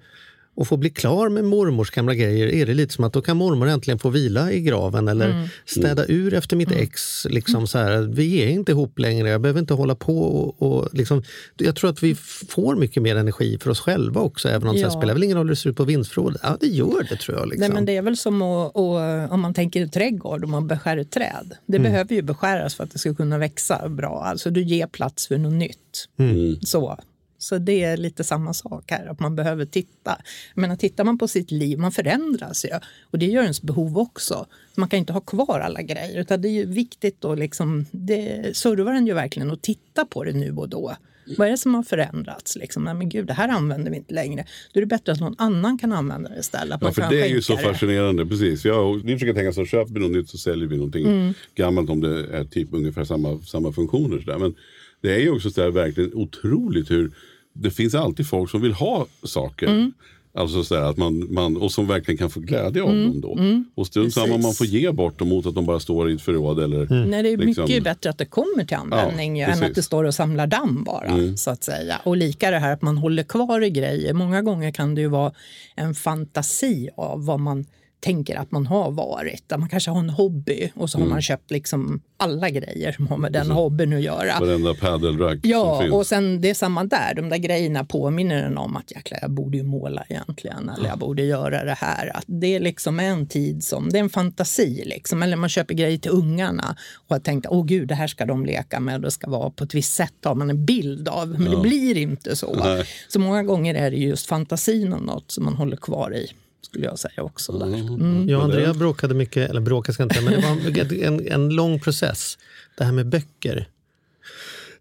Och 0.54 0.68
få 0.68 0.76
bli 0.76 0.90
klar 0.90 1.28
med 1.28 1.44
mormors 1.44 1.90
gamla 1.90 2.14
grejer 2.14 2.46
är 2.46 2.66
det 2.66 2.74
lite 2.74 2.94
som 2.94 3.04
att 3.04 3.12
då 3.12 3.22
kan 3.22 3.36
mormor 3.36 3.68
äntligen 3.68 3.98
få 3.98 4.08
vila 4.10 4.52
i 4.52 4.60
graven 4.60 5.08
eller 5.08 5.30
Mm. 5.30 5.48
städa 5.66 6.04
ur 6.08 6.34
efter 6.34 6.56
mitt 6.56 6.70
ex. 6.72 7.24
Liksom 7.30 7.66
så 7.66 7.78
här, 7.78 7.98
vi 8.00 8.42
är 8.42 8.48
inte 8.48 8.72
ihop 8.72 8.98
längre, 8.98 9.28
jag 9.28 9.40
behöver 9.40 9.60
inte 9.60 9.74
hålla 9.74 9.94
på. 9.94 10.18
Och, 10.22 10.62
och 10.62 10.88
liksom, 10.94 11.22
jag 11.56 11.76
tror 11.76 11.90
att 11.90 12.02
vi 12.02 12.14
får 12.48 12.76
mycket 12.76 13.02
mer 13.02 13.16
energi 13.16 13.58
för 13.60 13.70
oss 13.70 13.80
själva 13.80 14.20
också, 14.20 14.48
även 14.48 14.68
om 14.68 14.74
det 14.74 14.80
Ja. 14.80 14.90
spelar 14.90 15.14
väl 15.14 15.24
ingen 15.24 15.36
roll 15.36 15.46
hur 15.46 15.50
det 15.50 15.56
ser 15.56 15.70
ut 15.70 15.76
på 15.76 15.84
vinstförrådet. 15.84 16.40
Ja, 16.44 16.56
det 16.60 16.66
gör 16.66 17.06
det 17.10 17.16
tror 17.16 17.38
jag. 17.38 17.48
Liksom. 17.48 17.61
Nej, 17.61 17.74
men 17.74 17.84
det 17.84 17.96
är 17.96 18.03
väl 18.03 18.16
som 18.16 18.42
att, 18.42 18.76
att, 18.76 19.30
om 19.30 19.40
man 19.40 19.55
tänker 19.55 19.86
trädgård, 19.86 20.44
om 20.44 20.51
man 20.51 20.66
beskär 20.66 20.96
ett 20.96 21.11
träd. 21.11 21.53
Det 21.66 21.76
Mm. 21.76 21.92
behöver 21.92 22.14
ju 22.14 22.22
beskäras 22.22 22.74
för 22.74 22.84
att 22.84 22.90
det 22.90 22.98
ska 22.98 23.14
kunna 23.14 23.38
växa 23.38 23.88
bra. 23.88 24.22
Alltså 24.24 24.51
du 24.51 24.62
ger 24.62 24.86
plats 24.86 25.26
för 25.28 25.38
något 25.38 25.53
nytt. 25.53 26.09
Mm. 26.18 26.57
Så. 26.62 26.98
Så 27.43 27.59
det 27.59 27.82
är 27.82 27.97
lite 27.97 28.24
samma 28.24 28.55
sak 28.55 28.84
här, 28.91 29.07
att 29.07 29.20
man 29.20 29.36
behöver 29.36 29.64
titta. 29.64 30.16
Jag 30.55 30.61
menar, 30.61 30.76
tittar 30.76 31.05
man 31.05 31.18
på 31.18 31.28
sitt 31.28 31.51
liv, 31.51 31.78
man 31.78 31.93
förändras 31.93 32.64
ju. 32.64 32.70
Och 33.11 33.18
det 33.18 33.26
gör 33.26 33.43
ens 33.43 33.62
behov 33.62 33.99
också. 33.99 34.47
Man 34.74 34.88
kan 34.88 34.99
inte 34.99 35.12
ha 35.12 35.20
kvar 35.20 35.61
alla 35.61 35.82
grejer, 35.82 36.20
utan 36.20 36.43
det 36.43 36.49
är 36.49 36.53
ju 36.53 36.66
viktigt 36.66 37.20
då 37.20 37.34
liksom, 37.34 37.86
det 37.91 38.57
servar 38.57 38.93
en 38.93 39.07
ju 39.07 39.14
verkligen 39.14 39.51
att 39.51 39.62
titta 39.62 40.05
på 40.05 40.24
det 40.24 40.32
nu 40.32 40.53
och 40.53 40.68
då. 40.68 40.97
Vad 41.38 41.47
är 41.47 41.51
det 41.51 41.59
som 41.59 41.74
har 41.74 41.82
förändrats? 41.82 42.57
Liksom? 42.57 42.84
Nej, 42.84 42.95
men 42.95 43.09
gud, 43.09 43.26
det 43.26 43.32
här 43.32 43.49
använder 43.49 43.91
vi 43.91 43.97
inte 43.97 44.14
längre. 44.14 44.45
Då 44.72 44.78
är 44.78 44.82
det 44.82 44.86
bättre 44.86 45.12
att 45.12 45.20
någon 45.20 45.34
annan 45.38 45.78
kan 45.78 45.93
använda 45.93 46.28
det 46.30 46.38
istället. 46.41 46.74
Att 46.74 46.82
Ja, 46.82 46.93
för 46.93 47.14
det 47.14 47.20
är 47.22 47.26
ju 47.28 47.43
så 47.43 47.57
det. 47.57 47.62
fascinerande. 47.62 48.26
Precis. 48.26 48.64
Jag, 48.64 49.05
vi 49.05 49.12
försöker 49.12 49.34
tänka 49.34 49.53
så, 49.53 49.64
köper 49.64 49.95
vi 49.95 50.01
något 50.01 50.11
nytt 50.11 50.28
så 50.28 50.38
säljer 50.38 50.68
vi 50.68 50.76
någonting 50.76 51.07
Mm. 51.07 51.34
gammalt 51.55 51.91
om 51.91 52.01
det 52.01 52.36
är 52.36 52.45
typ 52.45 52.68
ungefär 52.72 53.05
samma, 53.05 53.38
samma 53.43 53.72
funktioner. 53.72 54.18
Så 54.18 54.30
där. 54.30 54.38
Men 54.38 54.55
det 55.01 55.14
är 55.14 55.18
ju 55.18 55.30
också 55.30 55.51
så 55.51 55.61
där, 55.61 55.70
verkligen 55.70 56.14
otroligt 56.14 56.91
hur 56.91 57.12
det 57.53 57.70
finns 57.70 57.94
alltid 57.94 58.26
folk 58.28 58.51
som 58.51 58.61
vill 58.62 58.72
ha 58.72 59.07
saker. 59.24 59.66
Mm. 59.66 59.92
Alltså 60.34 60.64
så 60.64 60.74
att 60.74 60.96
man, 60.96 61.32
man, 61.34 61.57
och 61.57 61.72
som 61.72 61.86
verkligen 61.86 62.18
kan 62.18 62.30
få 62.30 62.40
glädje 62.40 62.82
av 62.82 62.90
Mm, 62.90 63.07
dem 63.07 63.20
då. 63.20 63.32
mm. 63.38 63.64
Och 63.74 63.86
strunt 63.86 64.14
samma 64.14 64.38
man 64.38 64.53
får 64.55 64.66
ge 64.66 64.90
bort 64.92 65.18
dem 65.18 65.28
mot 65.28 65.46
att 65.46 65.55
de 65.55 65.66
bara 65.66 65.80
står 65.80 66.11
i 66.11 66.14
ett 66.14 66.22
förråd. 66.22 66.61
Eller, 66.61 67.07
Nej, 67.07 67.22
det 67.22 67.28
är 67.28 67.36
liksom- 67.36 67.64
mycket 67.64 67.84
bättre 67.84 68.11
att 68.11 68.18
det 68.18 68.24
kommer 68.24 68.64
till 68.64 68.76
användning 68.76 69.36
Ja, 69.38 69.46
än 69.46 69.53
precis. 69.53 69.68
att 69.68 69.74
det 69.74 69.82
står 69.82 70.05
och 70.05 70.14
samlar 70.14 70.46
damm 70.46 70.84
bara. 70.84 71.07
Mm. 71.09 71.36
så 71.36 71.51
att 71.51 71.64
säga. 71.64 72.01
Och 72.05 72.16
lika 72.16 72.51
det 72.51 72.59
här 72.59 72.72
att 72.72 72.82
man 72.82 72.98
håller 72.98 73.22
kvar 73.22 73.61
i 73.64 73.70
grejer. 73.70 74.12
Många 74.14 74.42
gånger 74.42 74.70
kan 74.70 74.94
det 74.94 75.01
ju 75.01 75.09
vara 75.09 75.32
en 75.76 75.94
fantasi 75.94 76.88
av 76.96 77.24
vad 77.26 77.40
man 77.40 77.64
tänker 78.01 78.36
att 78.36 78.51
man 78.51 78.66
har 78.66 78.90
varit. 78.90 79.53
Att 79.53 79.61
man 79.61 79.68
kanske 79.68 79.90
har 79.90 79.98
en 79.98 80.11
hobby 80.11 80.72
och 80.74 80.90
så 80.90 80.98
har 80.98 81.03
Mm. 81.03 81.11
man 81.12 81.22
köpt 81.22 81.51
liksom 81.51 82.01
alla 82.16 82.51
grejer 82.51 82.92
som 82.92 83.07
har 83.09 83.16
med 83.16 83.32
den 83.32 83.51
hobbyn 83.51 83.92
att 83.92 84.01
göra. 84.03 84.40
Varenda 84.40 84.74
padelrack 84.74 85.40
som 85.40 85.51
Ja, 85.51 85.80
finns. 85.80 85.92
och 85.94 86.07
sen 86.07 86.40
det 86.40 86.51
är 86.51 86.55
samma 86.55 86.84
där. 86.84 87.14
De 87.14 87.28
där 87.28 87.36
grejerna 87.36 87.84
påminner 87.84 88.42
en 88.42 88.59
om 88.59 88.76
att 88.76 88.90
jäklar, 88.92 89.18
jag 89.22 89.30
borde 89.30 89.57
ju 89.57 89.62
måla 89.64 90.05
egentligen. 90.09 90.68
Eller 90.68 90.88
jag 90.88 90.98
borde 90.98 91.22
göra 91.22 91.64
det 91.64 91.74
här. 91.78 92.16
Att 92.16 92.24
det 92.26 92.46
är 92.57 92.61
liksom 92.61 93.01
en 93.01 93.26
tid 93.26 93.64
som, 93.64 93.88
det 93.88 93.98
är 93.98 94.03
en 94.03 94.11
fantasi 94.11 94.82
liksom. 94.86 95.22
Eller 95.22 95.36
man 95.36 95.48
köper 95.48 95.74
grejer 95.74 95.98
till 95.98 96.11
ungarna 96.11 96.76
och 97.09 97.14
har 97.16 97.20
tänkt, 97.20 97.46
åh 97.51 97.64
gud, 97.66 97.88
det 97.88 97.94
här 97.94 98.07
ska 98.07 98.26
de 98.26 98.46
leka 98.46 98.80
med. 98.80 99.03
Det 99.03 99.11
ska 99.11 99.30
vara 99.30 99.51
på 99.51 99.64
ett 99.64 99.74
visst 99.74 99.94
sätt. 99.94 100.14
Har 100.24 100.34
man 100.34 100.51
en 100.51 100.64
bild 100.64 101.09
av. 101.09 101.28
Men 101.28 101.44
Ja. 101.44 101.51
det 101.51 101.62
blir 101.62 101.96
inte 101.96 102.36
så. 102.36 102.55
Nej. 102.64 102.84
Så 103.09 103.20
många 103.20 103.42
gånger 103.42 103.74
är 103.74 103.90
det 103.90 103.96
just 103.96 104.26
fantasin 104.26 104.92
om 104.92 105.01
något 105.03 105.30
som 105.30 105.44
man 105.44 105.55
håller 105.57 105.76
kvar 105.76 106.14
i. 106.16 106.30
Skulle 106.62 106.84
jag 106.84 106.98
säga 106.98 107.22
också. 107.22 107.58
Där. 107.58 107.66
Mm. 107.66 108.28
Jag 108.28 108.38
och 108.38 108.44
Andrea 108.44 108.74
bråkade 108.74 109.14
mycket, 109.14 109.50
eller 109.50 109.61
bråkade 109.61 109.94
ska 109.94 110.02
inte 110.02 110.20
men 110.20 110.32
det 110.32 110.40
var 110.40 111.04
en, 111.04 111.26
en 111.28 111.48
lång 111.48 111.80
process. 111.80 112.38
Det 112.78 112.84
här 112.84 112.92
med 112.92 113.08
böcker. 113.08 113.68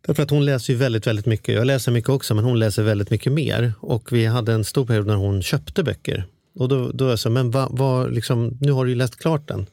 Därför 0.02 0.24
att 0.24 0.30
hon 0.30 0.46
läser 0.46 0.74
ju 0.74 0.80
väldigt, 0.80 1.08
väldigt 1.08 1.26
mycket. 1.26 1.56
Jag 1.56 1.68
läser 1.68 1.92
mycket 1.92 2.10
också, 2.10 2.36
men 2.36 2.44
hon 2.44 2.60
läser 2.60 2.84
väldigt 2.84 3.10
mycket 3.10 3.32
mer. 3.32 3.74
Och 3.80 4.12
vi 4.12 4.26
hade 4.26 4.54
en 4.54 4.64
stor 4.64 4.86
period 4.86 5.08
när 5.08 5.16
hon 5.16 5.42
köpte 5.42 5.84
böcker. 5.84 6.26
Och 6.56 6.70
då, 6.70 6.92
då 6.92 7.04
var 7.06 7.12
jag 7.12 7.20
så, 7.20 7.30
men 7.30 7.52
vad, 7.52 7.78
vad, 7.78 8.14
liksom, 8.14 8.58
nu 8.62 8.72
har 8.72 8.86
du 8.86 8.92
ju 8.92 8.98
läst 8.98 9.16
klart 9.16 9.48
den. 9.48 9.66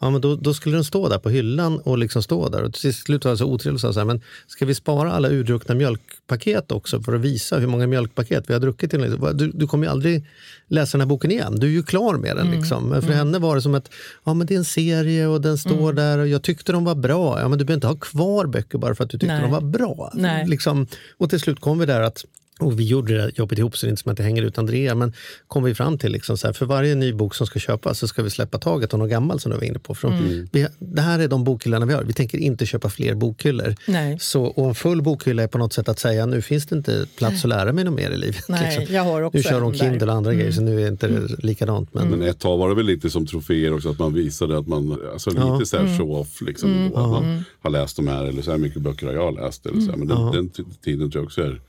Ja, 0.00 0.10
men 0.10 0.20
då, 0.20 0.36
då 0.36 0.54
skulle 0.54 0.76
den 0.76 0.84
stå 0.84 1.08
där 1.08 1.18
på 1.18 1.30
hyllan 1.30 1.78
och 1.78 1.98
liksom 1.98 2.22
stå 2.22 2.48
där. 2.48 2.62
Och 2.62 2.72
till 2.74 2.94
slut 2.94 3.24
var 3.24 3.30
jag 3.32 3.38
så 3.38 3.44
otrevlig 3.46 3.74
och 3.74 3.80
sa 3.80 3.92
så 3.92 4.00
här, 4.00 4.06
men 4.06 4.20
ska 4.46 4.66
vi 4.66 4.74
spara 4.74 5.12
alla 5.12 5.28
urdruckna 5.28 5.74
mjölkpaket 5.74 6.72
också 6.72 7.02
för 7.02 7.14
att 7.14 7.20
visa 7.20 7.58
hur 7.58 7.66
många 7.66 7.86
mjölkpaket 7.86 8.44
vi 8.46 8.52
har 8.52 8.60
druckit? 8.60 8.90
till? 8.90 9.18
Du, 9.34 9.50
du 9.54 9.66
kommer 9.66 9.86
ju 9.86 9.90
aldrig 9.92 10.24
läsa 10.68 10.98
den 10.98 11.00
här 11.00 11.08
boken 11.08 11.30
igen. 11.30 11.56
Du 11.60 11.66
är 11.66 11.70
ju 11.70 11.82
klar 11.82 12.16
med 12.16 12.36
den. 12.36 12.46
Mm. 12.46 12.58
Liksom. 12.60 12.84
Men 12.88 13.02
för 13.02 13.08
Mm. 13.08 13.18
henne 13.18 13.38
var 13.38 13.56
det 13.56 13.62
som 13.62 13.74
att 13.74 13.90
ja, 14.24 14.34
men 14.34 14.46
det 14.46 14.54
är 14.54 14.58
en 14.58 14.64
serie 14.64 15.26
och 15.26 15.40
den 15.40 15.58
står 15.58 15.74
Mm. 15.90 15.94
där 15.96 16.18
och 16.18 16.28
jag 16.28 16.42
tyckte 16.42 16.72
de 16.72 16.84
var 16.84 16.94
bra. 16.94 17.40
Ja, 17.40 17.48
men 17.48 17.58
du 17.58 17.64
behöver 17.64 17.76
inte 17.78 17.86
ha 17.86 17.96
kvar 17.96 18.46
böcker 18.46 18.78
bara 18.78 18.94
för 18.94 19.04
att 19.04 19.10
du 19.10 19.18
tyckte 19.18 19.34
Nej. 19.34 19.42
de 19.42 19.50
var 19.50 19.60
bra. 19.60 20.12
Liksom, 20.46 20.86
och 21.18 21.30
till 21.30 21.40
slut 21.40 21.60
kom 21.60 21.78
vi 21.78 21.86
där 21.86 22.00
att 22.00 22.24
och 22.58 22.80
vi 22.80 22.84
gjorde 22.84 23.14
det 23.16 23.30
jobbet 23.38 23.58
ihop 23.58 23.76
så 23.76 23.86
det 23.86 23.88
är 23.88 23.90
inte 23.90 24.02
som 24.02 24.12
att 24.12 24.18
jag 24.18 24.24
hänger 24.26 24.42
ut 24.42 24.58
Andrea. 24.58 24.94
Men 24.94 25.12
kom 25.46 25.64
vi 25.64 25.74
fram 25.74 25.98
till 25.98 26.12
liksom 26.12 26.38
så 26.38 26.46
här, 26.46 26.54
för 26.54 26.66
varje 26.66 26.94
ny 26.94 27.12
bok 27.12 27.34
som 27.34 27.46
ska 27.46 27.58
köpas 27.58 27.98
så 27.98 28.08
ska 28.08 28.22
vi 28.22 28.30
släppa 28.30 28.58
taget 28.58 28.92
om 28.94 29.00
någon 29.00 29.08
gammal 29.08 29.40
som 29.40 29.50
du 29.52 29.56
var 29.58 29.64
inne 29.64 29.78
på. 29.78 29.94
För 29.94 30.08
Mm. 30.08 30.48
vi, 30.52 30.66
det 30.78 31.00
här 31.00 31.18
är 31.18 31.28
de 31.28 31.44
bokhyllorna 31.44 31.86
vi 31.86 31.94
har. 31.94 32.02
Vi 32.04 32.12
tänker 32.12 32.38
inte 32.38 32.66
köpa 32.66 32.88
fler 32.88 33.14
bokhyllor. 33.14 33.74
Nej. 33.86 34.16
Så, 34.20 34.44
och 34.44 34.68
en 34.68 34.74
full 34.74 35.02
bokhylla 35.02 35.42
är 35.42 35.46
på 35.46 35.58
något 35.58 35.72
sätt 35.72 35.88
att 35.88 35.98
säga 35.98 36.26
nu 36.26 36.42
finns 36.42 36.66
det 36.66 36.76
inte 36.76 37.06
plats 37.18 37.44
att 37.44 37.48
lära 37.48 37.72
mig 37.72 37.84
något 37.84 37.94
mer 37.94 38.10
i 38.10 38.16
livet. 38.16 38.44
Nej, 38.48 38.86
jag 38.90 39.02
har 39.04 39.22
också 39.22 39.36
nu 39.38 39.42
kör 39.42 39.60
de. 39.60 39.74
Kindle 39.74 40.06
och 40.06 40.12
andra 40.14 40.30
Mm. 40.30 40.38
grejer 40.40 40.52
så 40.52 40.62
nu 40.62 40.82
är 40.82 40.88
inte 40.88 41.08
det 41.08 41.28
likadant. 41.38 41.94
Men, 41.94 42.08
Men 42.08 42.22
ett 42.22 42.38
tag 42.38 42.58
var 42.58 42.68
det 42.68 42.74
väl 42.74 42.86
lite 42.86 43.10
som 43.10 43.26
troféer 43.26 43.74
också 43.74 43.90
att 43.90 43.98
man 43.98 44.14
visade 44.14 44.58
att 44.58 44.66
man, 44.66 44.98
alltså 45.12 45.30
Ja. 45.36 45.54
lite 45.54 45.66
så 45.70 45.76
här 45.76 45.84
Mm. 45.84 45.98
show-off 45.98 46.40
liksom. 46.42 46.72
Mm. 46.72 46.86
Att 46.86 47.10
man 47.10 47.42
har 47.62 47.70
läst 47.70 47.96
de 47.96 48.08
här 48.08 48.24
eller 48.24 48.42
så 48.42 48.50
här 48.50 48.58
mycket 48.58 48.82
böcker 48.82 49.06
har 49.06 49.14
jag 49.14 49.34
läst. 49.34 49.66
Eller 49.66 49.80
så 49.80 49.90
här. 49.90 49.96
Men 49.96 50.08
den, 50.08 50.32
den 50.32 50.48
tiden 50.84 51.10
tror 51.10 51.22
jag 51.22 51.24
också 51.26 51.42
är, 51.42 51.60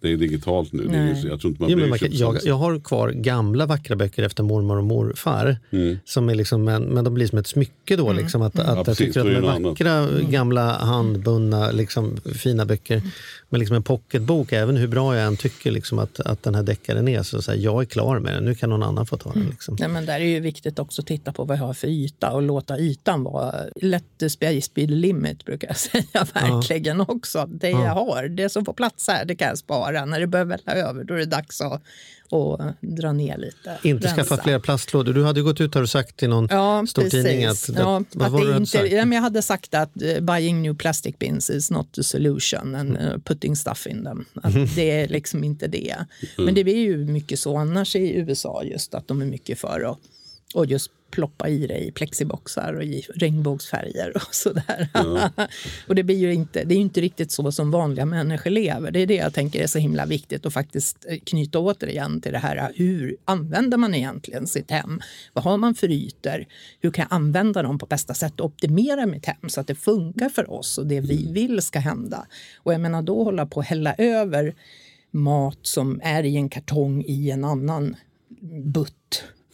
det 0.00 0.12
är 0.12 0.16
digitalt 0.16 0.72
nu. 0.72 0.82
Är, 0.82 1.26
jag 1.28 1.40
tror 1.40 1.50
inte 1.50 1.62
man 1.62 1.70
Jo, 1.70 1.86
man 1.88 1.98
kan, 1.98 2.08
jag, 2.12 2.38
jag 2.44 2.54
har 2.54 2.78
kvar 2.80 3.10
gamla 3.10 3.66
vackra 3.66 3.96
böcker 3.96 4.22
efter 4.22 4.42
mormor 4.42 4.76
och 4.78 4.84
morfar. 4.84 5.56
Mm. 5.70 5.98
Som 6.04 6.28
är 6.28 6.34
liksom, 6.34 6.64
men, 6.64 6.82
men 6.82 7.04
de 7.04 7.14
blir 7.14 7.26
som 7.26 7.38
ett 7.38 7.46
smycke 7.46 7.96
då. 7.96 8.12
Liksom, 8.12 8.42
att, 8.42 8.54
Ja, 8.54 8.62
att 8.62 8.76
jag 8.76 8.86
precis, 8.86 9.06
tycker 9.06 9.20
att 9.20 9.26
de 9.26 9.32
det 9.32 9.38
är 9.38 9.40
något 9.42 9.50
annat. 9.56 9.70
vackra, 9.70 9.90
Mm. 10.20 10.30
gamla, 10.30 10.72
handbundna, 10.78 11.70
liksom, 11.70 12.16
fina 12.34 12.66
böcker. 12.66 13.02
Men 13.48 13.58
liksom 13.60 13.76
en 13.76 13.82
pocketbok, 13.82 14.52
även 14.52 14.76
hur 14.76 14.88
bra 14.88 15.16
jag 15.16 15.26
än 15.26 15.36
tycker 15.36 15.70
liksom, 15.70 15.98
att, 15.98 16.20
att 16.20 16.42
den 16.42 16.54
här 16.54 16.62
deckaren 16.62 17.08
är, 17.08 17.22
så, 17.22 17.42
så 17.42 17.50
här, 17.50 17.58
jag 17.58 17.80
är 17.82 17.86
klar 17.86 18.18
med 18.18 18.34
den. 18.34 18.44
Nu 18.44 18.54
kan 18.54 18.70
någon 18.70 18.82
annan 18.82 19.06
få 19.06 19.16
ta 19.16 19.32
den. 19.32 19.46
Liksom. 19.50 19.76
Nej, 19.80 19.88
men 19.88 20.06
där 20.06 20.20
är 20.20 20.24
ju 20.24 20.40
viktigt 20.40 20.78
också 20.78 21.02
att 21.02 21.06
titta 21.06 21.32
på 21.32 21.44
vad 21.44 21.56
jag 21.58 21.62
har 21.64 21.74
för 21.74 21.88
yta 21.88 22.30
och 22.32 22.42
låta 22.42 22.78
ytan 22.78 23.24
vara 23.24 23.54
let 23.82 24.04
the 24.20 24.30
space 24.30 24.70
be 24.74 24.80
the 24.80 24.86
limit 24.86 25.44
brukar 25.44 25.68
jag 25.68 25.76
säga 25.78 26.26
verkligen 26.34 27.00
också. 27.00 27.46
Det 27.50 27.70
Ja. 27.70 27.84
jag 27.84 27.92
har, 27.94 28.28
det 28.28 28.48
som 28.48 28.64
får 28.64 28.72
plats 28.72 29.08
här, 29.08 29.24
det 29.24 29.34
kan 29.34 29.48
jag 29.48 29.58
spara. 29.70 30.04
När 30.04 30.20
det 30.20 30.26
börjar 30.26 30.44
välla 30.44 30.74
över 30.74 31.04
då 31.04 31.14
är 31.14 31.18
det 31.18 31.26
dags 31.26 31.60
att, 31.60 31.82
att 32.30 32.76
dra 32.80 33.12
ner 33.12 33.38
lite. 33.38 33.78
Inte 33.82 34.06
rensa. 34.06 34.16
skaffa 34.16 34.42
fler 34.42 34.58
plastlådor. 34.58 35.12
Du 35.12 35.24
hade 35.24 35.42
gått 35.42 35.60
ut 35.60 35.74
här 35.74 35.82
och 35.82 35.90
sagt 35.90 36.16
till 36.16 36.28
någon 36.28 36.48
Ja, 36.50 36.86
stor 36.88 37.02
precis. 37.02 37.24
tidning 37.24 37.44
att... 37.44 37.68
ja, 37.74 38.02
vad 38.12 38.34
att 38.34 38.50
det 38.50 38.56
inte, 38.56 38.66
sagt? 38.66 38.92
ja, 38.92 39.04
men 39.04 39.12
jag 39.12 39.22
hade 39.22 39.42
sagt 39.42 39.74
att 39.74 40.02
eh, 40.02 40.20
buying 40.20 40.62
new 40.62 40.74
plastic 40.76 41.18
bins 41.18 41.50
is 41.50 41.70
not 41.70 41.92
the 41.92 42.02
solution 42.02 42.74
and 42.74 42.98
uh, 42.98 43.18
putting 43.24 43.56
stuff 43.56 43.86
in 43.86 44.04
them. 44.04 44.24
Mhm. 44.44 44.66
Det 44.74 44.90
är 44.90 45.08
liksom 45.08 45.44
inte 45.44 45.66
det. 45.66 45.96
Men 46.38 46.54
det 46.54 46.60
är 46.60 46.74
ju 46.74 46.96
mycket 46.96 47.38
så 47.38 47.56
annars 47.56 47.96
i 47.96 48.16
USA 48.16 48.62
just 48.64 48.94
att 48.94 49.08
de 49.08 49.22
är 49.22 49.26
mycket 49.26 49.58
för 49.58 49.90
att 49.90 49.98
och 50.54 50.66
just 50.66 50.90
ploppa 51.10 51.48
i 51.48 51.60
i 51.60 51.92
plexiboxar 51.92 52.72
och 52.72 52.84
i 52.84 53.06
regnbågsfärger 53.14 54.12
och 54.16 54.34
sådär. 54.34 54.88
Ja. 54.94 55.30
och 55.88 55.94
det 55.94 56.02
blir 56.02 56.16
ju 56.16 56.34
inte, 56.34 56.64
det 56.64 56.74
är 56.74 56.76
ju 56.76 56.82
inte 56.82 57.00
riktigt 57.00 57.32
så 57.32 57.52
som 57.52 57.70
vanliga 57.70 58.06
människor 58.06 58.50
lever. 58.50 58.90
Det 58.90 59.00
är 59.00 59.06
det 59.06 59.14
jag 59.14 59.34
tänker 59.34 59.62
är 59.62 59.66
så 59.66 59.78
himla 59.78 60.06
viktigt 60.06 60.46
att 60.46 60.52
faktiskt 60.52 61.06
eh, 61.08 61.18
knyta 61.24 61.58
återigen 61.58 62.20
till 62.20 62.32
det 62.32 62.38
här. 62.38 62.72
Hur 62.74 63.16
använder 63.24 63.76
man 63.78 63.94
egentligen 63.94 64.46
sitt 64.46 64.70
hem? 64.70 65.00
Vad 65.32 65.44
har 65.44 65.56
man 65.56 65.74
för 65.74 65.90
ytor? 65.90 66.46
Hur 66.80 66.90
kan 66.90 67.06
jag 67.10 67.16
använda 67.16 67.62
dem 67.62 67.78
på 67.78 67.86
bästa 67.86 68.14
sätt 68.14 68.40
och 68.40 68.46
optimera 68.46 69.06
mitt 69.06 69.26
hem 69.26 69.48
så 69.48 69.60
att 69.60 69.66
det 69.66 69.74
funkar 69.74 70.28
för 70.28 70.50
oss 70.50 70.78
och 70.78 70.86
det 70.86 71.00
vi 71.00 71.32
vill 71.32 71.62
ska 71.62 71.78
hända? 71.78 72.26
Och 72.56 72.74
jag 72.74 72.80
menar 72.80 73.02
då 73.02 73.24
hålla 73.24 73.46
på 73.46 73.60
att 73.60 73.66
hälla 73.66 73.94
över 73.98 74.54
mat 75.10 75.58
som 75.62 76.00
är 76.02 76.24
i 76.24 76.36
en 76.36 76.48
kartong 76.48 77.04
i 77.06 77.30
en 77.30 77.44
annan 77.44 77.96
butt. 78.64 78.94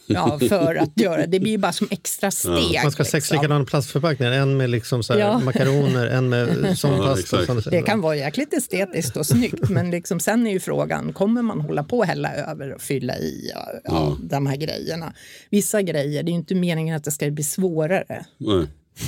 Ja, 0.07 0.39
för 0.49 0.75
att 0.75 0.91
göra 1.01 1.27
det 1.27 1.39
blir 1.39 1.51
ju 1.51 1.57
bara 1.57 1.71
som 1.71 1.87
extra 1.91 2.31
steg. 2.31 2.79
Man 2.83 2.91
ska 2.91 3.03
ha 3.03 3.05
sex 3.05 3.13
liksom. 3.13 3.37
likadana 3.37 3.65
plastförpackningar. 3.65 4.31
En 4.31 4.57
med 4.57 4.69
liksom 4.69 5.03
så 5.03 5.13
här 5.13 5.19
Ja. 5.19 5.39
makaroner, 5.39 6.07
en 6.07 6.29
med 6.29 6.47
sån 6.79 6.91
Ja, 6.91 7.03
pasta. 7.03 7.19
exakt. 7.41 7.63
sån- 7.63 7.71
Det 7.71 7.81
kan 7.81 8.01
vara 8.01 8.15
jäkligt 8.15 8.53
estetiskt 8.53 9.17
och 9.17 9.25
snyggt 9.25 9.69
men 9.69 9.91
liksom 9.91 10.19
sen 10.19 10.47
är 10.47 10.51
ju 10.51 10.59
frågan, 10.59 11.13
kommer 11.13 11.41
man 11.41 11.61
hålla 11.61 11.83
på 11.83 11.97
och 11.97 12.05
hälla 12.05 12.33
över 12.35 12.73
och 12.75 12.81
fylla 12.81 13.17
i 13.17 13.51
ja, 13.53 13.67
ja, 13.73 13.79
Ja. 13.83 14.17
de 14.21 14.47
här 14.47 14.57
grejerna? 14.57 15.13
Vissa 15.49 15.81
grejer, 15.81 16.23
det 16.23 16.29
är 16.29 16.33
ju 16.33 16.37
inte 16.39 16.55
meningen 16.55 16.95
att 16.95 17.03
det 17.03 17.11
ska 17.11 17.31
bli 17.31 17.43
svårare, 17.43 18.25
Nej. 18.37 18.65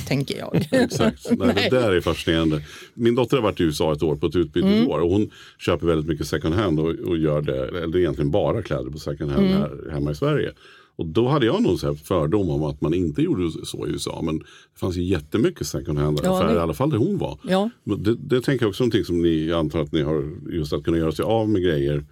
tänker 0.08 0.38
jag. 0.38 0.68
Exakt. 0.72 1.26
Nej, 1.30 1.52
Nej. 1.54 1.68
det 1.70 1.80
där 1.80 1.92
är 1.92 2.00
fascinerande. 2.00 2.62
Min 2.94 3.14
dotter 3.14 3.36
har 3.36 3.42
varit 3.44 3.60
i 3.60 3.62
USA 3.62 3.92
ett 3.92 4.02
år 4.02 4.16
på 4.16 4.26
ett 4.26 4.36
utbytesår 4.36 4.72
Mm. 4.76 4.90
och 4.90 5.10
hon 5.10 5.30
köper 5.58 5.86
väldigt 5.86 6.06
mycket 6.06 6.26
second 6.26 6.54
hand 6.54 6.80
och, 6.80 6.86
och 6.90 7.18
gör 7.18 7.40
det, 7.42 7.68
eller 7.68 7.98
egentligen 7.98 8.30
bara 8.30 8.62
kläder 8.62 8.90
på 8.90 8.98
second 8.98 9.30
hand 9.30 9.46
Mm. 9.46 9.58
här 9.60 9.92
hemma 9.92 10.10
i 10.10 10.14
Sverige. 10.14 10.52
Och 11.00 11.06
då 11.06 11.28
hade 11.28 11.46
jag 11.46 11.62
nog 11.62 11.80
så 11.80 11.94
fördom 11.94 12.50
om 12.50 12.62
att 12.64 12.80
man 12.80 12.94
inte 12.94 13.22
gjorde 13.22 13.66
så 13.66 13.86
i 13.86 13.90
USA. 13.90 14.22
Men 14.22 14.38
det 14.38 14.44
fanns 14.80 14.96
ju 14.96 15.02
jättemycket 15.02 15.66
second 15.66 15.98
hand 15.98 16.20
Ja, 16.22 16.54
i 16.54 16.58
alla 16.58 16.74
fall 16.74 16.90
där 16.90 16.98
hon 16.98 17.18
var. 17.18 17.38
Ja. 17.42 17.70
Det, 17.84 18.14
det 18.14 18.40
tänker 18.40 18.64
jag 18.64 18.68
också 18.68 18.84
någonting 18.84 19.04
som 19.04 19.22
ni 19.22 19.52
antar 19.52 19.80
att 19.80 19.92
ni 19.92 20.02
har, 20.02 20.32
just 20.52 20.72
att 20.72 20.84
kunna 20.84 20.96
göra 20.96 21.12
sig 21.12 21.24
av 21.24 21.48
med 21.48 21.62
grejer 21.62 22.04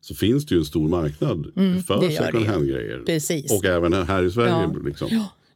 så 0.00 0.14
finns 0.14 0.46
det 0.46 0.54
ju 0.54 0.58
en 0.58 0.64
stor 0.64 0.88
marknad 0.88 1.50
för 1.54 1.60
Mm, 1.60 2.10
gör 2.10 2.10
second 2.10 2.46
hand-grejer. 2.46 3.02
Och 3.50 3.64
även 3.64 3.92
här 3.92 4.22
i 4.22 4.30
Sverige. 4.30 4.50
Ja. 4.50 4.74
Liksom. 4.84 5.08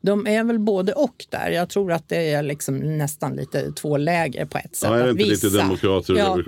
De 0.02 0.26
är 0.26 0.44
väl 0.44 0.58
både 0.58 0.92
och 0.92 1.26
där. 1.30 1.50
Jag 1.50 1.68
tror 1.68 1.92
att 1.92 2.08
det 2.08 2.30
är 2.32 2.42
liksom 2.42 2.98
nästan 2.98 3.36
lite 3.36 3.72
två 3.72 3.96
läger 3.96 4.44
på 4.46 4.58
ett 4.58 4.76
sätt. 4.76 4.88
Ja, 4.90 4.98
är 4.98 5.04
det 5.04 5.10
inte 5.10 5.24
lite 5.24 5.48
demokrater? 5.48 6.14
Ja, 6.16 6.38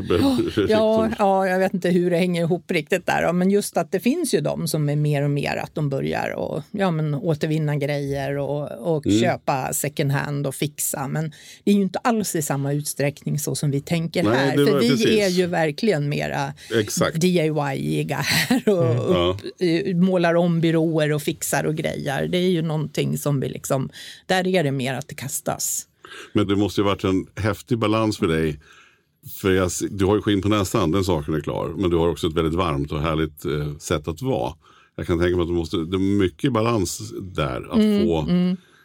ja, 0.68 1.08
ja, 1.18 1.48
jag 1.48 1.58
vet 1.58 1.74
inte 1.74 1.88
hur 1.88 2.10
det 2.10 2.16
hänger 2.16 2.42
ihop 2.42 2.70
riktigt 2.70 3.06
där. 3.06 3.32
Men 3.32 3.50
just 3.50 3.76
att 3.76 3.92
det 3.92 4.00
finns 4.00 4.34
ju 4.34 4.40
de 4.40 4.68
som 4.68 4.88
är 4.88 4.96
mer 4.96 5.22
och 5.22 5.30
mer 5.30 5.56
att 5.56 5.74
de 5.74 5.88
börjar 5.88 6.30
och, 6.30 6.62
ja, 6.70 6.90
men, 6.90 7.14
återvinna 7.14 7.76
grejer 7.76 8.38
och, 8.38 8.94
och 8.96 9.06
Mm. 9.06 9.20
köpa 9.20 9.72
second 9.72 10.12
hand 10.12 10.46
och 10.46 10.54
fixa. 10.54 11.08
Men 11.08 11.32
det 11.64 11.70
är 11.70 11.74
ju 11.74 11.82
inte 11.82 11.98
alls 11.98 12.34
i 12.36 12.42
samma 12.42 12.72
utsträckning 12.72 13.38
så 13.38 13.54
som 13.54 13.70
vi 13.70 13.80
tänker 13.80 14.22
Nej, 14.22 14.34
här. 14.36 14.56
det 14.56 14.66
För 14.66 14.78
vi 14.80 14.90
precis. 14.90 15.06
är 15.06 15.28
ju 15.28 15.46
verkligen 15.46 16.08
mera. 16.08 16.52
DIY-iga 17.14 18.16
här 18.16 18.68
och 18.68 18.82
Mm. 18.84 18.96
Ja. 18.96 19.36
upp, 19.44 19.60
eh, 19.60 19.96
målar 19.96 20.34
om 20.34 20.60
byråer 20.60 21.12
och 21.12 21.22
fixar 21.22 21.64
och 21.64 21.74
grejer. 21.74 22.26
Det 22.28 22.38
är 22.38 22.48
ju 22.50 22.62
någonting 22.62 23.18
som 23.18 23.40
vi 23.42 23.48
liksom, 23.48 23.90
där 24.26 24.46
är 24.46 24.64
det 24.64 24.72
mer 24.72 24.94
att 24.94 25.08
det 25.08 25.14
kastas. 25.14 25.86
Men 26.32 26.46
det 26.46 26.56
måste 26.56 26.80
ju 26.80 26.84
varit 26.84 27.04
en 27.04 27.26
häftig 27.36 27.78
balans 27.78 28.18
för 28.18 28.26
dig. 28.28 28.60
För 29.40 29.50
jag, 29.52 29.70
du 29.90 30.04
har 30.04 30.16
ju 30.16 30.22
skinn 30.22 30.42
på 30.42 30.48
näsan, 30.48 30.90
den 30.90 31.04
saken 31.04 31.34
är 31.34 31.40
klar. 31.40 31.74
Men 31.76 31.90
du 31.90 31.96
har 31.96 32.08
också 32.08 32.26
ett 32.26 32.32
väldigt 32.32 32.54
varmt 32.54 32.92
och 32.92 33.00
härligt 33.00 33.44
eh, 33.44 33.76
sätt 33.78 34.08
att 34.08 34.22
vara. 34.22 34.54
Jag 34.96 35.06
kan 35.06 35.18
tänka 35.18 35.36
mig 35.36 35.42
att 35.42 35.48
du 35.48 35.54
måste, 35.54 35.76
det 35.76 35.96
är 35.96 36.18
mycket 36.18 36.52
balans 36.52 37.12
där. 37.20 37.68
Att 37.70 37.78
Mm, 37.78 38.06
få 38.06 38.26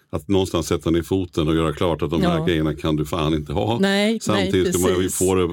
att 0.09 0.27
någonstans 0.27 0.67
sätta 0.67 0.89
ner 0.89 1.01
foten 1.01 1.47
och 1.47 1.55
göra 1.55 1.73
klart 1.73 2.01
att 2.01 2.09
de 2.09 2.21
här 2.21 2.37
Ja. 2.37 2.45
grejerna 2.45 2.73
kan 2.73 2.95
du 2.95 3.05
fan 3.05 3.33
inte 3.33 3.53
ha. 3.53 3.79
Nej, 3.79 4.19
Samtidigt 4.21 4.79
ska 4.79 4.87
man 4.93 5.01
ju 5.01 5.09
få 5.09 5.35
det 5.35 5.47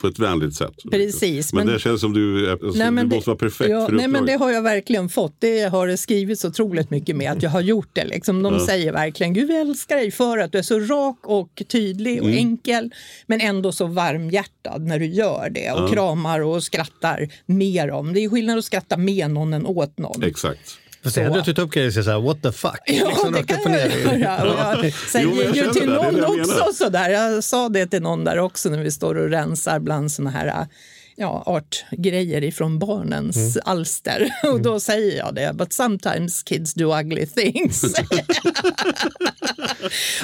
på 0.00 0.06
ett 0.06 0.18
vänligt 0.18 0.54
sätt. 0.54 0.72
Precis, 0.90 1.52
Men, 1.52 1.64
men- 1.64 1.74
det 1.74 1.80
känns 1.80 2.00
som 2.00 2.12
du, 2.12 2.46
är- 2.46 2.52
alltså, 2.52 2.78
Nej, 2.78 2.90
men 2.90 3.08
du 3.08 3.16
måste 3.16 3.30
vara 3.30 3.38
perfekt 3.38 3.70
ja, 3.70 3.86
för 3.86 3.92
Nej, 3.92 4.08
men 4.08 4.26
det 4.26 4.32
har 4.32 4.50
jag 4.50 4.62
verkligen 4.62 5.08
fått. 5.08 5.36
Det 5.38 5.62
har 5.72 5.86
det 5.86 5.96
skrivits 5.96 6.44
otroligt 6.44 6.90
mycket 6.90 7.16
med 7.16 7.32
att 7.32 7.42
jag 7.42 7.50
har 7.50 7.60
gjort 7.60 7.88
det. 7.92 8.04
Liksom. 8.04 8.42
De 8.42 8.60
säger 8.60 8.92
verkligen, 8.92 9.32
Gud 9.34 9.48
vi 9.48 9.56
älskar 9.56 9.96
dig 9.96 10.10
för 10.10 10.38
att 10.38 10.52
du 10.52 10.58
är 10.58 10.62
så 10.62 10.78
rak 10.80 11.18
och 11.22 11.62
tydlig 11.68 12.20
och 12.22 12.26
Mm. 12.28 12.38
enkel. 12.38 12.90
Men 13.26 13.40
ändå 13.40 13.72
så 13.72 13.86
varmhjärtad 13.86 14.82
när 14.82 14.98
du 14.98 15.06
gör 15.06 15.50
det 15.50 15.70
och 15.72 15.92
kramar 15.92 16.40
och 16.40 16.62
skrattar 16.62 17.28
mer 17.46 17.90
om. 17.90 18.12
Det 18.12 18.24
är 18.24 18.28
skillnad 18.28 18.58
att 18.58 18.64
skratta 18.64 18.96
med 18.96 19.30
någon 19.30 19.52
än 19.52 19.66
åt 19.66 19.98
någon. 19.98 20.22
Exakt. 20.22 20.78
Det 21.14 21.22
händer 21.22 21.38
att 21.38 21.44
du 21.44 21.54
tar 21.54 21.62
upp 21.62 21.70
grejer 21.72 21.86
och 21.88 21.92
säger 21.92 22.04
så 22.04 22.10
här, 22.10 22.20
what 22.20 22.42
the 22.42 22.52
fuck? 22.52 22.80
Ja, 22.86 23.08
Liksom 23.08 23.32
det 23.32 23.42
kan 23.42 23.72
jag 23.72 24.20
göra. 24.20 24.78
Jag 24.82 24.92
säger 24.92 25.54
ju 25.54 25.72
till 25.72 25.90
det 25.90 25.94
någon 25.96 26.14
det 26.14 26.26
också 26.26 26.72
sådär. 26.74 27.10
Jag 27.10 27.44
sa 27.44 27.68
det 27.68 27.86
till 27.86 28.02
någon 28.02 28.24
där 28.24 28.38
också 28.38 28.68
när 28.68 28.78
vi 28.82 28.90
står 28.90 29.14
och 29.14 29.30
rensar 29.30 29.78
bland 29.78 30.12
såna 30.12 30.30
här 30.30 30.66
ja, 31.18 31.42
artgrejer 31.46 32.44
ifrån 32.44 32.78
barnens 32.78 33.36
Mm. 33.36 33.62
alster. 33.64 34.30
Och 34.52 34.60
då 34.60 34.80
säger 34.80 35.16
jag 35.18 35.34
det, 35.34 35.52
but 35.54 35.72
sometimes 35.72 36.42
kids 36.42 36.74
do 36.74 36.98
ugly 37.00 37.26
things. 37.26 37.84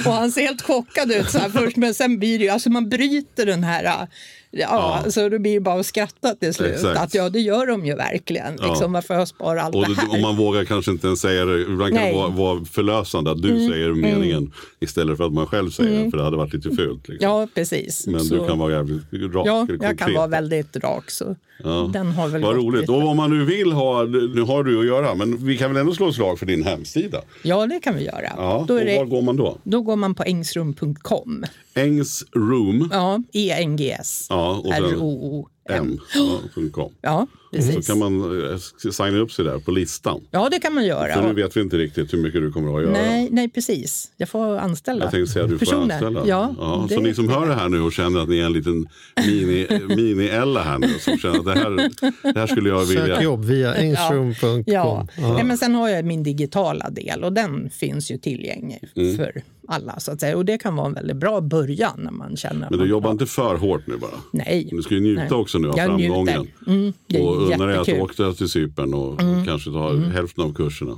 och 0.05 0.13
han 0.13 0.31
ser 0.31 0.41
helt 0.41 0.61
chockad 0.61 1.11
ut 1.11 1.29
så 1.31 1.37
här 1.37 1.49
först, 1.49 1.77
men 1.77 1.93
sen 1.93 2.19
blir 2.19 2.39
det 2.39 2.43
ju, 2.45 2.49
alltså 2.49 2.69
man 2.69 2.89
bryter 2.89 3.45
den 3.45 3.63
här 3.63 4.07
Ja, 4.55 5.03
så 5.09 5.29
det 5.29 5.39
blir 5.39 5.59
bara 5.59 5.79
att 5.79 5.85
skratta 5.85 6.35
till 6.35 6.53
slut. 6.53 6.73
Exakt. 6.73 6.99
Att 6.99 7.13
ja, 7.13 7.29
det 7.29 7.39
gör 7.39 7.67
de 7.67 7.85
ju 7.85 7.95
verkligen. 7.95 8.53
Ja. 8.61 8.67
Liksom, 8.69 8.93
varför 8.93 9.13
jag 9.13 9.27
sparar 9.27 9.57
allt 9.59 9.75
Och 9.75 9.81
det 9.87 9.95
det, 9.95 10.01
här? 10.01 10.15
om 10.15 10.21
man 10.21 10.35
vågar 10.35 10.65
kanske 10.65 10.91
inte 10.91 11.07
ens 11.07 11.19
säga 11.21 11.45
det. 11.45 11.61
Ibland 11.61 11.93
kan 11.93 12.03
det 12.05 12.13
vara, 12.13 12.27
vara 12.29 12.65
förlösande 12.65 13.31
att 13.31 13.41
du 13.41 13.67
säger 13.69 13.89
meningen 13.93 14.51
istället 14.79 15.17
för 15.17 15.23
att 15.25 15.33
man 15.33 15.47
själv 15.47 15.69
säger 15.69 15.99
den. 15.99 16.11
För 16.11 16.17
det 16.17 16.23
hade 16.23 16.37
varit 16.37 16.53
lite 16.53 16.69
fult. 16.75 17.07
Liksom. 17.07 17.29
Ja, 17.29 17.47
precis. 17.55 18.07
Men 18.07 18.19
Så- 18.25 18.35
du 18.35 18.47
kan 18.47 18.59
vara 18.59 18.71
jävligt 18.71 19.03
rak 19.35 19.47
Ja, 19.47 19.61
och 19.61 19.69
jag 19.83 19.97
kan 19.99 20.13
vara 20.13 20.27
väldigt 20.27 20.75
rak. 20.77 21.11
Så 21.11 21.35
Ja. 21.63 21.89
den 21.93 22.11
har 22.11 22.27
väl 22.27 22.41
Vad 22.41 22.55
roligt. 22.55 22.89
Och 22.89 23.07
om 23.07 23.17
man 23.17 23.29
nu 23.39 23.45
vill 23.45 23.71
ha, 23.71 24.03
nu 24.03 24.41
har 24.41 24.63
du 24.63 24.79
att 24.79 24.85
göra, 24.85 25.15
men 25.15 25.45
vi 25.45 25.57
kan 25.57 25.73
väl 25.73 25.81
ändå 25.81 25.93
slå 25.93 26.09
ett 26.09 26.15
slag 26.15 26.39
för 26.39 26.45
din 26.45 26.63
hemsida? 26.63 27.21
Ja, 27.43 27.67
det 27.67 27.79
kan 27.79 27.95
vi 27.95 28.03
göra. 28.05 28.31
Ja, 28.37 28.65
då, 28.67 28.73
och 28.73 28.81
är 28.81 28.97
var 28.97 29.03
det, 29.05 29.09
går 29.09 29.21
man 29.21 29.35
då? 29.37 29.57
då 29.63 29.81
går 29.81 29.95
man 29.95 30.15
på 30.15 30.23
engsrum.com. 30.23 31.43
Engs 31.75 32.23
Room. 32.35 32.89
Ja, 32.91 33.21
E-N-G-S. 33.33 34.27
Ja, 34.29 34.57
och 34.57 34.73
sen 34.73 34.85
R-O-O-M. 34.85 35.99
Ja, 36.15 36.39
.com. 36.71 36.93
Ja, 37.01 37.27
Så 37.61 37.67
precis. 37.67 37.87
kan 37.87 37.99
man 37.99 38.41
eh, 38.51 38.57
signa 38.91 39.17
upp 39.17 39.31
sig 39.31 39.45
där 39.45 39.59
på 39.59 39.71
listan. 39.71 40.21
Ja, 40.31 40.47
det 40.51 40.59
kan 40.59 40.73
man 40.73 40.85
göra. 40.85 41.13
För 41.13 41.27
nu 41.27 41.33
vet 41.33 41.57
vi 41.57 41.61
inte 41.61 41.77
riktigt 41.77 42.13
hur 42.13 42.17
mycket 42.17 42.41
du 42.41 42.51
kommer 42.51 42.77
att 42.77 42.83
göra. 42.83 42.93
nej, 42.93 43.27
nej, 43.31 43.49
precis. 43.49 44.11
Jag 44.17 44.29
får 44.29 44.57
anställa 44.57 45.05
Jag 45.05 45.11
tänkte 45.11 45.33
säga 45.33 45.45
att 45.45 45.51
du 45.51 45.57
får 45.57 45.65
personer. 45.65 45.93
anställa. 45.93 46.21
Ja, 46.27 46.55
så 46.89 46.95
det- 46.95 47.01
ni 47.01 47.13
som 47.15 47.29
hör 47.29 47.47
det 47.47 47.53
här 47.55 47.69
nu 47.69 47.81
och 47.81 47.93
känner 47.93 48.19
att 48.19 48.29
ni 48.29 48.39
är 48.39 48.45
en 48.45 48.53
liten 48.53 48.87
mini- 49.15 49.87
mini-Ella 49.95 50.63
här 50.63 50.79
nu 50.79 50.87
som 50.99 51.17
känner 51.17 51.39
att 51.39 51.45
det 51.45 51.53
här, 51.55 51.89
det 52.33 52.39
här 52.39 52.47
skulle 52.47 52.69
jag 52.69 52.85
vilja. 52.85 53.05
Sök 53.05 53.23
jobb 53.23 53.45
via 53.45 53.75
engsroom.com. 53.75 54.63
Ja, 54.67 55.07
Ja. 55.17 55.33
Nej, 55.33 55.43
men 55.43 55.57
sen 55.57 55.75
har 55.75 55.89
jag 55.89 56.05
min 56.05 56.23
digitala 56.23 56.89
del 56.89 57.23
och 57.23 57.33
den 57.33 57.69
finns 57.69 58.11
ju 58.11 58.17
tillgänglig 58.17 58.79
Mm. 58.95 59.17
för 59.17 59.41
alla. 59.67 59.99
Så 59.99 60.11
att 60.11 60.19
säga. 60.19 60.37
Och 60.37 60.45
det 60.45 60.57
kan 60.57 60.75
vara 60.75 60.87
en 60.87 60.93
väldigt 60.93 61.17
bra 61.17 61.41
början 61.41 61.99
när 62.03 62.11
man 62.11 62.37
känner 62.37 62.67
Men 62.69 62.79
du 62.79 62.85
jobbar 62.85 63.11
inte 63.11 63.25
för 63.25 63.55
hårt 63.55 63.87
nu 63.87 63.97
bara? 63.97 64.11
Nej. 64.31 64.67
Du 64.71 64.81
ska 64.81 64.93
ju 64.93 64.99
njuta 65.01 65.21
Nej. 65.21 65.31
också 65.33 65.57
nu 65.57 65.69
av 65.69 65.77
Jag 65.77 65.95
njuter. 65.95 66.13
framgången. 66.15 66.47
Mm, 66.67 66.93
och 67.27 67.42
unna 67.43 67.65
dig 67.65 67.77
att. 67.77 67.87
Mm. 67.87 68.01
åka 68.01 68.31
till 68.33 68.49
Cypern 68.49 68.93
och 68.93 69.19
kanske 69.45 69.69
ta 69.69 69.95
hälften 69.97 70.43
av 70.43 70.53
kurserna. 70.53 70.97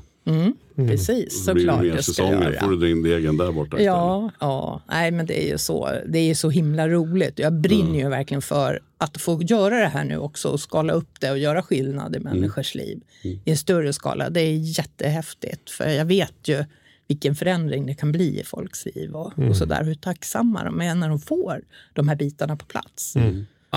Precis, 0.76 1.46
Då 1.46 1.54
blir 1.54 1.64
det 1.66 1.72
såklart 1.72 1.82
mer 1.82 1.88
jag 1.90 2.04
ska 2.04 2.14
säsonger. 2.14 2.52
göra. 2.52 2.60
får 2.62 2.72
du 2.72 2.78
dra 2.78 2.90
in 2.90 3.04
degen 3.04 3.38
där 3.38 3.52
borta. 3.52 3.82
Ja, 3.82 4.32
ja. 4.40 4.82
Nej, 4.88 5.12
men 5.12 5.26
det 5.26 5.46
är 5.48 5.52
ju 5.52 5.58
så, 5.58 5.90
det 6.08 6.20
är 6.20 6.36
så 6.36 6.50
himla 6.50 6.90
roligt. 6.90 7.40
Jag 7.40 7.54
brinner 7.54 8.00
ju 8.00 8.10
verkligen 8.10 8.42
för 8.42 8.80
att 8.98 9.22
få 9.22 9.42
göra 9.42 9.80
det 9.80 9.88
här 9.88 10.04
nu 10.04 10.18
också 10.18 10.50
och 10.50 10.60
skala 10.60 10.94
upp 10.94 11.20
det 11.20 11.32
och 11.32 11.38
göra 11.38 11.62
skillnad 11.64 12.16
i 12.16 12.20
människors 12.20 12.76
liv 12.76 13.00
i 13.24 13.40
en 13.52 13.58
större 13.58 13.94
skala. 13.94 14.30
Det 14.30 14.42
är 14.42 14.78
jättehäftigt 14.80 15.70
för 15.70 15.90
jag 15.90 16.06
vet 16.06 16.48
ju 16.48 16.66
vilken 17.08 17.36
förändring 17.36 17.86
det 17.86 17.94
kan 17.96 18.12
bli 18.12 18.40
i 18.40 18.44
folks 18.44 18.86
liv 18.86 19.12
och, 19.12 19.40
och 19.50 19.58
sådär. 19.58 19.84
Hur 19.84 19.96
tacksamma 19.96 20.64
de 20.64 20.82
är 20.82 20.96
när 20.96 21.10
de 21.10 21.20
får 21.20 21.62
de 21.94 22.08
här 22.08 22.16
bitarna 22.16 22.56
på 22.58 22.66
plats. 22.66 23.16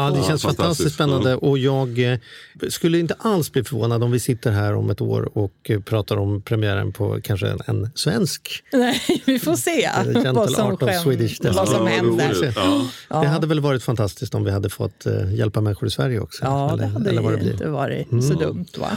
Ja, 0.04 0.10
det 0.10 0.18
Ja, 0.18 0.24
känns 0.24 0.42
fantastiskt. 0.42 0.56
fantastiskt 0.56 0.94
spännande 0.94 1.34
och 1.36 1.58
jag 1.58 2.12
eh, 2.12 2.18
skulle 2.68 2.98
inte 2.98 3.14
alls 3.18 3.52
bli 3.52 3.64
förvånad 3.64 4.02
om 4.02 4.10
vi 4.10 4.20
sitter 4.20 4.50
här 4.50 4.74
om 4.74 4.90
ett 4.90 5.00
år 5.00 5.38
och 5.38 5.52
eh, 5.68 5.80
pratar 5.80 6.16
om 6.16 6.42
premiären 6.42 6.92
på 6.92 7.18
kanske 7.22 7.48
en, 7.48 7.58
en 7.66 7.90
svensk. 7.94 8.62
Nej, 8.72 9.00
vi 9.26 9.38
får 9.38 9.54
se 9.56 9.88
Gentle 10.04 10.32
vad 10.32 10.50
som, 10.50 10.66
Art 10.72 10.82
of 10.82 11.02
Swedish 11.02 11.38
vad 11.54 11.68
som 11.68 11.86
Ja, 11.86 11.92
händer. 11.92 12.52
Ja. 13.10 13.20
Det 13.20 13.26
hade 13.28 13.46
väl 13.46 13.60
varit 13.60 13.82
fantastiskt 13.82 14.34
om 14.34 14.44
vi 14.44 14.50
hade 14.50 14.70
fått 14.70 15.06
eh, 15.06 15.34
hjälpa 15.34 15.60
människor 15.60 15.86
i 15.88 15.90
Sverige 15.90 16.20
också. 16.20 16.44
Ja, 16.44 16.68
eller, 16.72 16.82
det 16.82 16.88
hade 16.92 17.10
eller 17.10 17.22
vad 17.22 17.32
det 17.32 17.38
blir. 17.38 17.52
inte 17.52 17.68
varit 17.68 18.08
så 18.10 18.34
dumt. 18.34 18.66
va? 18.78 18.90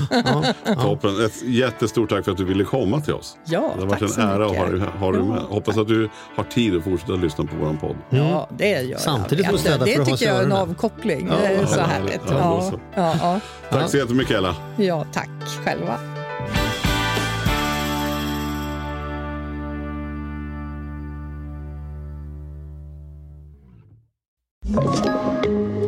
Toppen. 0.84 1.26
Ett 1.26 1.44
jättestort 1.46 2.10
tack 2.10 2.26
för 2.26 2.32
att 2.32 2.38
du 2.38 2.46
ville 2.46 2.64
komma 2.64 3.02
till 3.02 3.14
oss. 3.14 3.38
Ja, 3.46 3.72
det 3.76 3.82
har 3.82 3.88
varit 3.90 4.18
en 4.18 4.24
ära 4.24 4.46
att 4.46 4.58
ha 4.58 4.66
dig, 4.66 4.74
mycket. 4.80 4.90
ha 4.96 5.12
dig 5.12 5.22
Ja, 5.22 5.26
med. 5.28 5.42
Hoppas 5.42 5.78
att 5.78 5.88
du 5.88 6.10
har 6.36 6.44
tid 6.44 6.76
att 6.78 6.84
fortsätta 6.84 7.14
lyssna 7.14 7.44
på 7.46 7.56
vår 7.62 7.74
podd. 7.82 7.96
Ja, 8.10 8.50
det 8.58 8.70
gör 8.70 8.82
jag. 8.92 9.00
Samtidigt 9.00 9.46
får 9.46 9.54
du 9.54 9.60
städa 9.60 9.86
det 9.86 9.94
för 9.96 10.02
att 10.02 10.20
ha 10.22 10.28
öronen. 10.28 10.76
Avkoppling. 10.92 11.28
Ja, 11.28 11.36
det 11.38 11.46
är 11.48 11.66
så 11.66 11.80
härligt. 11.82 12.22
ja, 12.30 12.34
Ja, 12.38 12.62
så. 12.62 12.80
ja, 12.96 13.16
ja, 13.22 13.40
Tack 13.70 13.90
så 13.90 13.98
jättemycket 13.98 14.38
Ella. 14.38 14.56
ja, 14.78 15.06
tack 15.14 15.30
själva. 15.64 16.00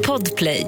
Podplay. 0.06 0.68